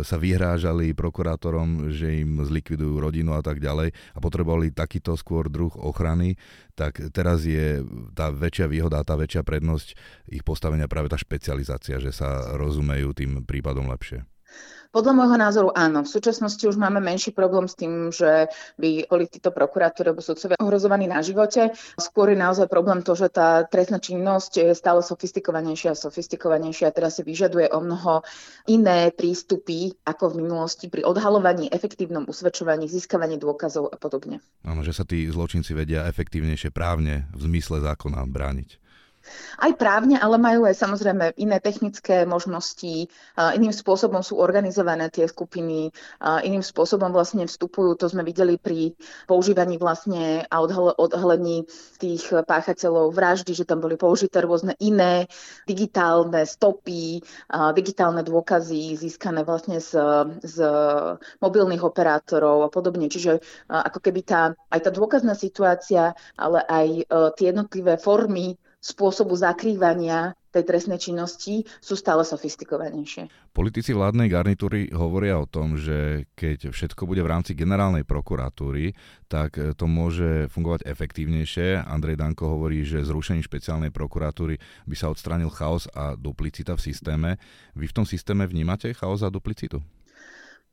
sa 0.05 0.15
vyhrážali 0.21 0.93
prokurátorom, 0.93 1.89
že 1.89 2.21
im 2.21 2.43
zlikvidujú 2.45 3.01
rodinu 3.01 3.33
a 3.33 3.41
tak 3.41 3.57
ďalej 3.57 3.91
a 3.91 4.17
potrebovali 4.21 4.71
takýto 4.71 5.17
skôr 5.17 5.49
druh 5.49 5.73
ochrany, 5.73 6.38
tak 6.77 7.01
teraz 7.09 7.41
je 7.41 7.81
tá 8.13 8.29
väčšia 8.29 8.69
výhoda 8.69 9.01
tá 9.01 9.17
väčšia 9.17 9.41
prednosť 9.41 9.88
ich 10.29 10.43
postavenia 10.43 10.91
práve 10.91 11.07
tá 11.07 11.17
špecializácia, 11.17 11.97
že 11.97 12.11
sa 12.11 12.53
rozumejú 12.59 13.15
tým 13.15 13.41
prípadom 13.47 13.88
lepšie. 13.89 14.36
Podľa 14.97 15.13
môjho 15.13 15.37
názoru 15.37 15.69
áno. 15.75 16.07
V 16.07 16.09
súčasnosti 16.09 16.63
už 16.63 16.79
máme 16.79 17.03
menší 17.03 17.35
problém 17.35 17.67
s 17.67 17.75
tým, 17.75 18.09
že 18.09 18.47
by 18.79 19.05
boli 19.11 19.27
títo 19.27 19.51
prokurátori 19.51 20.09
alebo 20.09 20.23
sudcovia 20.23 20.57
ohrozovaní 20.57 21.05
na 21.11 21.19
živote. 21.19 21.75
Skôr 21.99 22.31
je 22.31 22.39
naozaj 22.39 22.71
problém 22.71 23.03
to, 23.03 23.13
že 23.13 23.29
tá 23.29 23.67
trestná 23.67 23.99
činnosť 23.99 24.51
je 24.63 24.69
stále 24.71 25.03
sofistikovanejšia 25.03 25.91
a 25.91 25.99
sofistikovanejšia 25.99 26.89
a 26.89 26.95
teraz 26.95 27.19
si 27.19 27.23
vyžaduje 27.27 27.67
o 27.75 27.79
mnoho 27.83 28.23
iné 28.71 29.11
prístupy 29.11 29.91
ako 30.07 30.33
v 30.33 30.47
minulosti 30.47 30.87
pri 30.87 31.03
odhalovaní, 31.03 31.67
efektívnom 31.67 32.25
usvedčovaní, 32.25 32.87
získavaní 32.87 33.35
dôkazov 33.37 33.91
a 33.91 33.99
podobne. 33.99 34.39
Áno, 34.63 34.81
že 34.87 34.95
sa 34.95 35.03
tí 35.03 35.27
zločinci 35.27 35.75
vedia 35.75 36.07
efektívnejšie 36.07 36.71
právne 36.71 37.27
v 37.35 37.45
zmysle 37.45 37.83
zákona 37.83 38.23
brániť. 38.23 38.86
Aj 39.57 39.71
právne, 39.73 40.17
ale 40.19 40.38
majú 40.38 40.65
aj 40.67 40.78
samozrejme 40.78 41.38
iné 41.38 41.57
technické 41.59 42.23
možnosti, 42.28 43.09
iným 43.38 43.73
spôsobom 43.73 44.21
sú 44.21 44.38
organizované 44.38 45.09
tie 45.09 45.25
skupiny, 45.25 45.89
iným 46.45 46.61
spôsobom 46.61 47.09
vlastne 47.09 47.45
vstupujú, 47.45 47.97
to 47.97 48.07
sme 48.09 48.21
videli 48.21 48.59
pri 48.61 48.93
používaní 49.25 49.78
vlastne 49.82 50.45
a 50.47 50.55
odhalení 50.97 51.65
tých 51.97 52.30
páchateľov 52.45 53.13
vraždy, 53.13 53.53
že 53.57 53.65
tam 53.65 53.82
boli 53.82 53.97
použité 53.97 54.43
rôzne 54.43 54.78
iné 54.78 55.25
digitálne 55.65 56.45
stopy, 56.45 57.21
digitálne 57.73 58.21
dôkazy 58.21 58.97
získané 58.97 59.41
vlastne 59.41 59.82
z, 59.82 59.97
z 60.43 60.57
mobilných 61.41 61.84
operátorov 61.84 62.67
a 62.67 62.69
podobne. 62.69 63.09
Čiže 63.09 63.39
ako 63.67 63.99
keby 64.01 64.21
tá, 64.25 64.41
aj 64.69 64.80
tá 64.86 64.91
dôkazná 64.91 65.34
situácia, 65.38 66.13
ale 66.36 66.59
aj 66.65 66.88
e, 66.88 67.03
tie 67.38 67.45
jednotlivé 67.53 67.97
formy 67.97 68.57
spôsobu 68.88 69.35
zakrývania 69.35 70.31
tej 70.55 70.63
trestnej 70.63 70.95
činnosti 70.95 71.67
sú 71.83 71.99
stále 71.99 72.23
sofistikovanejšie. 72.23 73.27
Politici 73.51 73.91
vládnej 73.91 74.31
garnitúry 74.31 74.88
hovoria 74.95 75.35
o 75.43 75.49
tom, 75.49 75.75
že 75.75 76.31
keď 76.39 76.71
všetko 76.71 77.03
bude 77.03 77.19
v 77.19 77.31
rámci 77.35 77.51
generálnej 77.51 78.07
prokuratúry, 78.07 78.95
tak 79.27 79.59
to 79.75 79.85
môže 79.85 80.47
fungovať 80.55 80.88
efektívnejšie. 80.88 81.83
Andrej 81.83 82.15
Danko 82.15 82.47
hovorí, 82.47 82.88
že 82.88 83.03
zrušením 83.03 83.43
špeciálnej 83.43 83.91
prokuratúry 83.91 84.55
by 84.88 84.95
sa 84.95 85.11
odstránil 85.11 85.51
chaos 85.51 85.91
a 85.91 86.15
duplicita 86.15 86.79
v 86.79 86.85
systéme. 86.88 87.29
Vy 87.75 87.91
v 87.91 87.95
tom 88.01 88.05
systéme 88.07 88.47
vnímate 88.47 88.95
chaos 88.95 89.19
a 89.21 89.29
duplicitu? 89.29 89.83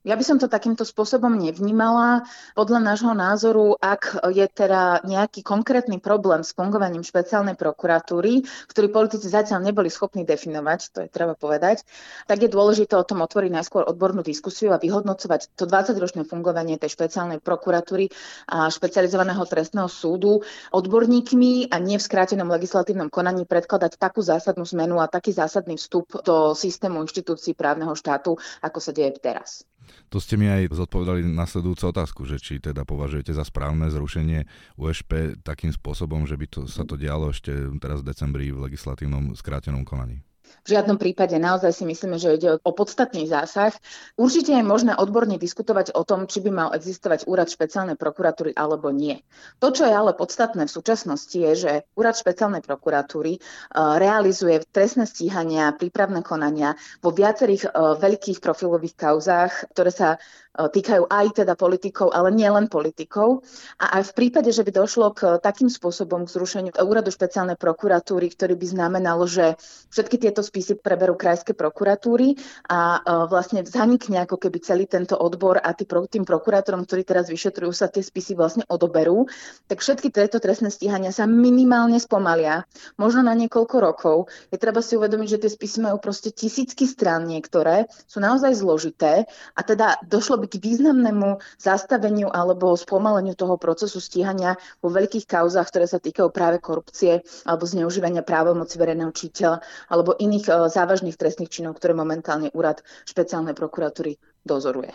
Ja 0.05 0.21
by 0.21 0.25
som 0.25 0.37
to 0.37 0.53
takýmto 0.53 0.85
spôsobom 0.85 1.33
nevnímala. 1.33 2.29
Podľa 2.53 2.93
nášho 2.93 3.17
názoru, 3.17 3.73
ak 3.81 4.21
je 4.37 4.45
teda 4.53 5.01
nejaký 5.01 5.41
konkrétny 5.41 5.97
problém 5.97 6.45
s 6.45 6.53
fungovaním 6.53 7.01
špeciálnej 7.01 7.57
prokuratúry, 7.57 8.45
ktorý 8.69 8.93
politici 8.93 9.33
zatiaľ 9.33 9.65
neboli 9.65 9.89
schopní 9.89 10.29
definovať, 10.29 10.81
to 10.93 10.99
je 11.01 11.09
treba 11.09 11.33
povedať, 11.33 11.89
tak 12.29 12.37
je 12.37 12.53
dôležité 12.53 13.01
o 13.01 13.09
tom 13.09 13.25
otvoriť 13.25 13.49
najskôr 13.49 13.89
odbornú 13.89 14.21
diskusiu 14.21 14.77
a 14.77 14.79
vyhodnocovať 14.79 15.57
to 15.57 15.65
20-ročné 15.65 16.29
fungovanie 16.29 16.77
tej 16.77 16.93
špeciálnej 16.93 17.41
prokuratúry 17.41 18.13
a 18.53 18.69
špecializovaného 18.69 19.41
trestného 19.49 19.89
súdu 19.89 20.45
odborníkmi 20.77 21.73
a 21.73 21.81
nie 21.81 21.97
v 21.97 22.05
skrátenom 22.05 22.53
legislatívnom 22.53 23.09
konaní 23.09 23.49
predkladať 23.49 23.97
takú 23.97 24.21
zásadnú 24.21 24.69
zmenu 24.69 25.01
a 25.01 25.09
taký 25.09 25.33
zásadný 25.33 25.81
vstup 25.81 26.13
do 26.29 26.53
systému 26.53 27.01
inštitúcií 27.09 27.57
právneho 27.57 27.97
štátu, 27.97 28.37
ako 28.61 28.79
sa 28.85 28.93
deje 28.93 29.17
teraz. 29.17 29.65
To 30.13 30.19
ste 30.19 30.37
mi 30.37 30.51
aj 30.51 30.73
zodpovedali 30.75 31.25
nasledujúcu 31.25 31.85
otázku, 31.95 32.21
že 32.27 32.43
či 32.43 32.61
teda 32.61 32.83
považujete 32.85 33.33
za 33.33 33.47
správne 33.47 33.89
zrušenie 33.89 34.45
USP 34.77 35.39
takým 35.41 35.71
spôsobom, 35.71 36.27
že 36.29 36.37
by 36.37 36.47
to, 36.51 36.61
sa 36.67 36.83
to 36.83 36.99
dialo 36.99 37.31
ešte 37.33 37.53
teraz 37.79 38.03
v 38.03 38.09
decembri 38.11 38.51
v 38.51 38.69
legislatívnom 38.71 39.37
skrátenom 39.39 39.87
konaní. 39.87 40.25
V 40.65 40.73
žiadnom 40.73 40.97
prípade 40.97 41.37
naozaj 41.37 41.77
si 41.77 41.85
myslíme, 41.85 42.17
že 42.17 42.41
ide 42.41 42.51
o 42.57 42.71
podstatný 42.73 43.29
zásah. 43.29 43.77
Určite 44.17 44.57
je 44.57 44.65
možné 44.65 44.97
odborne 44.97 45.37
diskutovať 45.37 45.93
o 45.93 46.03
tom, 46.09 46.25
či 46.25 46.41
by 46.41 46.51
mal 46.53 46.69
existovať 46.73 47.29
úrad 47.29 47.53
špeciálnej 47.53 48.01
prokuratúry 48.01 48.57
alebo 48.57 48.89
nie. 48.89 49.21
To, 49.61 49.75
čo 49.75 49.85
je 49.85 49.93
ale 49.93 50.17
podstatné 50.17 50.65
v 50.65 50.73
súčasnosti, 50.73 51.37
je, 51.37 51.53
že 51.53 51.73
úrad 51.99 52.17
špeciálnej 52.17 52.65
prokuratúry 52.65 53.37
e, 53.37 53.41
realizuje 53.77 54.65
trestné 54.73 55.05
stíhania, 55.05 55.77
prípravné 55.77 56.25
konania 56.25 56.77
vo 57.05 57.13
viacerých 57.13 57.69
e, 57.69 57.71
veľkých 58.01 58.41
profilových 58.41 58.95
kauzách, 58.97 59.53
ktoré 59.77 59.93
sa 59.93 60.09
E, 60.55 60.71
týkajú 60.71 61.11
aj 61.11 61.43
teda 61.43 61.59
politikov, 61.59 62.15
ale 62.15 62.31
nielen 62.31 62.71
politikov. 62.71 63.43
A 63.83 63.99
aj 63.99 64.15
v 64.15 64.17
prípade, 64.23 64.55
že 64.55 64.63
by 64.63 64.71
došlo 64.71 65.11
k 65.11 65.43
takým 65.43 65.67
spôsobom 65.67 66.23
k 66.25 66.33
zrušeniu 66.39 66.73
úradu 66.79 67.11
špeciálnej 67.11 67.59
prokuratúry, 67.59 68.31
ktorý 68.31 68.55
by 68.55 68.67
znamenal, 68.71 69.19
že 69.27 69.59
všetky 69.91 70.23
tieto 70.35 70.43
spisy 70.43 70.83
preberú 70.83 71.15
krajské 71.15 71.55
prokuratúry 71.55 72.35
a 72.67 72.99
e, 72.99 73.31
vlastne 73.31 73.63
zanikne 73.63 74.27
ako 74.27 74.43
keby 74.43 74.59
celý 74.59 74.91
tento 74.91 75.15
odbor 75.15 75.63
a 75.63 75.71
tým 75.79 76.27
prokurátorom, 76.27 76.83
ktorí 76.83 77.07
teraz 77.07 77.31
vyšetrujú, 77.31 77.71
sa 77.71 77.87
tie 77.87 78.03
spisy 78.03 78.35
vlastne 78.35 78.67
odoberú, 78.67 79.31
tak 79.71 79.79
všetky 79.79 80.11
tieto 80.11 80.43
trestné 80.43 80.75
stíhania 80.75 81.15
sa 81.15 81.31
minimálne 81.31 82.03
spomalia, 82.03 82.67
možno 82.99 83.23
na 83.23 83.39
niekoľko 83.39 83.77
rokov. 83.79 84.17
Je 84.51 84.59
treba 84.59 84.83
si 84.83 84.99
uvedomiť, 84.99 85.39
že 85.39 85.41
tie 85.47 85.51
spisy 85.55 85.87
majú 85.87 86.03
proste 86.03 86.35
tisícky 86.35 86.91
strán 86.91 87.31
niektoré, 87.31 87.87
sú 88.11 88.19
naozaj 88.19 88.59
zložité 88.59 89.31
a 89.55 89.61
teda 89.63 90.03
došlo 90.03 90.43
by 90.43 90.51
k 90.51 90.59
významnému 90.59 91.39
zastaveniu 91.63 92.27
alebo 92.27 92.75
spomaleniu 92.75 93.39
toho 93.39 93.55
procesu 93.55 94.03
stíhania 94.03 94.59
vo 94.83 94.91
veľkých 94.91 95.31
kauzách, 95.31 95.71
ktoré 95.71 95.87
sa 95.87 96.03
týkajú 96.03 96.27
práve 96.35 96.59
korupcie 96.59 97.23
alebo 97.47 97.63
zneužívania 97.71 98.27
právomoci 98.27 98.75
verejného 98.83 99.15
čiteľa 99.15 99.63
alebo 99.93 100.17
iných 100.25 100.45
e, 100.49 100.53
závažných 100.73 101.15
trestných 101.21 101.53
činov, 101.53 101.77
ktoré 101.79 101.93
momentálne 101.93 102.49
úrad 102.57 102.81
špeciálnej 103.05 103.53
prokuratúry 103.53 104.17
dozoruje. 104.43 104.91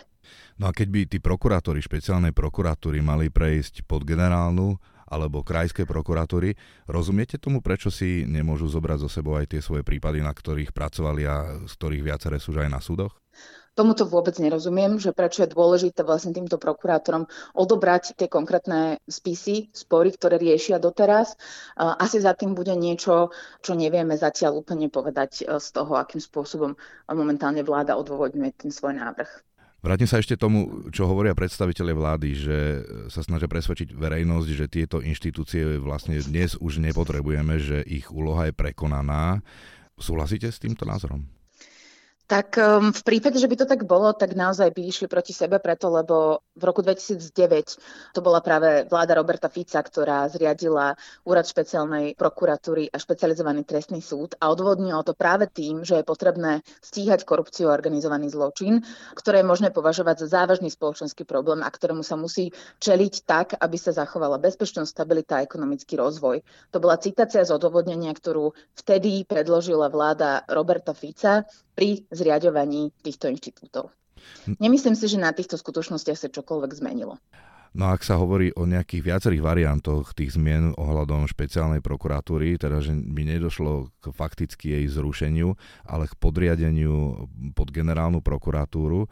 No 0.60 0.68
a 0.68 0.76
keď 0.76 0.88
by 0.92 1.00
tí 1.08 1.18
prokurátori 1.22 1.80
špeciálnej 1.80 2.36
prokuratúry 2.36 3.00
mali 3.00 3.32
prejsť 3.32 3.88
pod 3.88 4.04
generálnu 4.04 4.76
alebo 5.10 5.42
krajské 5.42 5.82
prokuratúry. 5.84 6.54
Rozumiete 6.86 7.36
tomu, 7.36 7.58
prečo 7.58 7.90
si 7.90 8.22
nemôžu 8.24 8.70
zobrať 8.70 8.98
zo 9.04 9.10
sebou 9.10 9.34
aj 9.34 9.50
tie 9.50 9.60
svoje 9.60 9.82
prípady, 9.82 10.22
na 10.22 10.30
ktorých 10.30 10.70
pracovali 10.70 11.22
a 11.26 11.66
z 11.66 11.72
ktorých 11.74 12.06
viaceré 12.06 12.38
sú 12.38 12.54
aj 12.54 12.70
na 12.70 12.78
súdoch? 12.78 13.18
Tomuto 13.78 14.02
vôbec 14.02 14.34
nerozumiem, 14.42 14.98
že 14.98 15.14
prečo 15.14 15.46
je 15.46 15.54
dôležité 15.54 16.02
vlastne 16.02 16.34
týmto 16.34 16.58
prokurátorom 16.58 17.30
odobrať 17.54 18.18
tie 18.18 18.26
konkrétne 18.26 18.98
spisy, 19.06 19.70
spory, 19.70 20.10
ktoré 20.10 20.42
riešia 20.42 20.82
doteraz. 20.82 21.38
Asi 21.78 22.18
za 22.18 22.34
tým 22.34 22.58
bude 22.58 22.74
niečo, 22.74 23.30
čo 23.62 23.72
nevieme 23.78 24.18
zatiaľ 24.18 24.60
úplne 24.60 24.90
povedať 24.90 25.46
e, 25.46 25.62
z 25.62 25.68
toho, 25.70 25.96
akým 25.96 26.18
spôsobom 26.18 26.74
momentálne 27.08 27.62
vláda 27.62 27.94
odôvodňuje 27.94 28.50
ten 28.58 28.70
svoj 28.74 28.98
návrh. 28.98 29.49
Vrátim 29.80 30.04
sa 30.04 30.20
ešte 30.20 30.36
tomu, 30.36 30.92
čo 30.92 31.08
hovoria 31.08 31.32
predstaviteľe 31.32 31.96
vlády, 31.96 32.28
že 32.36 32.58
sa 33.08 33.24
snažia 33.24 33.48
presvedčiť 33.48 33.96
verejnosť, 33.96 34.48
že 34.52 34.68
tieto 34.68 35.00
inštitúcie 35.00 35.80
vlastne 35.80 36.20
dnes 36.20 36.52
už 36.60 36.84
nepotrebujeme, 36.84 37.56
že 37.56 37.80
ich 37.88 38.12
úloha 38.12 38.52
je 38.52 38.54
prekonaná. 38.56 39.40
Súhlasíte 39.96 40.52
s 40.52 40.60
týmto 40.60 40.84
názorom? 40.84 41.24
Tak 42.30 42.54
um, 42.62 42.94
v 42.94 43.02
prípade, 43.02 43.42
že 43.42 43.50
by 43.50 43.56
to 43.58 43.66
tak 43.66 43.82
bolo, 43.82 44.14
tak 44.14 44.38
naozaj 44.38 44.70
by 44.70 44.86
išli 44.86 45.10
proti 45.10 45.34
sebe 45.34 45.58
preto, 45.58 45.90
lebo 45.90 46.46
v 46.54 46.62
roku 46.62 46.78
2009 46.78 47.26
to 48.14 48.20
bola 48.22 48.38
práve 48.38 48.86
vláda 48.86 49.18
Roberta 49.18 49.50
Fica, 49.50 49.82
ktorá 49.82 50.30
zriadila 50.30 50.94
úrad 51.26 51.42
špeciálnej 51.50 52.14
prokuratúry 52.14 52.86
a 52.86 53.02
špecializovaný 53.02 53.66
trestný 53.66 53.98
súd 53.98 54.38
a 54.38 54.46
odvodnilo 54.46 55.02
to 55.02 55.10
práve 55.10 55.50
tým, 55.50 55.82
že 55.82 55.98
je 55.98 56.06
potrebné 56.06 56.62
stíhať 56.78 57.26
korupciu 57.26 57.66
a 57.66 57.74
organizovaný 57.74 58.30
zločin, 58.30 58.78
ktoré 59.18 59.42
je 59.42 59.50
možné 59.50 59.74
považovať 59.74 60.22
za 60.22 60.38
závažný 60.38 60.70
spoločenský 60.70 61.26
problém 61.26 61.66
a 61.66 61.70
ktorému 61.72 62.06
sa 62.06 62.14
musí 62.14 62.54
čeliť 62.78 63.26
tak, 63.26 63.58
aby 63.58 63.74
sa 63.74 63.90
zachovala 63.90 64.38
bezpečnosť, 64.38 64.86
stabilita 64.86 65.42
a 65.42 65.44
ekonomický 65.50 65.98
rozvoj. 65.98 66.46
To 66.70 66.78
bola 66.78 66.94
citácia 67.02 67.42
z 67.42 67.50
odôvodnenia, 67.50 68.14
ktorú 68.14 68.54
vtedy 68.78 69.26
predložila 69.26 69.90
vláda 69.90 70.46
Roberta 70.46 70.94
Fica 70.94 71.42
pri 71.74 72.04
zriadovaní 72.10 72.90
týchto 73.02 73.30
inštitútov. 73.30 73.90
Nemyslím 74.60 74.96
si, 74.96 75.08
že 75.08 75.16
na 75.16 75.32
týchto 75.32 75.56
skutočnostiach 75.56 76.18
sa 76.18 76.28
čokoľvek 76.28 76.70
zmenilo. 76.76 77.16
No 77.70 77.86
a 77.86 77.94
ak 77.94 78.02
sa 78.02 78.18
hovorí 78.18 78.50
o 78.58 78.66
nejakých 78.66 79.02
viacerých 79.06 79.46
variantoch 79.46 80.10
tých 80.10 80.34
zmien 80.34 80.74
ohľadom 80.74 81.30
špeciálnej 81.30 81.78
prokuratúry, 81.78 82.58
teda 82.58 82.82
že 82.82 82.90
by 82.90 83.22
nedošlo 83.22 83.94
k 84.02 84.10
fakticky 84.10 84.74
jej 84.74 84.84
zrušeniu, 84.90 85.54
ale 85.86 86.10
k 86.10 86.18
podriadeniu 86.18 87.30
pod 87.54 87.70
generálnu 87.70 88.26
prokuratúru, 88.26 89.06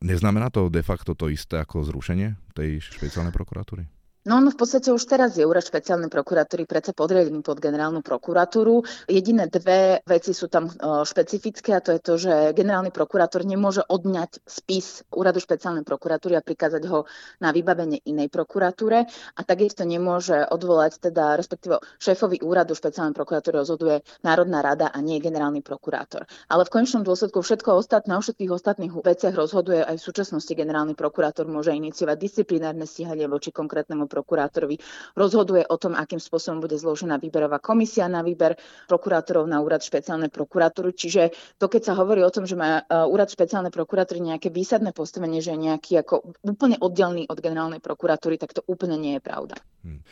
neznamená 0.00 0.48
to 0.48 0.72
de 0.72 0.80
facto 0.80 1.12
to 1.12 1.28
isté 1.28 1.60
ako 1.60 1.84
zrušenie 1.84 2.32
tej 2.56 2.80
špeciálnej 2.80 3.34
prokuratúry? 3.36 3.97
No, 4.28 4.44
no 4.44 4.52
v 4.52 4.60
podstate 4.60 4.92
už 4.92 5.08
teraz 5.08 5.40
je 5.40 5.48
úrad 5.48 5.64
špeciálnej 5.64 6.12
prokuratúry 6.12 6.68
predsa 6.68 6.92
podriadený 6.92 7.40
pod 7.40 7.64
generálnu 7.64 8.04
prokuratúru. 8.04 8.84
Jediné 9.08 9.48
dve 9.48 10.04
veci 10.04 10.36
sú 10.36 10.52
tam 10.52 10.68
špecifické 10.84 11.72
a 11.72 11.80
to 11.80 11.96
je 11.96 12.00
to, 12.04 12.14
že 12.20 12.52
generálny 12.52 12.92
prokurátor 12.92 13.48
nemôže 13.48 13.80
odňať 13.88 14.44
spis 14.44 15.00
úradu 15.16 15.40
špeciálnej 15.40 15.80
prokuratúry 15.80 16.36
a 16.36 16.44
prikázať 16.44 16.84
ho 16.92 17.08
na 17.40 17.56
vybavenie 17.56 18.04
inej 18.04 18.28
prokuratúre 18.28 19.08
a 19.08 19.40
takisto 19.48 19.88
nemôže 19.88 20.44
odvolať, 20.44 21.08
teda 21.08 21.40
respektíve 21.40 21.80
šéfovi 21.96 22.44
úradu 22.44 22.76
špeciálnej 22.76 23.16
prokuratúry 23.16 23.64
rozhoduje 23.64 24.04
Národná 24.28 24.60
rada 24.60 24.92
a 24.92 25.00
nie 25.00 25.24
generálny 25.24 25.64
prokurátor. 25.64 26.28
Ale 26.52 26.68
v 26.68 26.76
konečnom 26.76 27.00
dôsledku 27.00 27.40
všetko 27.40 27.80
ostatné, 27.80 28.12
o 28.12 28.20
všetkých 28.20 28.52
ostatných 28.52 28.92
veciach 28.92 29.32
rozhoduje 29.32 29.80
aj 29.88 29.96
v 29.96 30.04
súčasnosti 30.04 30.52
generálny 30.52 30.92
prokurátor 30.92 31.48
môže 31.48 31.72
iniciovať 31.72 32.20
disciplinárne 32.20 32.84
stíhanie 32.84 33.24
voči 33.24 33.56
konkrétnemu 33.56 34.17
prokurátorovi 34.18 34.82
rozhoduje 35.14 35.62
o 35.70 35.78
tom, 35.78 35.94
akým 35.94 36.18
spôsobom 36.18 36.58
bude 36.66 36.74
zložená 36.74 37.22
výberová 37.22 37.62
komisia 37.62 38.10
na 38.10 38.26
výber 38.26 38.58
prokurátorov 38.90 39.46
na 39.46 39.62
úrad 39.62 39.78
špeciálnej 39.86 40.34
prokuratúry. 40.34 40.90
Čiže 40.90 41.30
to, 41.62 41.70
keď 41.70 41.94
sa 41.94 41.94
hovorí 41.94 42.26
o 42.26 42.34
tom, 42.34 42.42
že 42.42 42.58
má 42.58 42.82
e, 42.82 43.06
úrad 43.06 43.30
špeciálnej 43.30 43.70
prokuratúry 43.70 44.18
nejaké 44.18 44.50
výsadné 44.50 44.90
postavenie, 44.90 45.38
že 45.38 45.54
je 45.54 45.70
nejaký 45.70 46.02
ako 46.02 46.34
úplne 46.42 46.74
oddelný 46.82 47.30
od 47.30 47.38
generálnej 47.38 47.78
prokuratúry, 47.78 48.42
tak 48.42 48.58
to 48.58 48.66
úplne 48.66 48.98
nie 48.98 49.12
je 49.16 49.22
pravda. 49.22 49.54
Hmm. 49.86 50.02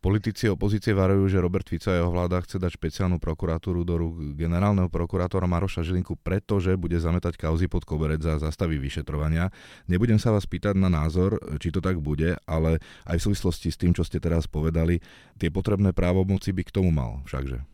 Politici 0.00 0.48
opozície 0.48 0.96
varujú, 0.96 1.28
že 1.28 1.44
Robert 1.44 1.68
Fico 1.68 1.92
a 1.92 2.00
jeho 2.00 2.08
vláda 2.08 2.40
chce 2.40 2.56
dať 2.56 2.72
špeciálnu 2.72 3.20
prokuratúru 3.20 3.84
do 3.84 4.00
rúk 4.00 4.32
generálneho 4.32 4.88
prokurátora 4.88 5.44
Maroša 5.44 5.84
Žilinku, 5.84 6.16
pretože 6.16 6.72
bude 6.80 6.96
zametať 6.96 7.36
kauzy 7.36 7.68
pod 7.68 7.84
koberec 7.84 8.24
za 8.24 8.40
zastavy 8.40 8.80
vyšetrovania. 8.80 9.52
Nebudem 9.92 10.16
sa 10.16 10.32
vás 10.32 10.48
pýtať 10.48 10.80
na 10.80 10.88
názor, 10.88 11.36
či 11.60 11.68
to 11.68 11.84
tak 11.84 12.00
bude, 12.00 12.32
ale 12.48 12.80
aj 13.04 13.20
v 13.20 13.24
súvislosti 13.28 13.68
s 13.68 13.76
tým, 13.76 13.92
čo 13.92 14.00
ste 14.00 14.24
teraz 14.24 14.48
povedali, 14.48 15.04
tie 15.36 15.52
potrebné 15.52 15.92
právomoci 15.92 16.56
by 16.56 16.64
k 16.64 16.74
tomu 16.80 16.88
mal 16.88 17.20
všakže. 17.28 17.69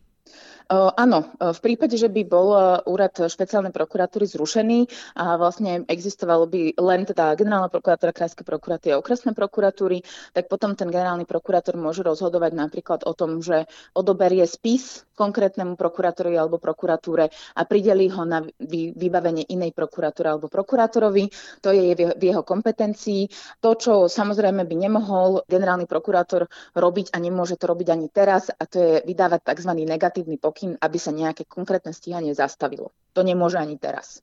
Áno, 0.67 1.31
v 1.39 1.59
prípade, 1.63 1.95
že 1.95 2.11
by 2.11 2.27
bol 2.27 2.51
úrad 2.91 3.15
špeciálnej 3.15 3.71
prokuratúry 3.71 4.27
zrušený 4.27 4.79
a 5.15 5.39
vlastne 5.39 5.87
existovalo 5.87 6.43
by 6.43 6.75
len 6.75 7.07
teda 7.07 7.39
generálna 7.39 7.71
prokuratúra, 7.71 8.11
krajské 8.11 8.43
prokuratúry 8.43 8.91
a 8.91 8.99
okresné 8.99 9.31
prokuratúry, 9.31 10.03
tak 10.35 10.51
potom 10.51 10.75
ten 10.75 10.91
generálny 10.91 11.23
prokurátor 11.23 11.79
môže 11.79 12.03
rozhodovať 12.03 12.51
napríklad 12.51 13.07
o 13.07 13.15
tom, 13.15 13.39
že 13.39 13.63
odoberie 13.95 14.43
spis 14.43 15.07
konkrétnemu 15.15 15.79
prokurátorovi 15.79 16.35
alebo 16.35 16.59
prokuratúre 16.59 17.31
a 17.31 17.61
prideli 17.63 18.11
ho 18.11 18.27
na 18.27 18.43
vybavenie 18.59 19.47
inej 19.47 19.71
prokuratúry 19.71 20.35
alebo 20.35 20.51
prokurátorovi. 20.51 21.31
To 21.63 21.71
je 21.71 21.95
v 21.95 22.23
jeho 22.27 22.43
kompetencii. 22.43 23.31
To, 23.63 23.71
čo 23.79 24.11
samozrejme 24.11 24.67
by 24.67 24.75
nemohol 24.75 25.47
generálny 25.47 25.87
prokurátor 25.87 26.51
robiť 26.75 27.15
a 27.15 27.23
nemôže 27.23 27.55
to 27.55 27.71
robiť 27.71 27.87
ani 27.87 28.11
teraz, 28.11 28.51
a 28.51 28.67
to 28.67 28.77
je 28.77 28.93
vydávať 29.07 29.47
tzv. 29.47 29.71
negatívny 29.87 30.35
pokyn 30.35 30.56
pokyn, 30.57 30.73
aby 30.81 30.97
sa 30.97 31.13
nejaké 31.13 31.45
konkrétne 31.45 31.93
stíhanie 31.93 32.33
zastavilo. 32.33 32.89
To 33.17 33.25
nemôže 33.25 33.57
ani 33.57 33.81
teraz. 33.81 34.21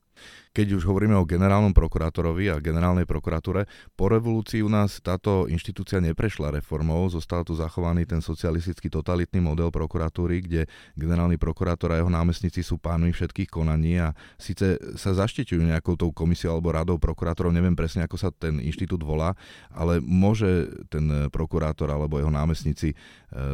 Keď 0.55 0.79
už 0.79 0.87
hovoríme 0.87 1.19
o 1.19 1.27
generálnom 1.27 1.75
prokurátorovi 1.75 2.47
a 2.47 2.63
generálnej 2.63 3.11
prokuratúre, 3.11 3.67
po 3.99 4.07
revolúcii 4.07 4.63
u 4.63 4.71
nás 4.71 5.03
táto 5.03 5.51
inštitúcia 5.51 5.99
neprešla 5.99 6.55
reformou, 6.55 7.03
zostal 7.11 7.43
tu 7.43 7.59
zachovaný 7.59 8.07
ten 8.07 8.23
socialistický 8.23 8.87
totalitný 8.87 9.43
model 9.43 9.75
prokuratúry, 9.75 10.47
kde 10.47 10.71
generálny 10.95 11.43
prokurátor 11.43 11.91
a 11.91 11.99
jeho 11.99 12.07
námestníci 12.07 12.63
sú 12.63 12.79
pánmi 12.79 13.11
všetkých 13.11 13.51
konaní 13.51 13.99
a 13.99 14.15
síce 14.39 14.79
sa 14.95 15.11
zaštitujú 15.11 15.59
nejakou 15.59 15.99
tou 15.99 16.15
komisiou 16.15 16.55
alebo 16.55 16.71
radou 16.71 17.03
prokurátorov, 17.03 17.51
neviem 17.51 17.75
presne, 17.75 18.07
ako 18.07 18.15
sa 18.15 18.31
ten 18.31 18.63
inštitút 18.63 19.03
volá, 19.03 19.35
ale 19.75 19.99
môže 19.99 20.71
ten 20.87 21.35
prokurátor 21.35 21.91
alebo 21.91 22.23
jeho 22.23 22.31
námestníci 22.31 22.95
e, 22.95 22.97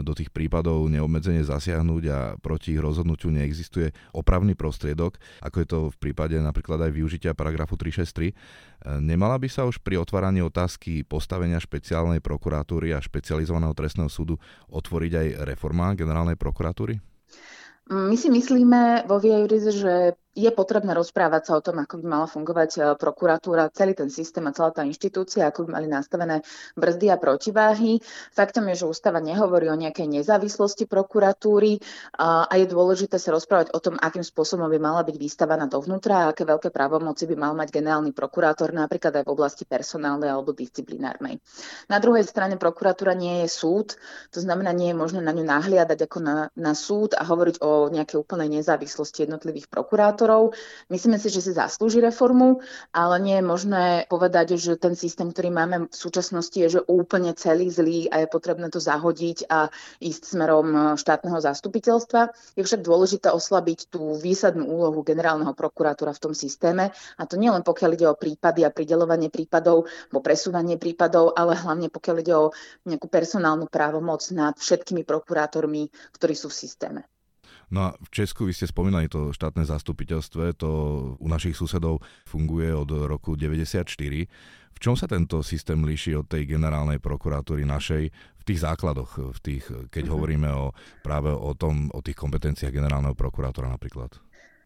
do 0.05 0.13
tých 0.13 0.29
prípadov 0.29 0.85
neobmedzene 0.93 1.41
zasiahnuť 1.49 2.03
a 2.13 2.19
proti 2.37 2.77
ich 2.77 2.81
rozhodnutiu 2.85 3.33
neexistuje 3.33 3.89
opravný 4.13 4.53
prostriedok, 4.53 5.17
ako 5.39 5.57
je 5.63 5.67
to 5.67 5.79
v 5.95 5.97
prípade 5.97 6.35
napríklad 6.35 6.83
aj 6.83 6.93
využitia 6.93 7.39
paragrafu 7.39 7.79
363. 7.79 8.31
E, 8.31 8.35
nemala 8.99 9.39
by 9.39 9.47
sa 9.47 9.65
už 9.65 9.79
pri 9.79 10.03
otváraní 10.03 10.43
otázky 10.43 11.07
postavenia 11.07 11.63
špeciálnej 11.63 12.19
prokuratúry 12.19 12.91
a 12.91 12.99
špecializovaného 12.99 13.73
trestného 13.73 14.11
súdu 14.11 14.37
otvoriť 14.69 15.13
aj 15.15 15.27
reforma 15.47 15.95
generálnej 15.95 16.35
prokuratúry? 16.35 16.99
My 17.91 18.15
si 18.15 18.31
myslíme 18.31 19.11
vo 19.11 19.19
Via 19.19 19.43
že 19.51 20.15
je 20.31 20.51
potrebné 20.55 20.95
rozprávať 20.95 21.43
sa 21.51 21.53
o 21.59 21.65
tom, 21.65 21.83
ako 21.83 21.99
by 21.99 22.07
mala 22.07 22.27
fungovať 22.31 22.71
e, 22.79 22.81
prokuratúra, 22.95 23.75
celý 23.75 23.99
ten 23.99 24.07
systém 24.07 24.47
a 24.47 24.55
celá 24.55 24.71
tá 24.71 24.87
inštitúcia, 24.87 25.43
ako 25.51 25.67
by 25.67 25.83
mali 25.83 25.87
nastavené 25.91 26.47
brzdy 26.79 27.11
a 27.11 27.19
protiváhy. 27.19 27.99
Faktom 28.31 28.71
je, 28.71 28.83
že 28.83 28.87
ústava 28.87 29.19
nehovorí 29.19 29.67
o 29.67 29.75
nejakej 29.75 30.23
nezávislosti 30.23 30.87
prokuratúry 30.87 31.83
a, 32.15 32.47
je 32.55 32.67
dôležité 32.71 33.19
sa 33.19 33.35
rozprávať 33.35 33.75
o 33.75 33.83
tom, 33.83 33.99
akým 33.99 34.23
spôsobom 34.23 34.71
by 34.71 34.79
mala 34.79 35.03
byť 35.03 35.17
výstavaná 35.19 35.67
dovnútra 35.67 36.27
a 36.27 36.29
aké 36.31 36.47
veľké 36.47 36.71
právomoci 36.71 37.27
by 37.27 37.35
mal 37.35 37.53
mať 37.59 37.75
generálny 37.75 38.15
prokurátor 38.15 38.71
napríklad 38.71 39.19
aj 39.19 39.25
v 39.27 39.35
oblasti 39.35 39.67
personálnej 39.67 40.31
alebo 40.31 40.55
disciplinárnej. 40.55 41.43
Na 41.91 41.99
druhej 41.99 42.23
strane 42.23 42.55
prokuratúra 42.55 43.19
nie 43.19 43.43
je 43.43 43.49
súd, 43.51 43.99
to 44.31 44.39
znamená, 44.39 44.71
nie 44.71 44.95
je 44.95 44.97
možné 44.97 45.21
na 45.27 45.35
ňu 45.35 45.43
nahliadať 45.43 46.07
ako 46.07 46.19
na, 46.23 46.37
na 46.55 46.73
súd 46.79 47.19
a 47.19 47.27
hovoriť 47.27 47.59
o 47.67 47.91
nejakej 47.91 48.21
úplnej 48.23 48.63
nezávislosti 48.63 49.27
jednotlivých 49.27 49.67
prokurátorov 49.67 50.20
prokurátorov. 50.21 50.53
Myslíme 50.93 51.17
si, 51.17 51.33
že 51.33 51.41
si 51.41 51.53
zaslúži 51.57 52.05
reformu, 52.05 52.61
ale 52.93 53.17
nie 53.23 53.37
je 53.41 53.45
možné 53.45 53.85
povedať, 54.13 54.61
že 54.61 54.77
ten 54.77 54.93
systém, 54.93 55.33
ktorý 55.33 55.49
máme 55.49 55.77
v 55.89 55.95
súčasnosti, 55.97 56.55
je 56.55 56.69
že 56.69 56.81
úplne 56.85 57.33
celý 57.33 57.73
zlý 57.73 58.13
a 58.13 58.21
je 58.25 58.29
potrebné 58.29 58.69
to 58.69 58.83
zahodiť 58.83 59.49
a 59.49 59.73
ísť 60.03 60.23
smerom 60.37 60.99
štátneho 61.01 61.41
zastupiteľstva. 61.41 62.35
Je 62.59 62.63
však 62.67 62.85
dôležité 62.85 63.33
oslabiť 63.33 63.89
tú 63.89 64.19
výsadnú 64.21 64.69
úlohu 64.69 65.01
generálneho 65.01 65.57
prokurátora 65.57 66.13
v 66.13 66.23
tom 66.31 66.35
systéme 66.37 66.93
a 66.93 67.23
to 67.25 67.41
nielen 67.41 67.65
pokiaľ 67.65 67.91
ide 67.97 68.07
o 68.11 68.19
prípady 68.19 68.67
a 68.67 68.75
pridelovanie 68.75 69.33
prípadov, 69.33 69.89
alebo 70.11 70.21
presúvanie 70.21 70.77
prípadov, 70.77 71.33
ale 71.33 71.57
hlavne 71.57 71.89
pokiaľ 71.89 72.17
ide 72.21 72.35
o 72.37 72.53
nejakú 72.85 73.07
personálnu 73.09 73.71
právomoc 73.71 74.27
nad 74.35 74.59
všetkými 74.59 75.07
prokurátormi, 75.07 75.89
ktorí 76.19 76.35
sú 76.35 76.51
v 76.51 76.59
systéme. 76.67 77.03
No 77.71 77.87
a 77.87 77.89
v 77.95 78.09
Česku, 78.11 78.51
vy 78.51 78.53
ste 78.53 78.67
spomínali 78.67 79.07
to 79.07 79.31
štátne 79.31 79.63
zastupiteľstve, 79.63 80.59
to 80.59 80.71
u 81.23 81.27
našich 81.31 81.55
susedov 81.55 82.03
funguje 82.27 82.75
od 82.75 82.91
roku 83.07 83.39
94. 83.39 83.87
V 84.71 84.79
čom 84.79 84.99
sa 84.99 85.07
tento 85.07 85.43
systém 85.47 85.79
líši 85.79 86.19
od 86.19 86.27
tej 86.27 86.51
generálnej 86.51 86.99
prokuratúry 86.99 87.63
našej 87.63 88.11
v 88.11 88.43
tých 88.43 88.65
základoch, 88.65 89.37
v 89.37 89.39
tých, 89.39 89.65
keď 89.93 90.03
mm-hmm. 90.03 90.15
hovoríme 90.15 90.51
o, 90.51 90.73
práve 91.05 91.31
o 91.31 91.53
tom, 91.55 91.93
o 91.95 92.01
tých 92.03 92.19
kompetenciách 92.19 92.75
generálneho 92.75 93.15
prokurátora 93.15 93.71
napríklad? 93.71 94.19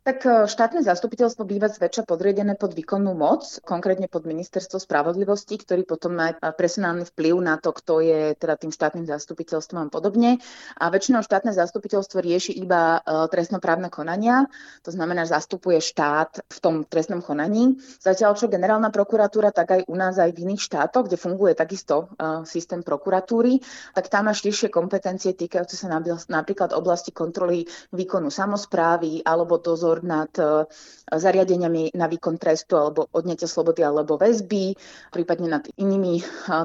Tak 0.04 0.20
e, 0.28 0.44
štátne 0.44 0.84
zastupiteľstvo 0.84 1.48
býva 1.48 1.72
zväčša 1.72 2.04
podriedené 2.04 2.60
pod 2.60 2.76
výkonnú 2.76 3.16
moc, 3.16 3.56
konkrétne 3.64 4.04
pod 4.04 4.28
ministerstvo 4.28 4.76
spravodlivosti, 4.76 5.56
ktorý 5.56 5.88
potom 5.88 6.20
má 6.20 6.36
e, 6.36 6.52
personálny 6.52 7.08
vplyv 7.08 7.40
na 7.40 7.56
to, 7.56 7.72
kto 7.72 8.04
je 8.04 8.36
teda 8.36 8.60
tým 8.60 8.68
štátnym 8.68 9.08
zastupiteľstvom 9.08 9.80
a 9.80 9.88
podobne. 9.88 10.44
A 10.76 10.92
väčšinou 10.92 11.24
štátne 11.24 11.56
zastupiteľstvo 11.56 12.20
rieši 12.20 12.52
iba 12.52 13.00
e, 13.00 13.32
trestnoprávne 13.32 13.88
konania, 13.88 14.44
to 14.84 14.92
znamená, 14.92 15.24
zastupuje 15.24 15.80
štát 15.80 16.52
v 16.52 16.58
tom 16.60 16.84
trestnom 16.84 17.24
konaní. 17.24 17.80
Zatiaľ, 17.96 18.36
čo 18.36 18.52
generálna 18.52 18.92
prokuratúra, 18.92 19.56
tak 19.56 19.72
aj 19.72 19.80
u 19.88 19.96
nás, 19.96 20.20
aj 20.20 20.36
v 20.36 20.44
iných 20.44 20.68
štátoch, 20.68 21.08
kde 21.08 21.16
funguje 21.16 21.56
takisto 21.56 22.12
systém 22.44 22.84
prokuratúry, 22.84 23.56
tak 23.96 24.12
tam 24.12 24.28
má 24.28 24.36
širšie 24.36 24.68
kompetencie 24.68 25.32
týkajúce 25.32 25.80
sa 25.80 25.88
napríklad 26.28 26.76
oblasti 26.76 27.14
kontroly 27.14 27.64
výkonu 27.94 28.28
samozprávy 28.28 29.24
alebo 29.24 29.56
dozor 29.56 29.93
dozor 29.94 30.02
nad 30.02 30.32
e, 30.38 30.66
zariadeniami 31.14 31.94
na 31.94 32.10
výkon 32.10 32.38
trestu 32.38 32.74
alebo 32.74 33.06
odňatia 33.14 33.46
slobody 33.46 33.86
alebo 33.86 34.18
väzby, 34.18 34.74
prípadne 35.14 35.46
nad 35.46 35.64
inými 35.78 36.24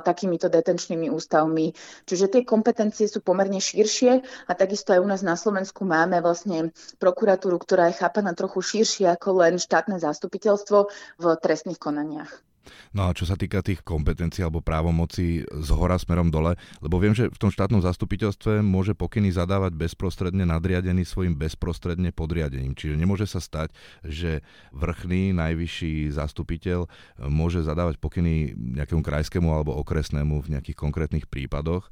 takýmito 0.10 0.50
detenčnými 0.50 1.14
ústavmi. 1.14 1.76
Čiže 2.10 2.26
tie 2.34 2.42
kompetencie 2.42 3.06
sú 3.06 3.22
pomerne 3.22 3.62
širšie 3.62 4.12
a 4.50 4.52
takisto 4.58 4.96
aj 4.96 5.04
u 5.04 5.08
nás 5.08 5.22
na 5.22 5.38
Slovensku 5.38 5.86
máme 5.86 6.18
vlastne 6.26 6.74
prokuratúru, 6.98 7.62
ktorá 7.62 7.94
je 7.94 8.00
chápaná 8.02 8.34
trochu 8.34 8.64
širšie 8.66 9.06
ako 9.14 9.46
len 9.46 9.62
štátne 9.62 10.02
zastupiteľstvo 10.02 10.90
v 11.22 11.26
trestných 11.38 11.78
konaniach. 11.78 12.49
No 12.94 13.10
a 13.10 13.16
čo 13.16 13.26
sa 13.26 13.38
týka 13.38 13.62
tých 13.66 13.82
kompetencií 13.82 14.46
alebo 14.46 14.62
právomocí 14.62 15.46
z 15.46 15.70
hora 15.74 15.98
smerom 15.98 16.30
dole, 16.30 16.58
lebo 16.84 17.02
viem, 17.02 17.14
že 17.14 17.30
v 17.30 17.40
tom 17.40 17.50
štátnom 17.50 17.82
zastupiteľstve 17.82 18.62
môže 18.62 18.94
pokyny 18.94 19.34
zadávať 19.34 19.78
bezprostredne 19.78 20.46
nadriadený 20.46 21.06
svojim 21.06 21.38
bezprostredne 21.38 22.14
podriadením. 22.14 22.78
Čiže 22.78 23.00
nemôže 23.00 23.26
sa 23.26 23.42
stať, 23.42 23.74
že 24.06 24.46
vrchný 24.74 25.34
najvyšší 25.34 26.14
zastupiteľ 26.14 26.90
môže 27.30 27.66
zadávať 27.66 27.98
pokyny 28.02 28.54
nejakému 28.56 29.02
krajskému 29.02 29.50
alebo 29.50 29.78
okresnému 29.80 30.42
v 30.42 30.58
nejakých 30.58 30.78
konkrétnych 30.78 31.26
prípadoch 31.30 31.90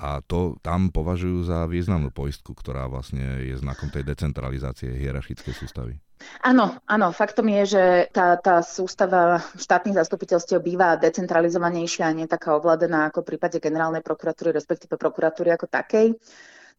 a 0.00 0.24
to 0.24 0.56
tam 0.64 0.88
považujú 0.88 1.44
za 1.44 1.68
významnú 1.68 2.08
poistku, 2.08 2.56
ktorá 2.56 2.88
vlastne 2.88 3.44
je 3.44 3.52
znakom 3.60 3.92
tej 3.92 4.08
decentralizácie 4.08 4.96
hierarchickej 4.96 5.52
sústavy. 5.52 6.00
Áno, 6.40 6.80
áno, 6.84 7.12
faktom 7.12 7.48
je, 7.48 7.62
že 7.76 7.84
tá, 8.12 8.36
tá 8.36 8.60
sústava 8.60 9.40
štátnych 9.56 9.96
zastupiteľstiev 9.96 10.60
býva 10.60 10.96
decentralizovanejšia 11.00 12.08
a 12.08 12.16
nie 12.16 12.28
taká 12.28 12.56
ovládaná 12.56 13.08
ako 13.08 13.24
v 13.24 13.36
prípade 13.36 13.56
generálnej 13.60 14.04
prokuratúry, 14.04 14.52
respektíve 14.52 15.00
prokuratúry 15.00 15.52
ako 15.52 15.68
takej. 15.68 16.16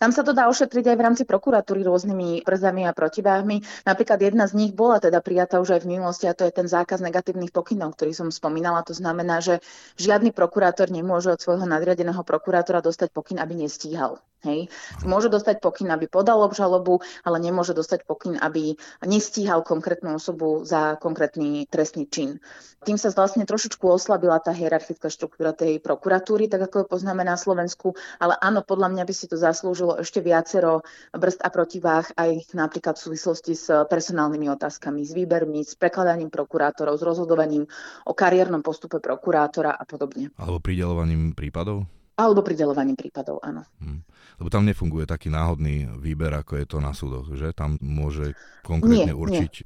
Tam 0.01 0.09
sa 0.09 0.25
to 0.25 0.33
dá 0.33 0.49
ošetriť 0.49 0.89
aj 0.89 0.97
v 0.97 1.05
rámci 1.05 1.23
prokuratúry 1.29 1.85
rôznymi 1.85 2.41
przami 2.41 2.89
a 2.89 2.93
protiváhmi. 2.97 3.61
Napríklad 3.85 4.17
jedna 4.17 4.49
z 4.49 4.57
nich 4.57 4.73
bola 4.73 4.97
teda 4.97 5.21
prijatá 5.21 5.61
už 5.61 5.77
aj 5.77 5.85
v 5.85 5.93
minulosti 5.93 6.25
a 6.25 6.33
to 6.33 6.41
je 6.41 6.49
ten 6.49 6.65
zákaz 6.65 7.05
negatívnych 7.05 7.53
pokynov, 7.53 7.93
ktorý 7.93 8.09
som 8.17 8.33
spomínala. 8.33 8.81
To 8.89 8.97
znamená, 8.97 9.45
že 9.45 9.61
žiadny 10.01 10.33
prokurátor 10.33 10.89
nemôže 10.89 11.29
od 11.29 11.37
svojho 11.37 11.69
nadriadeného 11.69 12.25
prokurátora 12.25 12.81
dostať 12.81 13.13
pokyn, 13.13 13.37
aby 13.37 13.53
nestíhal. 13.61 14.17
Hej. 14.41 14.73
Môže 15.05 15.29
dostať 15.29 15.61
pokyn, 15.61 15.93
aby 15.93 16.09
podal 16.09 16.41
obžalobu, 16.41 16.97
ale 17.21 17.37
nemôže 17.37 17.77
dostať 17.77 18.09
pokyn, 18.09 18.41
aby 18.41 18.73
nestíhal 19.05 19.61
konkrétnu 19.61 20.17
osobu 20.17 20.65
za 20.65 20.97
konkrétny 20.97 21.69
trestný 21.69 22.09
čin. 22.09 22.41
Tým 22.81 22.97
sa 22.97 23.13
vlastne 23.13 23.45
trošičku 23.45 23.85
oslabila 23.85 24.41
tá 24.41 24.49
hierarchická 24.49 25.13
štruktúra 25.13 25.53
tej 25.53 25.77
prokuratúry, 25.77 26.49
tak 26.49 26.65
ako 26.65 26.81
ju 26.81 26.85
poznáme 26.89 27.21
na 27.21 27.37
Slovensku, 27.37 27.93
ale 28.17 28.33
áno, 28.41 28.65
podľa 28.65 28.89
mňa 28.89 29.03
by 29.05 29.13
si 29.13 29.29
to 29.29 29.37
zaslúžilo 29.37 30.01
ešte 30.01 30.25
viacero 30.25 30.81
brzd 31.13 31.45
a 31.45 31.49
protivách 31.53 32.17
aj 32.17 32.57
napríklad 32.57 32.97
v 32.97 33.13
súvislosti 33.13 33.53
s 33.53 33.69
personálnymi 33.69 34.49
otázkami, 34.57 35.05
s 35.05 35.13
výbermi, 35.13 35.61
s 35.61 35.77
prekladaním 35.77 36.33
prokurátorov, 36.33 36.97
s 36.97 37.05
rozhodovaním 37.05 37.69
o 38.09 38.17
kariérnom 38.17 38.65
postupe 38.65 38.97
prokurátora 38.97 39.77
a 39.77 39.85
podobne. 39.85 40.33
Alebo 40.41 40.57
pridelovaním 40.57 41.37
prípadov? 41.37 41.85
Alebo 42.21 42.45
pridelovaním 42.45 42.93
prípadov, 42.93 43.41
áno. 43.41 43.65
Hmm. 43.81 44.05
Lebo 44.37 44.53
tam 44.53 44.69
nefunguje 44.69 45.09
taký 45.09 45.33
náhodný 45.33 45.89
výber, 45.97 46.29
ako 46.37 46.61
je 46.61 46.65
to 46.69 46.77
na 46.77 46.93
súdoch, 46.93 47.25
že? 47.33 47.49
Tam 47.57 47.81
môže 47.81 48.37
konkrétne 48.61 49.09
nie, 49.09 49.17
určiť 49.17 49.53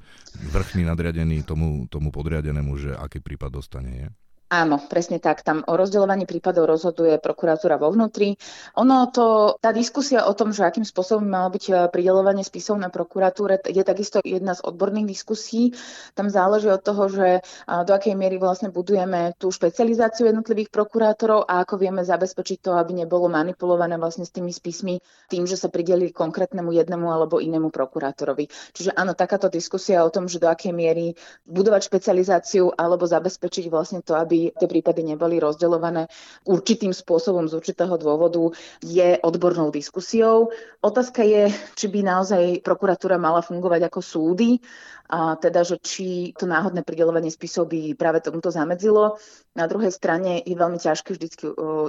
vrchný 0.56 0.88
nadriadený 0.88 1.44
tomu, 1.44 1.84
tomu 1.92 2.08
podriadenému, 2.08 2.72
že 2.80 2.96
aký 2.96 3.20
prípad 3.20 3.52
dostane, 3.52 3.92
je? 3.92 4.08
Áno, 4.46 4.78
presne 4.78 5.18
tak. 5.18 5.42
Tam 5.42 5.66
o 5.66 5.74
rozdeľovaní 5.74 6.22
prípadov 6.22 6.70
rozhoduje 6.70 7.18
prokuratúra 7.18 7.82
vo 7.82 7.90
vnútri. 7.90 8.38
Ono 8.78 9.10
to, 9.10 9.58
tá 9.58 9.74
diskusia 9.74 10.22
o 10.22 10.38
tom, 10.38 10.54
že 10.54 10.62
akým 10.62 10.86
spôsobom 10.86 11.26
malo 11.26 11.50
byť 11.50 11.64
e, 11.66 11.72
pridelovanie 11.90 12.46
spisov 12.46 12.78
na 12.78 12.86
prokuratúre, 12.86 13.58
je 13.66 13.82
takisto 13.82 14.22
jedna 14.22 14.54
z 14.54 14.62
odborných 14.62 15.10
diskusí. 15.10 15.74
Tam 16.14 16.30
záleží 16.30 16.70
od 16.70 16.78
toho, 16.78 17.10
že 17.10 17.42
do 17.66 17.90
akej 17.90 18.14
miery 18.14 18.38
vlastne 18.38 18.70
budujeme 18.70 19.34
tú 19.34 19.50
špecializáciu 19.50 20.30
jednotlivých 20.30 20.70
prokurátorov 20.70 21.42
a 21.50 21.66
ako 21.66 21.82
vieme 21.82 22.06
zabezpečiť 22.06 22.70
to, 22.70 22.78
aby 22.78 23.02
nebolo 23.02 23.26
manipulované 23.26 23.98
vlastne 23.98 24.22
s 24.22 24.30
tými 24.30 24.54
spismi 24.54 25.02
tým, 25.26 25.42
že 25.50 25.58
sa 25.58 25.74
prideli 25.74 26.14
konkrétnemu 26.14 26.70
jednému 26.70 27.10
alebo 27.10 27.42
inému 27.42 27.74
prokurátorovi. 27.74 28.46
Čiže 28.78 28.94
áno, 28.94 29.18
takáto 29.18 29.50
diskusia 29.50 30.06
o 30.06 30.14
tom, 30.14 30.30
že 30.30 30.38
do 30.38 30.46
akej 30.46 30.70
miery 30.70 31.18
budovať 31.50 31.90
špecializáciu 31.90 32.70
alebo 32.70 33.10
zabezpečiť 33.10 33.66
vlastne 33.66 34.06
to, 34.06 34.14
aby 34.14 34.35
aby 34.36 34.52
tie 34.52 34.68
prípady 34.68 35.00
neboli 35.00 35.40
rozdeľované 35.40 36.12
určitým 36.44 36.92
spôsobom 36.92 37.48
z 37.48 37.56
určitého 37.56 37.96
dôvodu, 37.96 38.52
je 38.84 39.16
odbornou 39.24 39.72
diskusiou. 39.72 40.52
Otázka 40.84 41.24
je, 41.24 41.48
či 41.72 41.86
by 41.88 42.04
naozaj 42.04 42.60
prokuratúra 42.60 43.16
mala 43.16 43.40
fungovať 43.40 43.88
ako 43.88 44.00
súdy, 44.04 44.60
a 45.06 45.38
teda, 45.38 45.62
že 45.62 45.78
či 45.78 46.34
to 46.34 46.50
náhodné 46.50 46.82
pridelovanie 46.82 47.30
spisov 47.30 47.70
by 47.70 47.94
práve 47.94 48.18
tomuto 48.26 48.50
zamedzilo. 48.50 49.14
Na 49.54 49.70
druhej 49.70 49.94
strane 49.94 50.42
je 50.42 50.58
veľmi 50.58 50.82
ťažké 50.82 51.14
vždy 51.14 51.26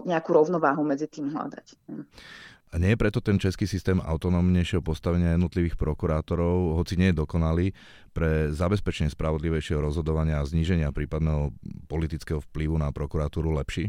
nejakú 0.06 0.30
rovnováhu 0.38 0.86
medzi 0.86 1.10
tým 1.10 1.34
hľadať. 1.34 1.66
A 2.68 2.76
nie 2.76 2.94
je 2.94 3.00
preto 3.00 3.24
ten 3.24 3.40
český 3.40 3.64
systém 3.64 4.04
autonómnejšieho 4.04 4.84
postavenia 4.84 5.40
jednotlivých 5.40 5.80
prokurátorov, 5.80 6.76
hoci 6.76 7.00
nie 7.00 7.16
je 7.16 7.20
dokonalý, 7.24 7.68
pre 8.12 8.52
zabezpečenie 8.52 9.08
spravodlivejšieho 9.08 9.80
rozhodovania 9.80 10.44
a 10.44 10.48
zníženia 10.48 10.92
prípadného 10.92 11.56
politického 11.88 12.44
vplyvu 12.44 12.76
na 12.76 12.92
prokuratúru 12.92 13.56
lepší? 13.56 13.88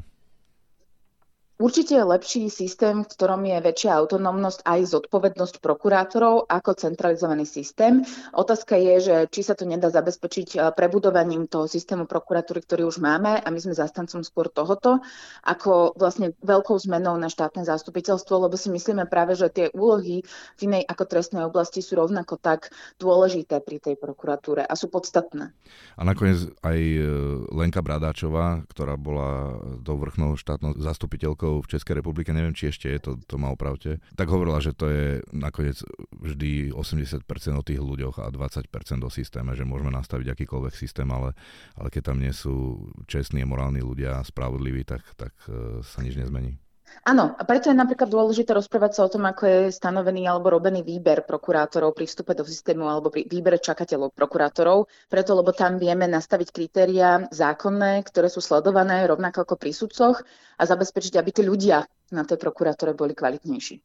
Určite 1.58 1.98
je 1.98 2.06
lepší 2.06 2.42
systém, 2.54 3.02
v 3.02 3.10
ktorom 3.10 3.42
je 3.42 3.58
väčšia 3.58 3.98
autonómnosť 3.98 4.62
aj 4.62 4.94
zodpovednosť 4.94 5.58
prokurátorov 5.58 6.46
ako 6.46 6.70
centralizovaný 6.78 7.50
systém. 7.50 8.06
Otázka 8.30 8.78
je, 8.78 8.94
že 9.02 9.16
či 9.26 9.42
sa 9.42 9.58
to 9.58 9.66
nedá 9.66 9.90
zabezpečiť 9.90 10.48
eh, 10.54 10.70
prebudovaním 10.70 11.50
toho 11.50 11.66
systému 11.66 12.06
prokuratúry, 12.06 12.62
ktorý 12.62 12.86
už 12.86 13.02
máme 13.02 13.42
a 13.42 13.48
my 13.50 13.58
sme 13.58 13.74
zastancom 13.74 14.22
skôr 14.22 14.46
tohoto, 14.54 15.02
ako 15.42 15.98
vlastne 15.98 16.30
veľkou 16.46 16.78
zmenou 16.78 17.18
na 17.18 17.26
štátne 17.26 17.66
zastupiteľstvo, 17.66 18.46
lebo 18.46 18.54
si 18.54 18.70
myslíme 18.70 19.10
práve, 19.10 19.34
že 19.34 19.50
tie 19.50 19.66
úlohy 19.74 20.22
v 20.54 20.60
inej 20.62 20.86
ako 20.86 21.10
trestnej 21.10 21.42
oblasti 21.42 21.82
sú 21.82 21.98
rovnako 21.98 22.38
tak 22.38 22.70
dôležité 23.02 23.58
pri 23.66 23.82
tej 23.82 23.98
prokuratúre 23.98 24.62
a 24.62 24.78
sú 24.78 24.86
podstatné. 24.94 25.50
A 25.98 26.02
nakoniec 26.06 26.54
aj 26.62 26.78
eh, 26.78 27.02
Lenka 27.50 27.82
Bradáčová, 27.82 28.62
ktorá 28.70 28.94
bola 28.94 29.58
do 29.82 29.98
vrchnou 29.98 30.38
štátnou 30.38 30.78
zastupiteľkou 30.78 31.47
politikov 31.48 31.64
v 31.64 31.72
Českej 31.72 31.94
republike, 32.04 32.30
neviem, 32.36 32.52
či 32.52 32.68
ešte 32.68 32.86
je 32.92 33.00
to, 33.00 33.12
to 33.24 33.40
má 33.40 33.48
opravte, 33.48 33.98
tak 34.14 34.28
hovorila, 34.28 34.60
že 34.60 34.76
to 34.76 34.86
je 34.88 35.06
nakoniec 35.32 35.80
vždy 36.12 36.76
80% 36.76 37.24
o 37.56 37.64
tých 37.64 37.80
ľuďoch 37.80 38.20
a 38.20 38.28
20% 38.28 38.68
o 39.04 39.10
systéme, 39.10 39.56
že 39.56 39.64
môžeme 39.64 39.90
nastaviť 39.92 40.36
akýkoľvek 40.36 40.74
systém, 40.76 41.08
ale, 41.08 41.32
ale 41.80 41.88
keď 41.88 42.12
tam 42.12 42.18
nie 42.20 42.32
sú 42.32 42.88
čestní 43.08 43.42
a 43.42 43.48
morálni 43.48 43.80
ľudia 43.80 44.20
spravodliví, 44.20 44.84
tak, 44.84 45.02
tak 45.16 45.32
e, 45.48 45.80
sa 45.80 46.04
nič 46.04 46.20
nezmení. 46.20 46.60
Áno, 47.08 47.32
a 47.32 47.42
preto 47.48 47.72
je 47.72 47.76
napríklad 47.76 48.12
dôležité 48.12 48.52
rozprávať 48.52 48.92
sa 49.00 49.02
o 49.08 49.12
tom, 49.12 49.24
ako 49.24 49.42
je 49.48 49.60
stanovený 49.72 50.28
alebo 50.28 50.52
robený 50.52 50.84
výber 50.84 51.24
prokurátorov 51.24 51.96
pri 51.96 52.04
vstupe 52.04 52.36
do 52.36 52.44
systému 52.44 52.84
alebo 52.84 53.08
pri 53.08 53.24
výbere 53.24 53.56
čakateľov 53.56 54.12
prokurátorov. 54.12 54.92
Preto, 55.08 55.32
lebo 55.32 55.56
tam 55.56 55.80
vieme 55.80 56.04
nastaviť 56.04 56.48
kritéria 56.52 57.24
zákonné, 57.32 58.04
ktoré 58.04 58.28
sú 58.28 58.44
sledované 58.44 59.08
rovnako 59.08 59.48
ako 59.48 59.54
pri 59.56 59.72
sudcoch 59.72 60.20
a 60.60 60.62
zabezpečiť, 60.68 61.16
aby 61.16 61.30
tí 61.32 61.42
ľudia 61.46 61.88
na 62.12 62.28
tej 62.28 62.36
prokurátore 62.40 62.92
boli 62.92 63.16
kvalitnejší. 63.16 63.80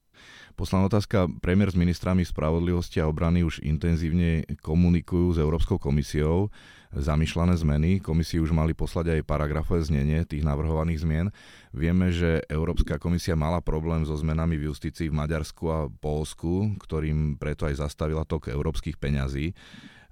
Posledná 0.59 0.87
otázka. 0.91 1.31
Premiér 1.41 1.71
s 1.71 1.79
ministrami 1.79 2.23
spravodlivosti 2.27 2.99
a 3.01 3.09
obrany 3.09 3.43
už 3.43 3.63
intenzívne 3.63 4.45
komunikujú 4.61 5.35
s 5.35 5.41
Európskou 5.41 5.81
komisiou 5.81 6.51
zamýšľané 6.93 7.53
zmeny. 7.57 7.89
Komisii 7.99 8.37
už 8.37 8.53
mali 8.53 8.77
poslať 8.77 9.17
aj 9.17 9.27
paragrafové 9.27 9.81
znenie 9.81 10.21
tých 10.25 10.45
navrhovaných 10.45 11.01
zmien. 11.01 11.27
Vieme, 11.73 12.13
že 12.13 12.45
Európska 12.45 13.01
komisia 13.01 13.33
mala 13.33 13.59
problém 13.59 14.05
so 14.05 14.13
zmenami 14.13 14.57
v 14.61 14.69
justícii 14.69 15.09
v 15.09 15.17
Maďarsku 15.17 15.63
a 15.69 15.89
Polsku, 15.89 16.77
ktorým 16.77 17.35
preto 17.41 17.65
aj 17.65 17.81
zastavila 17.81 18.25
tok 18.25 18.53
európskych 18.53 19.01
peňazí. 19.01 19.57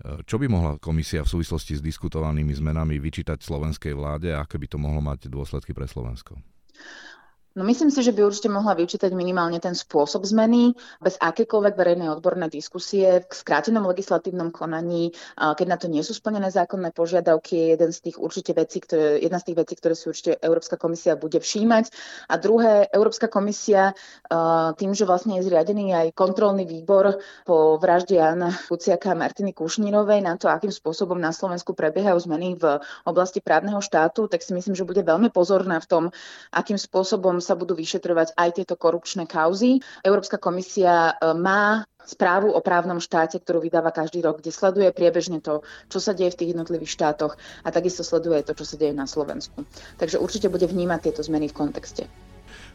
Čo 0.01 0.41
by 0.41 0.49
mohla 0.49 0.71
komisia 0.81 1.21
v 1.21 1.29
súvislosti 1.29 1.77
s 1.77 1.85
diskutovanými 1.85 2.57
zmenami 2.57 2.97
vyčítať 2.97 3.37
slovenskej 3.37 3.93
vláde 3.93 4.33
a 4.33 4.41
aké 4.41 4.57
by 4.57 4.65
to 4.65 4.81
mohlo 4.81 4.97
mať 4.97 5.29
dôsledky 5.29 5.77
pre 5.77 5.85
Slovensko? 5.85 6.41
No 7.51 7.67
myslím 7.67 7.91
si, 7.91 7.99
že 7.99 8.15
by 8.15 8.23
určite 8.23 8.47
mohla 8.47 8.71
vyčítať 8.79 9.11
minimálne 9.11 9.59
ten 9.59 9.75
spôsob 9.75 10.23
zmeny 10.23 10.71
bez 11.03 11.19
akékoľvek 11.19 11.75
verejnej 11.75 12.07
odbornej 12.07 12.47
diskusie 12.47 13.27
v 13.27 13.33
skrátenom 13.35 13.83
legislatívnom 13.91 14.55
konaní, 14.55 15.11
keď 15.35 15.67
na 15.67 15.75
to 15.75 15.91
nie 15.91 15.99
sú 15.99 16.15
splnené 16.15 16.47
zákonné 16.47 16.95
požiadavky, 16.95 17.51
je 17.51 17.65
jeden 17.75 17.91
z 17.91 17.99
tých 18.07 18.17
určite 18.23 18.55
vecí, 18.55 18.79
ktoré, 18.79 19.19
jedna 19.19 19.43
z 19.43 19.51
tých 19.51 19.57
vecí, 19.67 19.73
ktoré 19.75 19.93
si 19.99 20.07
určite 20.07 20.39
Európska 20.39 20.79
komisia 20.79 21.19
bude 21.19 21.43
všímať. 21.43 21.91
A 22.31 22.39
druhé, 22.39 22.87
Európska 22.87 23.27
komisia 23.27 23.99
tým, 24.79 24.95
že 24.95 25.03
vlastne 25.03 25.43
je 25.43 25.51
zriadený 25.51 25.91
aj 25.91 26.07
kontrolný 26.15 26.63
výbor 26.63 27.19
po 27.43 27.75
vražde 27.75 28.15
Jana 28.15 28.55
Kuciaka 28.71 29.11
a 29.11 29.19
Martiny 29.19 29.51
Kušnírovej 29.51 30.23
na 30.23 30.39
to, 30.39 30.47
akým 30.47 30.71
spôsobom 30.71 31.19
na 31.19 31.35
Slovensku 31.35 31.75
prebiehajú 31.75 32.15
zmeny 32.15 32.55
v 32.55 32.79
oblasti 33.03 33.43
právneho 33.43 33.83
štátu, 33.83 34.31
tak 34.31 34.39
si 34.39 34.55
myslím, 34.55 34.71
že 34.71 34.87
bude 34.87 35.03
veľmi 35.03 35.27
pozorná 35.35 35.83
v 35.83 35.89
tom, 35.91 36.03
akým 36.55 36.79
spôsobom 36.79 37.40
sa 37.43 37.57
budú 37.57 37.73
vyšetrovať 37.75 38.37
aj 38.37 38.49
tieto 38.61 38.77
korupčné 38.79 39.25
kauzy. 39.27 39.81
Európska 40.05 40.37
komisia 40.37 41.17
e, 41.17 41.33
má 41.35 41.83
správu 42.05 42.53
o 42.53 42.59
právnom 42.61 42.97
štáte, 42.97 43.37
ktorú 43.37 43.61
vydáva 43.61 43.93
každý 43.93 44.21
rok, 44.25 44.41
kde 44.41 44.53
sleduje 44.53 44.89
priebežne 44.93 45.41
to, 45.41 45.61
čo 45.89 46.01
sa 46.01 46.17
deje 46.17 46.33
v 46.33 46.39
tých 46.39 46.51
jednotlivých 46.57 46.91
štátoch 46.93 47.37
a 47.65 47.69
takisto 47.69 48.01
sleduje 48.01 48.41
to, 48.41 48.57
čo 48.57 48.65
sa 48.65 48.75
deje 48.77 48.93
na 48.93 49.05
Slovensku. 49.05 49.65
Takže 50.01 50.17
určite 50.17 50.49
bude 50.49 50.65
vnímať 50.65 50.99
tieto 51.11 51.21
zmeny 51.21 51.49
v 51.49 51.57
kontexte. 51.57 52.05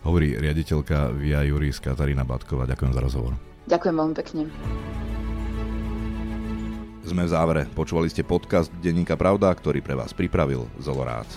Hovorí 0.07 0.39
riaditeľka 0.39 1.11
Via 1.19 1.43
Juris 1.43 1.83
Katarína 1.83 2.23
Batková. 2.23 2.69
Ďakujem 2.71 2.93
za 2.95 3.03
rozhovor. 3.03 3.33
Ďakujem 3.67 3.95
veľmi 3.99 4.15
pekne. 4.15 4.43
Sme 7.07 7.23
v 7.23 7.31
závere. 7.31 7.63
Počúvali 7.71 8.11
ste 8.11 8.27
podcast 8.27 8.71
Denníka 8.83 9.15
Pravda, 9.15 9.51
ktorý 9.55 9.79
pre 9.79 9.95
vás 9.95 10.11
pripravil 10.11 10.67
Zolorác. 10.83 11.31